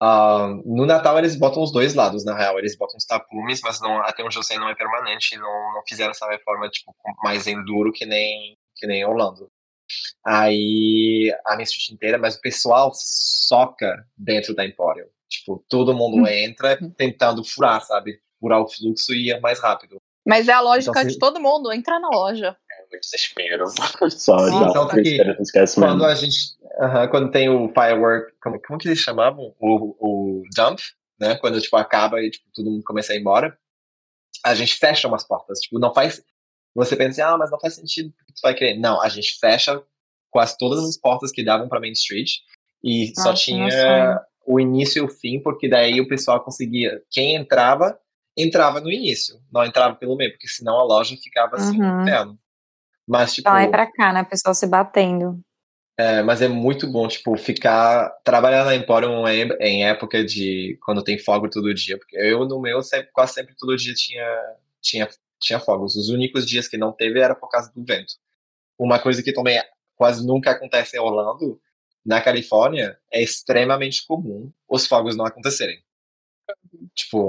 [0.00, 2.58] Ah, no Natal eles botam os dois lados, na real.
[2.58, 5.36] Eles botam os tapumes, mas não, até onde eu sei não é permanente.
[5.36, 9.50] Não, não fizeram essa reforma tipo, mais enduro que nem, que nem Orlando.
[10.24, 15.06] Aí a Main Street inteira, mas o pessoal se soca dentro da Emporium.
[15.28, 18.18] Tipo, todo mundo entra tentando furar, sabe?
[18.40, 19.96] Furar o fluxo e ir mais rápido.
[20.26, 22.56] Mas é a lógica Então, de se- todo mundo, entrar na loja.
[22.90, 23.64] Muito desespero.
[24.10, 24.58] Só Sim,
[25.02, 26.06] desespero, não esquece Quando mesmo.
[26.06, 26.36] a gente.
[26.80, 28.32] aham, quando tem o firework.
[28.42, 29.54] Como, como que eles chamavam?
[29.58, 29.96] O,
[30.40, 30.80] o dump,
[31.20, 31.36] né?
[31.36, 33.56] Quando tipo, acaba e tipo, todo mundo começa a ir embora.
[34.44, 35.58] A gente fecha umas portas.
[35.60, 36.22] Tipo, não faz.
[36.74, 38.78] Você pensa, assim, ah, mas não faz sentido porque tu vai querer.
[38.78, 39.82] Não, a gente fecha
[40.30, 42.30] quase todas as portas que davam pra Main Street.
[42.82, 43.68] E só meu sonho.
[43.68, 47.02] tinha o início e o fim, porque daí o pessoal conseguia.
[47.10, 47.98] Quem entrava,
[48.36, 49.40] entrava no início.
[49.52, 52.02] Não entrava pelo meio, porque senão a loja ficava assim, Uhum.
[52.02, 52.38] inferno.
[53.08, 53.44] Mas, tipo.
[53.48, 54.22] Pra lá e pra cá, né?
[54.22, 55.40] O pessoal se batendo.
[55.98, 58.10] É, mas é muito bom, tipo, ficar.
[58.22, 60.78] Trabalhar na Emporium em, em época de.
[60.84, 61.96] quando tem fogo todo dia.
[61.98, 64.26] Porque eu, no meu, sempre, quase sempre todo dia tinha,
[64.80, 65.08] tinha,
[65.40, 65.96] tinha fogos.
[65.96, 68.12] Os únicos dias que não teve era por causa do vento.
[68.78, 69.60] Uma coisa que também
[69.96, 71.60] quase nunca acontece em Orlando,
[72.06, 75.82] na Califórnia, é extremamente comum os fogos não acontecerem.
[76.94, 77.26] Tipo,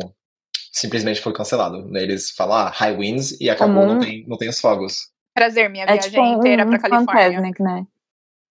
[0.72, 1.98] simplesmente foi cancelado.
[1.98, 4.00] Eles falam, ah, high winds e acabou, não Comum.
[4.00, 5.10] tem, não tem os fogos.
[5.34, 7.24] Prazer, minha É viagem tipo um, inteira um pra Califórnia.
[7.32, 7.86] Fantasmic, né?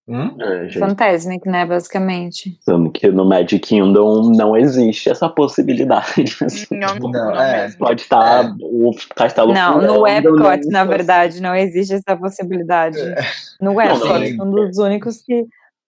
[0.07, 0.35] Hum?
[0.41, 1.65] É, Fantasmic, né?
[1.67, 2.49] Basicamente.
[2.65, 6.35] pensando que no Magic Kingdom não existe essa possibilidade.
[6.43, 6.65] assim.
[6.79, 7.69] Não, Não, não, é.
[7.77, 8.49] Pode estar É.
[8.59, 12.97] o castelo Não, furando, no Epcot, não na verdade, não existe essa possibilidade.
[13.61, 14.47] No Epcot, não.
[14.47, 15.45] um dos únicos que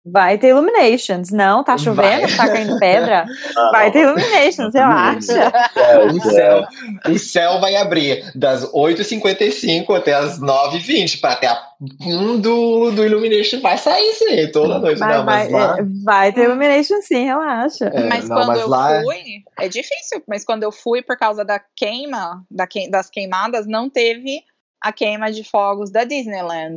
[0.04, 1.30] vai ter Illuminations.
[1.30, 2.36] Não, tá chovendo, Vai.
[2.36, 3.24] tá caindo pedra.
[3.56, 5.52] Ah, Vai ter Illuminations, relaxa.
[5.76, 6.66] é, O céu,
[7.10, 11.72] o céu vai abrir das 8h55 até as 9h20 para até a
[12.06, 14.98] um do, do Illumination vai sair sim, toda noite.
[14.98, 17.86] Vai, não, vai, lá, é, vai ter Illumination sim, relaxa.
[17.92, 19.22] É, mas não, quando mas eu lá- fui,
[19.58, 23.90] é difícil, mas quando eu fui por causa da queima, da que- das queimadas, não
[23.90, 24.42] teve
[24.80, 26.76] a queima de fogos da Disneyland.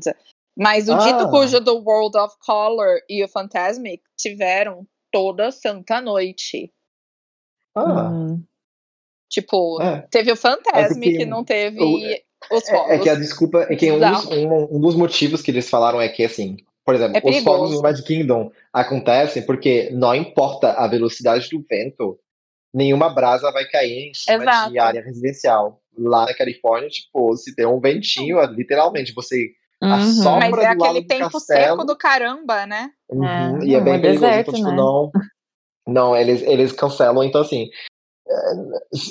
[0.57, 0.97] Mas o Ah.
[0.97, 6.71] dito cujo do World of Color e o Fantasmic tiveram toda santa noite.
[7.75, 8.43] Ah, Hum.
[9.29, 10.07] Tipo, é.
[10.09, 12.91] teve o Fantasmic que que não teve o- os fogos.
[12.91, 15.69] É, é que a desculpa é que um dos, um, um dos motivos que eles
[15.69, 20.15] falaram é que assim, por exemplo, É os fogos do Magic Kingdom acontecem porque não
[20.15, 22.17] importa a velocidade do vento,
[22.73, 24.71] nenhuma brasa vai cair em cima Exato.
[24.71, 25.81] de área residencial.
[25.97, 29.49] Lá na Califórnia, tipo, se tem um ventinho, literalmente você
[29.85, 30.11] a Uhum.
[30.11, 31.71] sombra Mas é aquele tempo castelo.
[31.77, 32.91] seco do caramba, né?
[33.09, 34.75] Uhum, É, e é bem é perigoso, deserto, então, tipo, né?
[34.75, 35.11] não.
[35.87, 37.69] Não, eles, eles cancelam, então assim,
[38.27, 38.33] é,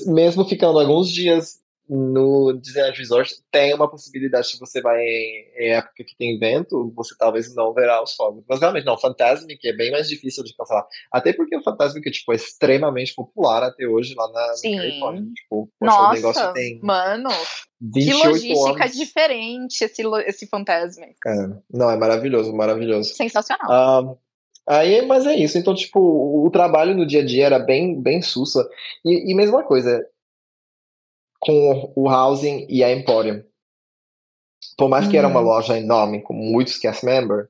[0.06, 5.68] mesmo ficando alguns dias no Disneyland Resort, tem uma possibilidade se você vai em, em
[5.72, 8.42] época que tem vento, você talvez não verá os fogos.
[8.48, 10.86] Mas realmente, não, Fantasmic é bem mais difícil de cancelar.
[11.12, 14.76] Até porque o Fantasmic tipo, é extremamente popular até hoje lá na, na Sim.
[14.76, 15.24] Califórnia.
[15.34, 18.96] Tipo, poxa, o negócio Nossa, tem mano, que 28 logística anos.
[18.96, 21.16] diferente esse, esse Fantasmic.
[21.26, 23.14] É, não, é maravilhoso, maravilhoso.
[23.14, 23.70] Sensacional.
[23.70, 24.16] Ah,
[24.66, 25.58] Aí, mas é isso.
[25.58, 28.66] Então, tipo, o trabalho no dia a dia era bem, bem sussa.
[29.04, 30.02] E, e mesma coisa
[31.44, 33.42] com o Housing e a Emporium.
[34.76, 35.46] Por mais que era uma Uhum.
[35.46, 37.48] loja enorme, com muitos cast members,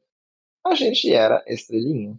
[0.67, 2.19] a gente era estrelinha.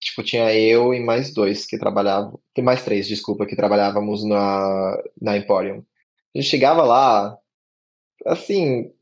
[0.00, 2.38] Tipo, tinha eu e mais dois que trabalhavam.
[2.54, 5.84] Tem mais três, desculpa, que trabalhávamos na, na Emporium.
[6.34, 7.38] A gente chegava lá,
[8.26, 8.92] assim,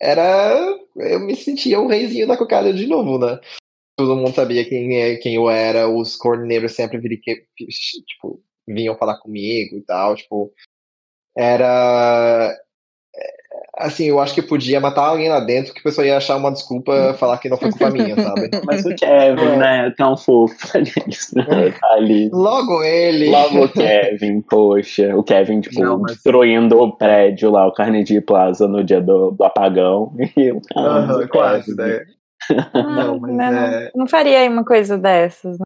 [0.00, 0.54] era.
[0.96, 3.40] Eu me sentia o reizinho da cocada de novo, né?
[3.96, 7.46] Todo mundo sabia quem, é, quem eu era, os coordenadores sempre viri- que-
[8.06, 10.52] tipo, vinham falar comigo e tal, tipo.
[11.36, 12.54] Era.
[13.76, 16.52] Assim, eu acho que podia matar alguém lá dentro que a pessoa ia achar uma
[16.52, 18.48] desculpa falar que não foi culpa minha, sabe?
[18.64, 19.92] Mas o Kevin, né?
[19.96, 20.54] Tão fofo.
[21.34, 21.70] Né?
[21.80, 22.30] Tá ali.
[22.32, 23.30] Logo ele.
[23.30, 25.16] Logo o Kevin, poxa.
[25.16, 29.32] O Kevin, tipo, Não, mas- destruindo o prédio lá, o Carnegie Plaza no dia do,
[29.32, 30.12] do apagão.
[30.36, 32.04] E ah, o quase, né?
[32.74, 35.58] Não, mas não, é- não faria uma coisa dessas.
[35.58, 35.64] né?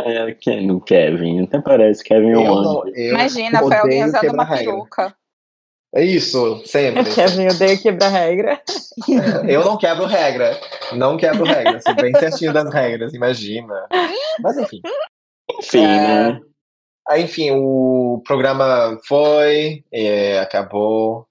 [0.00, 1.44] É, quem no Kevin?
[1.44, 2.92] Até parece Kevin é Eu um não- anjo.
[2.96, 5.14] Imagina, foi alguém usando uma peruca.
[5.94, 7.04] É isso, sempre.
[7.14, 8.62] Kevin odeia quebrar regra.
[9.46, 10.58] Eu não quebro regra.
[10.94, 11.80] Não quebro regra.
[11.82, 13.86] Sou bem certinho das regras, imagina.
[14.40, 14.80] Mas enfim.
[15.58, 15.86] Enfim, É.
[16.32, 16.40] né?
[17.08, 21.26] Aí, enfim, o programa foi, é, acabou.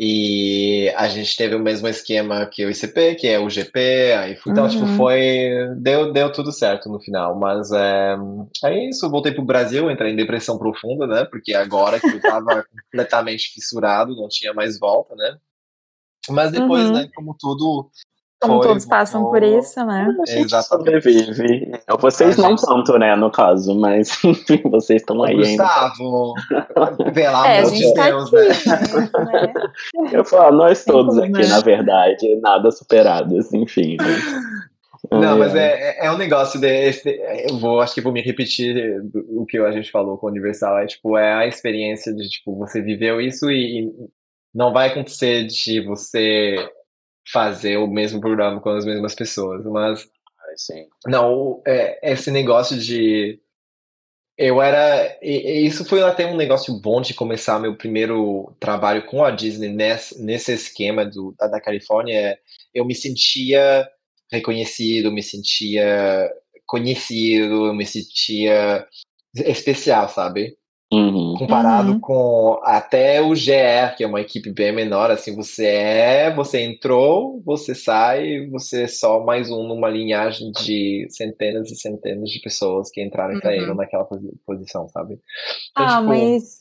[0.00, 4.12] E a gente teve o mesmo esquema que o ICP, que é o GP.
[4.16, 4.70] Aí, então, Uhum.
[4.70, 5.20] tipo, foi.
[5.76, 7.36] Deu, deu tudo certo no final.
[7.36, 8.16] Mas é,
[8.64, 11.24] é isso, voltei pro Brasil, entrei em depressão profunda, né?
[11.24, 15.36] Porque agora que eu tava completamente fissurado, não tinha mais volta, né?
[16.30, 16.92] Mas depois, Uhum.
[16.92, 17.90] né, como tudo.
[18.40, 20.14] Como foi, todos passam por isso, né?
[20.20, 21.02] A gente Exatamente.
[21.02, 21.72] sobrevive.
[21.98, 25.64] Vocês não tanto, né, no caso, mas enfim, vocês estão aí ainda.
[25.64, 26.34] Gustavo,
[27.12, 29.26] pelo É, a amor gente de tá Deus, aqui, né?
[29.32, 29.52] né?
[30.14, 31.48] Eu falo, nós todos como, aqui, né?
[31.48, 33.96] na verdade, nada superados, enfim.
[33.96, 34.06] Né?
[35.10, 35.60] Não, mas ai.
[35.60, 37.08] é, é um negócio desse.
[37.48, 40.78] Eu vou, acho que vou me repetir o que a gente falou com o Universal.
[40.78, 43.92] É tipo, é a experiência de tipo, você viveu isso e, e
[44.54, 46.68] não vai acontecer de você
[47.32, 49.64] fazer o mesmo programa com as mesmas pessoas.
[49.66, 50.08] Mas
[50.56, 50.86] sim.
[51.06, 53.40] não, é, esse negócio de.
[54.36, 55.18] Eu era.
[55.20, 59.30] e- e isso foi até um negócio bom de começar meu primeiro trabalho com a
[59.32, 62.14] Disney nesse, nesse esquema do, da, da Califórnia.
[62.16, 62.38] é,
[62.74, 63.88] Eu me sentia
[64.30, 66.30] reconhecido, me sentia
[66.66, 68.86] conhecido, me sentia
[69.34, 70.57] especial, sabe?
[70.90, 71.34] Uhum.
[71.38, 72.00] Comparado Uhum.
[72.00, 77.42] com até o GR, que é uma equipe bem menor, assim, você é, você entrou,
[77.44, 82.90] você sai, você é só mais um numa linhagem de centenas e centenas de pessoas
[82.90, 83.42] que entraram e Uhum.
[83.42, 85.18] saíram naquela posi- posição, sabe?
[85.72, 86.60] Então, Ah, tipo, mas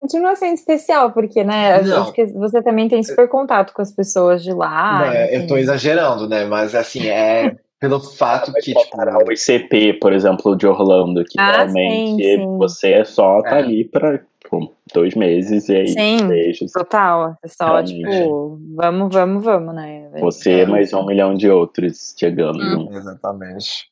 [0.00, 1.82] continua sendo especial, porque, né?
[1.82, 2.02] Não.
[2.02, 4.92] Acho que você também tem super contato com as pessoas de lá.
[4.92, 6.44] não, é, eu tô exagerando, né?
[6.44, 8.96] Mas assim, é pelo fato que, tipo,
[9.28, 12.56] o ICP, por exemplo, de Orlando, que Ah, realmente sim, sim.
[12.58, 13.58] você só tá É.
[13.58, 16.26] ali pra tipo, dois meses e aí Sim.
[16.28, 16.72] beijos.
[16.72, 17.36] Total.
[17.42, 17.94] É só, Realmente.
[17.94, 20.08] tipo, vamos, vamos, vamos, né?
[20.20, 20.66] Você É.
[20.66, 22.58] mais um milhão de outros chegando.
[22.60, 22.88] Hum.
[22.96, 23.88] Exatamente.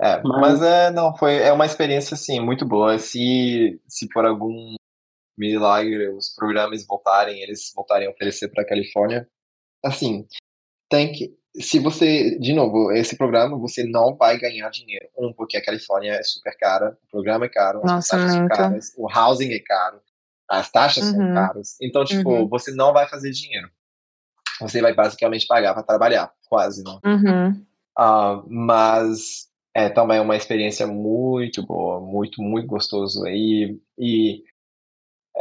[0.00, 2.98] É, Mas- mas, é, não, foi, é uma experiência, assim, muito boa.
[2.98, 4.74] Se, se por algum
[5.38, 9.26] milagre os programas voltarem, eles voltarem a oferecer para a Califórnia,
[9.84, 10.26] assim,
[10.90, 15.06] tem que, se você, de novo, esse programa você não vai ganhar dinheiro.
[15.18, 18.40] Um, porque a Califórnia é super cara, o programa é caro, as Nossa, passagens são
[18.40, 18.54] muito.
[18.56, 20.00] caras, o housing é caro,
[20.48, 21.34] as taxas são Uhum.
[21.34, 21.76] caras.
[21.80, 22.48] Então, tipo, Uhum.
[22.48, 23.68] você não vai fazer dinheiro.
[24.60, 26.98] Você vai basicamente pagar para trabalhar, quase, né?
[27.04, 27.66] Uhum.
[27.98, 33.26] Ah, mas é também uma experiência muito boa, muito, muito gostoso.
[33.26, 34.42] E, e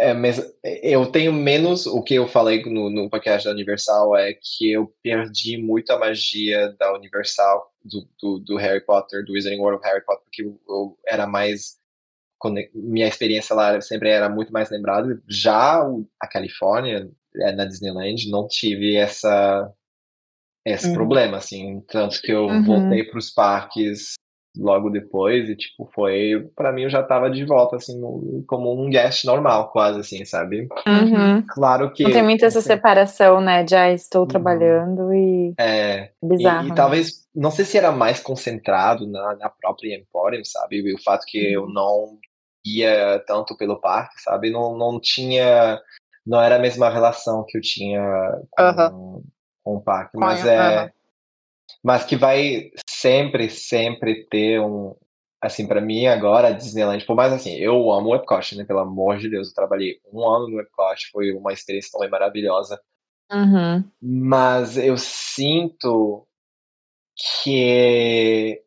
[0.01, 4.33] é, mas eu tenho menos o que eu falei no, no podcast da Universal é
[4.33, 9.59] que eu perdi muito a magia da Universal, do, do, do Harry Potter, do Wizarding
[9.59, 11.79] World of Harry Potter, porque eu, eu era mais.
[12.73, 15.21] Minha experiência lá sempre era muito mais lembrada.
[15.27, 15.83] Já
[16.19, 19.71] a Califórnia, é, na Disneyland, não tive essa
[20.65, 20.93] esse Uhum.
[20.93, 21.81] problema, assim.
[21.87, 22.63] Tanto que eu Uhum.
[22.63, 24.13] voltei para os parques
[24.57, 26.49] logo depois e, tipo, foi.
[26.55, 30.25] Pra mim, eu já tava de volta, assim, no- como um guest normal, quase, assim,
[30.25, 30.67] sabe?
[30.87, 31.41] Uhum.
[31.47, 32.03] Claro que.
[32.03, 33.63] Não tem muito essa assim, separação, né?
[33.63, 34.27] De ah, estou Uhum.
[34.27, 36.65] trabalhando e É, e, bizarro.
[36.65, 36.75] e né?
[36.75, 40.77] talvez, não sei se era mais concentrado na, na própria Emporium, sabe?
[40.81, 41.73] E o fato que eu Uhum.
[41.73, 42.17] não
[42.65, 44.51] ia tanto pelo parque, sabe?
[44.51, 45.79] Não, não tinha.
[46.27, 48.01] Não era a mesma relação que eu tinha
[48.51, 49.23] com,
[49.63, 50.17] com o parque.
[50.17, 50.91] Mas é.
[51.83, 54.95] Mas que vai sempre, sempre ter um.
[55.41, 58.63] Assim, pra mim agora, a Disneyland, por mais assim, eu amo o Epcot, né?
[58.63, 62.79] Pelo amor de Deus, eu trabalhei um ano no Epcot, foi uma experiência também maravilhosa.
[63.31, 63.83] Uhum.
[63.99, 66.27] Mas eu sinto
[67.43, 68.61] que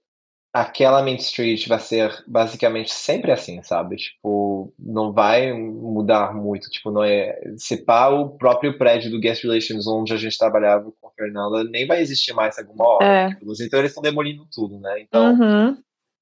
[0.55, 3.97] aquela Main Street vai ser basicamente sempre assim, sabe?
[3.97, 6.71] Tipo, não vai mudar muito.
[6.71, 7.37] Tipo, não é.
[7.57, 11.65] Se pá, o próprio prédio do Guest Relations onde a gente trabalhava com a Fernanda
[11.65, 13.05] nem vai existir mais alguma hora.
[13.05, 13.29] É.
[13.35, 15.01] Tipo, então eles estão demolindo tudo, né?
[15.01, 15.77] Então, Uhum.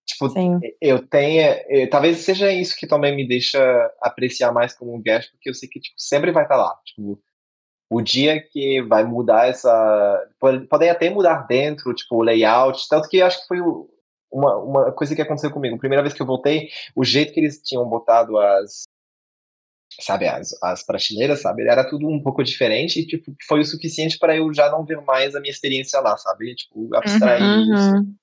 [0.06, 0.58] tipo, Sim.
[0.80, 1.42] eu tenho.
[1.68, 3.60] eh, Talvez seja isso que também me deixa
[4.00, 6.74] apreciar mais como guest, porque eu sei que tipo, sempre vai estar lá.
[6.86, 7.20] Tipo,
[7.90, 10.26] o dia que vai mudar essa.
[10.40, 12.88] pode- Podem até mudar dentro, tipo, o layout.
[12.88, 13.90] Tanto que eu acho que foi o-
[14.32, 15.78] uma, uma coisa que aconteceu comigo.
[15.78, 18.84] Primeira vez que eu voltei, o jeito que eles tinham botado as.
[20.00, 21.68] Sabe, as, as prateleiras, sabe?
[21.68, 25.02] Era tudo um pouco diferente e, tipo, foi o suficiente para eu já não ver
[25.02, 26.54] mais a minha experiência lá, sabe?
[26.54, 27.94] Tipo, abstrair isso.
[27.96, 28.14] Uhum.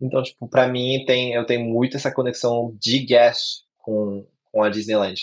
[0.00, 4.70] Então, tipo, pra mim tem, eu tenho muito essa conexão de guest com, com a
[4.70, 5.20] Disneyland.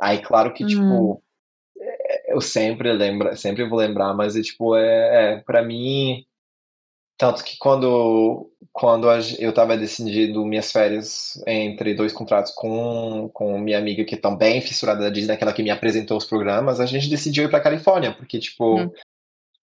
[0.00, 0.68] Aí, claro que, Uhum.
[0.68, 1.22] tipo,
[1.80, 6.24] é, eu sempre lembro, sempre vou lembrar, mas é tipo, é, é para mim,
[7.18, 9.08] tanto que quando, quando
[9.38, 14.60] eu tava decidindo minhas férias entre dois contratos com, com minha amiga que também é
[14.60, 18.14] fissurada da Disney, aquela que me apresentou os programas, a gente decidiu ir pra Califórnia,
[18.14, 18.90] porque, tipo, Hum.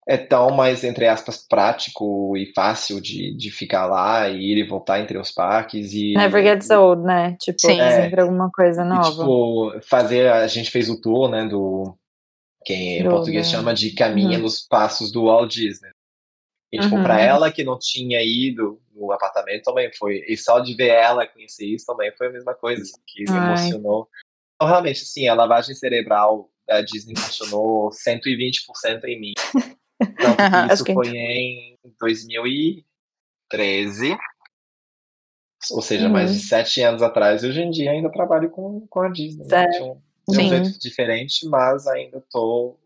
[0.07, 4.67] é tão mais, entre aspas, prático e fácil de, de ficar lá e ir e
[4.67, 6.13] voltar entre os parques e...
[6.15, 7.35] Never gets old, né?
[7.39, 7.79] Tipo, Sim.
[7.79, 9.09] é sempre alguma coisa E, nova.
[9.09, 10.29] tipo, fazer.
[10.29, 11.45] A gente fez o tour, né?
[11.47, 11.95] Do.
[12.65, 14.43] Que em Do- português do- chama de Caminha Uhum.
[14.43, 15.89] nos Passos do Walt Disney.
[16.75, 17.03] E, tipo, Uhum.
[17.03, 20.23] pra ela que não tinha ido no apartamento também foi.
[20.27, 23.37] E só de ver ela conhecer isso também foi a mesma coisa, assim, que me
[23.37, 24.07] emocionou.
[24.55, 29.33] Então, realmente, assim, a lavagem cerebral da Disney funcionou 120% em mim.
[29.35, 30.67] Que Aham.
[30.73, 34.17] isso que- foi em 2013.
[35.71, 36.43] Ou seja, mais de Uhum.
[36.43, 37.43] sete anos atrás.
[37.43, 39.45] Hoje em dia ainda trabalho com, com a Disney.
[39.47, 39.65] né?
[39.67, 42.77] De um, de um jeito diferente, mas ainda tô.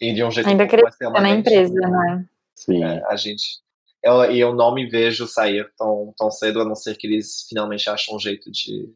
[0.00, 2.26] E de um jeito Ainda crescendo na empresa, né?
[2.64, 2.84] Sim.
[2.84, 3.60] É, a gente.
[4.02, 7.46] Eu, e eu não me vejo sair tão, tão cedo, a não ser que eles
[7.48, 8.92] finalmente acham um jeito de,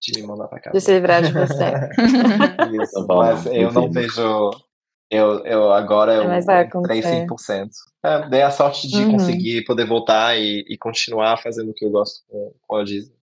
[0.00, 0.74] de me mandar pra casa.
[0.76, 1.72] De se livrar de você.
[2.82, 4.50] Isso, Tá bom, mas eu não vejo.
[5.10, 7.26] Eu, eu agora eu entrei acontecer.
[7.26, 7.68] 100%.
[8.04, 9.12] É, dei a sorte de Uhum.
[9.12, 13.14] conseguir poder voltar e, e continuar fazendo o que eu gosto com, com a Disney.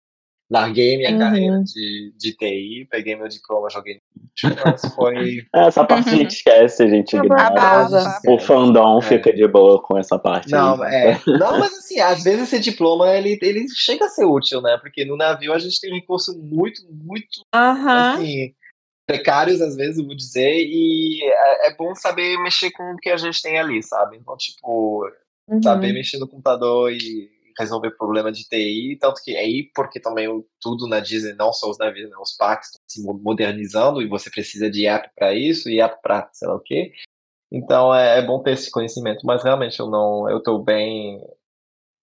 [0.50, 1.18] Larguei minha Uhum.
[1.18, 4.00] carreira de, de TI, peguei meu diploma, joguei
[4.42, 5.44] no mas foi.
[5.54, 7.86] Essa parte a gente esquece, a gente ignora.
[8.26, 9.02] O fandom É.
[9.02, 10.94] fica de boa com essa parte Não, aí.
[10.94, 11.20] é.
[11.26, 14.78] Não, mas assim, às vezes esse diploma ele, ele chega a ser útil, né?
[14.80, 18.14] Porque no navio a gente tem recurso muito, muito Aham.
[18.14, 18.54] assim,
[19.06, 23.08] precários, às vezes, eu vou dizer, e é, é bom saber mexer com o que
[23.10, 24.16] a gente tem ali, sabe?
[24.16, 25.10] Então, tipo,
[25.48, 25.62] Uhum.
[25.62, 30.46] saber mexer no computador e resolver problema de TI, tanto que aí, porque também o-
[30.60, 34.06] tudo na Disney, não só os navios, né, os parques estão se mo- modernizando e
[34.08, 36.92] você precisa de app para isso e app para sei lá o quê.
[37.50, 41.20] Então é, é bom ter esse conhecimento, mas realmente eu não, eu tô bem,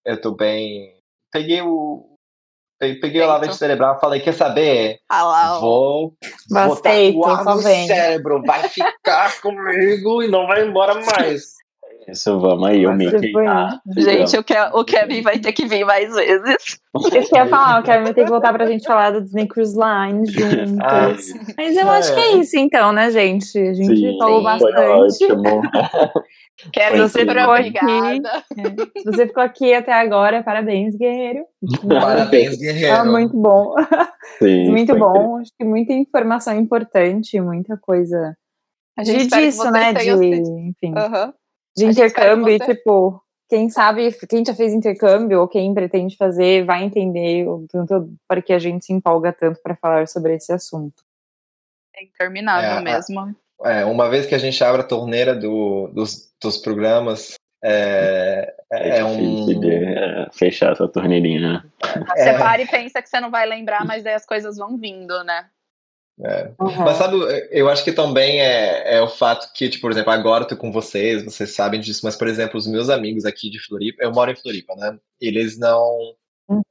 [0.05, 0.99] eu tô bem,
[1.31, 2.15] peguei o
[2.79, 4.99] pe- Peguei a lavagem cerebral e falei, quer saber?
[5.09, 5.61] Ah lá, ó.
[5.61, 6.13] Vou,
[6.49, 7.87] vou Aceito, tatuar só no vem.
[7.87, 11.53] cérebro, vai ficar comigo e não vai embora mais.
[12.07, 13.31] Isso, vamos aí, o Mickey.
[13.31, 16.79] tá Gente, o, Ke o Kevin vai ter que vir mais vezes.
[16.95, 19.21] Isso que eu ia falar, o Kevin vai ter que voltar pra gente falar do
[19.21, 20.77] Disney Cruise Line juntos.
[20.83, 23.57] Ah, Mas eu acho que é isso então, né, gente?
[23.57, 24.43] A gente Sim, falou Sim.
[24.43, 25.25] bastante.
[26.71, 27.49] Kevin, super incrível.
[27.49, 28.43] obrigada.
[28.57, 28.99] É.
[29.01, 31.43] Se você ficou aqui até agora, parabéns, guerreiro.
[31.89, 32.95] Parabéns, guerreiro.
[32.95, 33.73] Ah, muito bom.
[34.39, 35.09] Sim, Muito foi incrível.
[35.27, 35.37] bom.
[35.39, 38.35] Acho que muita informação importante, muita coisa.
[38.97, 39.91] A De, gente que disso, né?
[39.93, 41.33] De, enfim, Aham.
[41.75, 42.49] De intercâmbio.
[42.49, 47.65] E, tipo, quem sabe, quem já fez intercâmbio ou quem pretende fazer, vai entender o
[47.69, 51.03] tanto para que a gente se empolga tanto para falar sobre esse assunto.
[51.95, 53.35] É interminável É, mesmo.
[53.63, 58.89] É, uma vez que a gente abre a torneira do, dos, dos programas, é, É,
[58.89, 59.59] é difícil um.
[59.59, 61.65] de é, fechar essa torneirinha.
[62.15, 62.37] Você é.
[62.37, 65.49] para e pensa que você não vai lembrar, mas daí as coisas vão vindo, né?
[66.17, 67.17] Mas sabe,
[67.51, 70.55] eu acho que também é, é o fato que, tipo, por exemplo, agora eu tô
[70.55, 74.13] com vocês, vocês sabem disso, mas, por exemplo, os meus amigos aqui de Floripa, eu
[74.13, 74.97] moro em Floripa, né?
[75.19, 76.15] Eles não.
[76.47, 76.61] Uhum.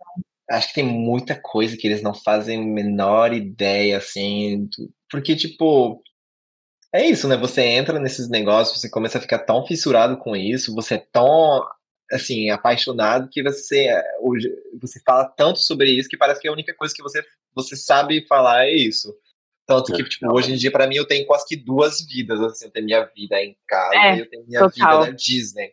[0.50, 4.68] Acho que tem muita coisa que eles não fazem a menor ideia, assim.
[5.10, 6.02] Porque, tipo.
[6.92, 7.36] É isso, né?
[7.36, 11.66] Você entra nesses negócios, você começa a ficar tão fissurado com isso, você é tão,
[12.12, 13.88] assim, apaixonado que você,
[14.20, 14.48] hoje,
[14.80, 17.20] você fala tanto sobre isso que parece que a única coisa que você,
[17.52, 19.12] você sabe falar é isso.
[19.66, 22.66] Tanto que, tipo, hoje em dia, pra mim, eu tenho quase que duas vidas, assim,
[22.66, 25.00] eu tenho minha vida em casa É, e eu tenho minha total.
[25.00, 25.72] vida na Disney.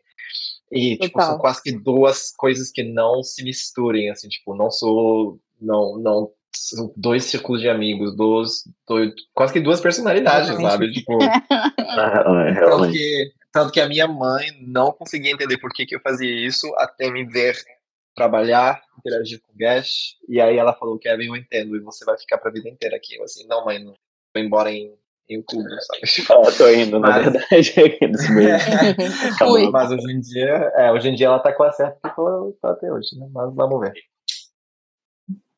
[0.71, 1.27] E, tipo, Total.
[1.31, 6.31] são quase que duas coisas que não se misturem, assim, tipo, não sou, não, não,
[6.55, 10.91] são dois círculos de amigos, dois, dois quase que duas personalidades, sabe?
[10.93, 11.17] Tipo,
[11.79, 15.95] Ah, é, tanto que, tanto que a minha mãe não conseguia entender por que, que
[15.95, 17.57] eu fazia isso até me ver
[18.15, 20.15] trabalhar, interagir com o guest.
[20.27, 23.15] E aí ela falou, Kevin, eu entendo, e você vai ficar pra vida inteira aqui.
[23.15, 23.93] Eu assim, não, mãe, não
[24.33, 24.93] vou embora em,
[25.29, 26.01] em outubro, sabe?
[26.47, 27.73] Ah, tô indo, na Mas- verdade.
[27.79, 29.37] é isso mesmo.
[29.37, 29.69] Fui.
[29.69, 32.57] Mas hoje em dia, é, hoje em dia ela tá com a certa que ficou
[32.61, 33.27] tá até hoje, né?
[33.31, 33.93] Mas vamos ver.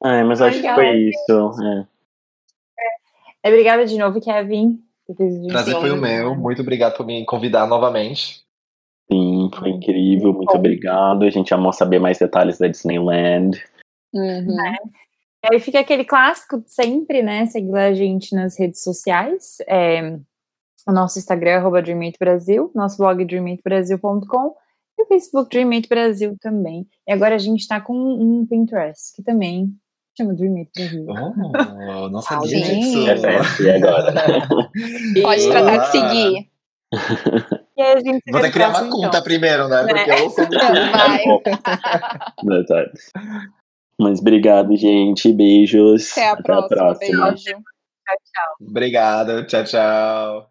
[0.03, 1.51] Ai, mas acho que foi isso.
[1.63, 1.87] é.
[3.45, 4.83] É, Obrigada de novo, Kevin.
[5.49, 6.33] Prazer foi o meu.
[6.35, 8.42] Muito obrigado por me convidar novamente.
[9.59, 10.33] Foi incrível.
[10.33, 10.57] Muito Bom.
[10.57, 11.23] obrigado.
[11.23, 13.61] A gente amou saber mais detalhes da Disneyland.
[14.13, 14.57] Uhum.
[15.43, 17.45] E aí fica aquele clássico de sempre, né?
[17.45, 19.57] Seguir a gente nas redes sociais.
[19.67, 20.17] É,
[20.87, 24.55] o nosso Instagram é arroba Dream8 Brasil, nosso blog dream8brasil.com
[24.97, 26.87] e o Facebook Dream8 Brasil também.
[27.07, 29.69] E agora a gente tá com um Pinterest, que também
[30.17, 31.05] chama Dream8 Brasil.
[31.07, 32.79] Oh, não sabia Sim.
[32.79, 33.09] disso.
[33.09, 34.13] É certo, e agora?
[35.21, 36.49] Pode tratar de seguir.
[37.75, 39.23] E aí a gente Vou ter que criar uma conta então.
[39.23, 39.85] primeiro, né?
[39.87, 40.59] Porque eu sou muito...
[40.91, 42.59] Vai.
[42.59, 43.11] Detalhes.
[43.99, 45.31] Mas obrigado, gente.
[45.33, 46.11] Beijos.
[46.17, 47.29] Até a próxima.
[47.31, 47.55] Beijo.
[48.61, 49.45] Obrigado.
[49.47, 50.49] Tchau, tchau.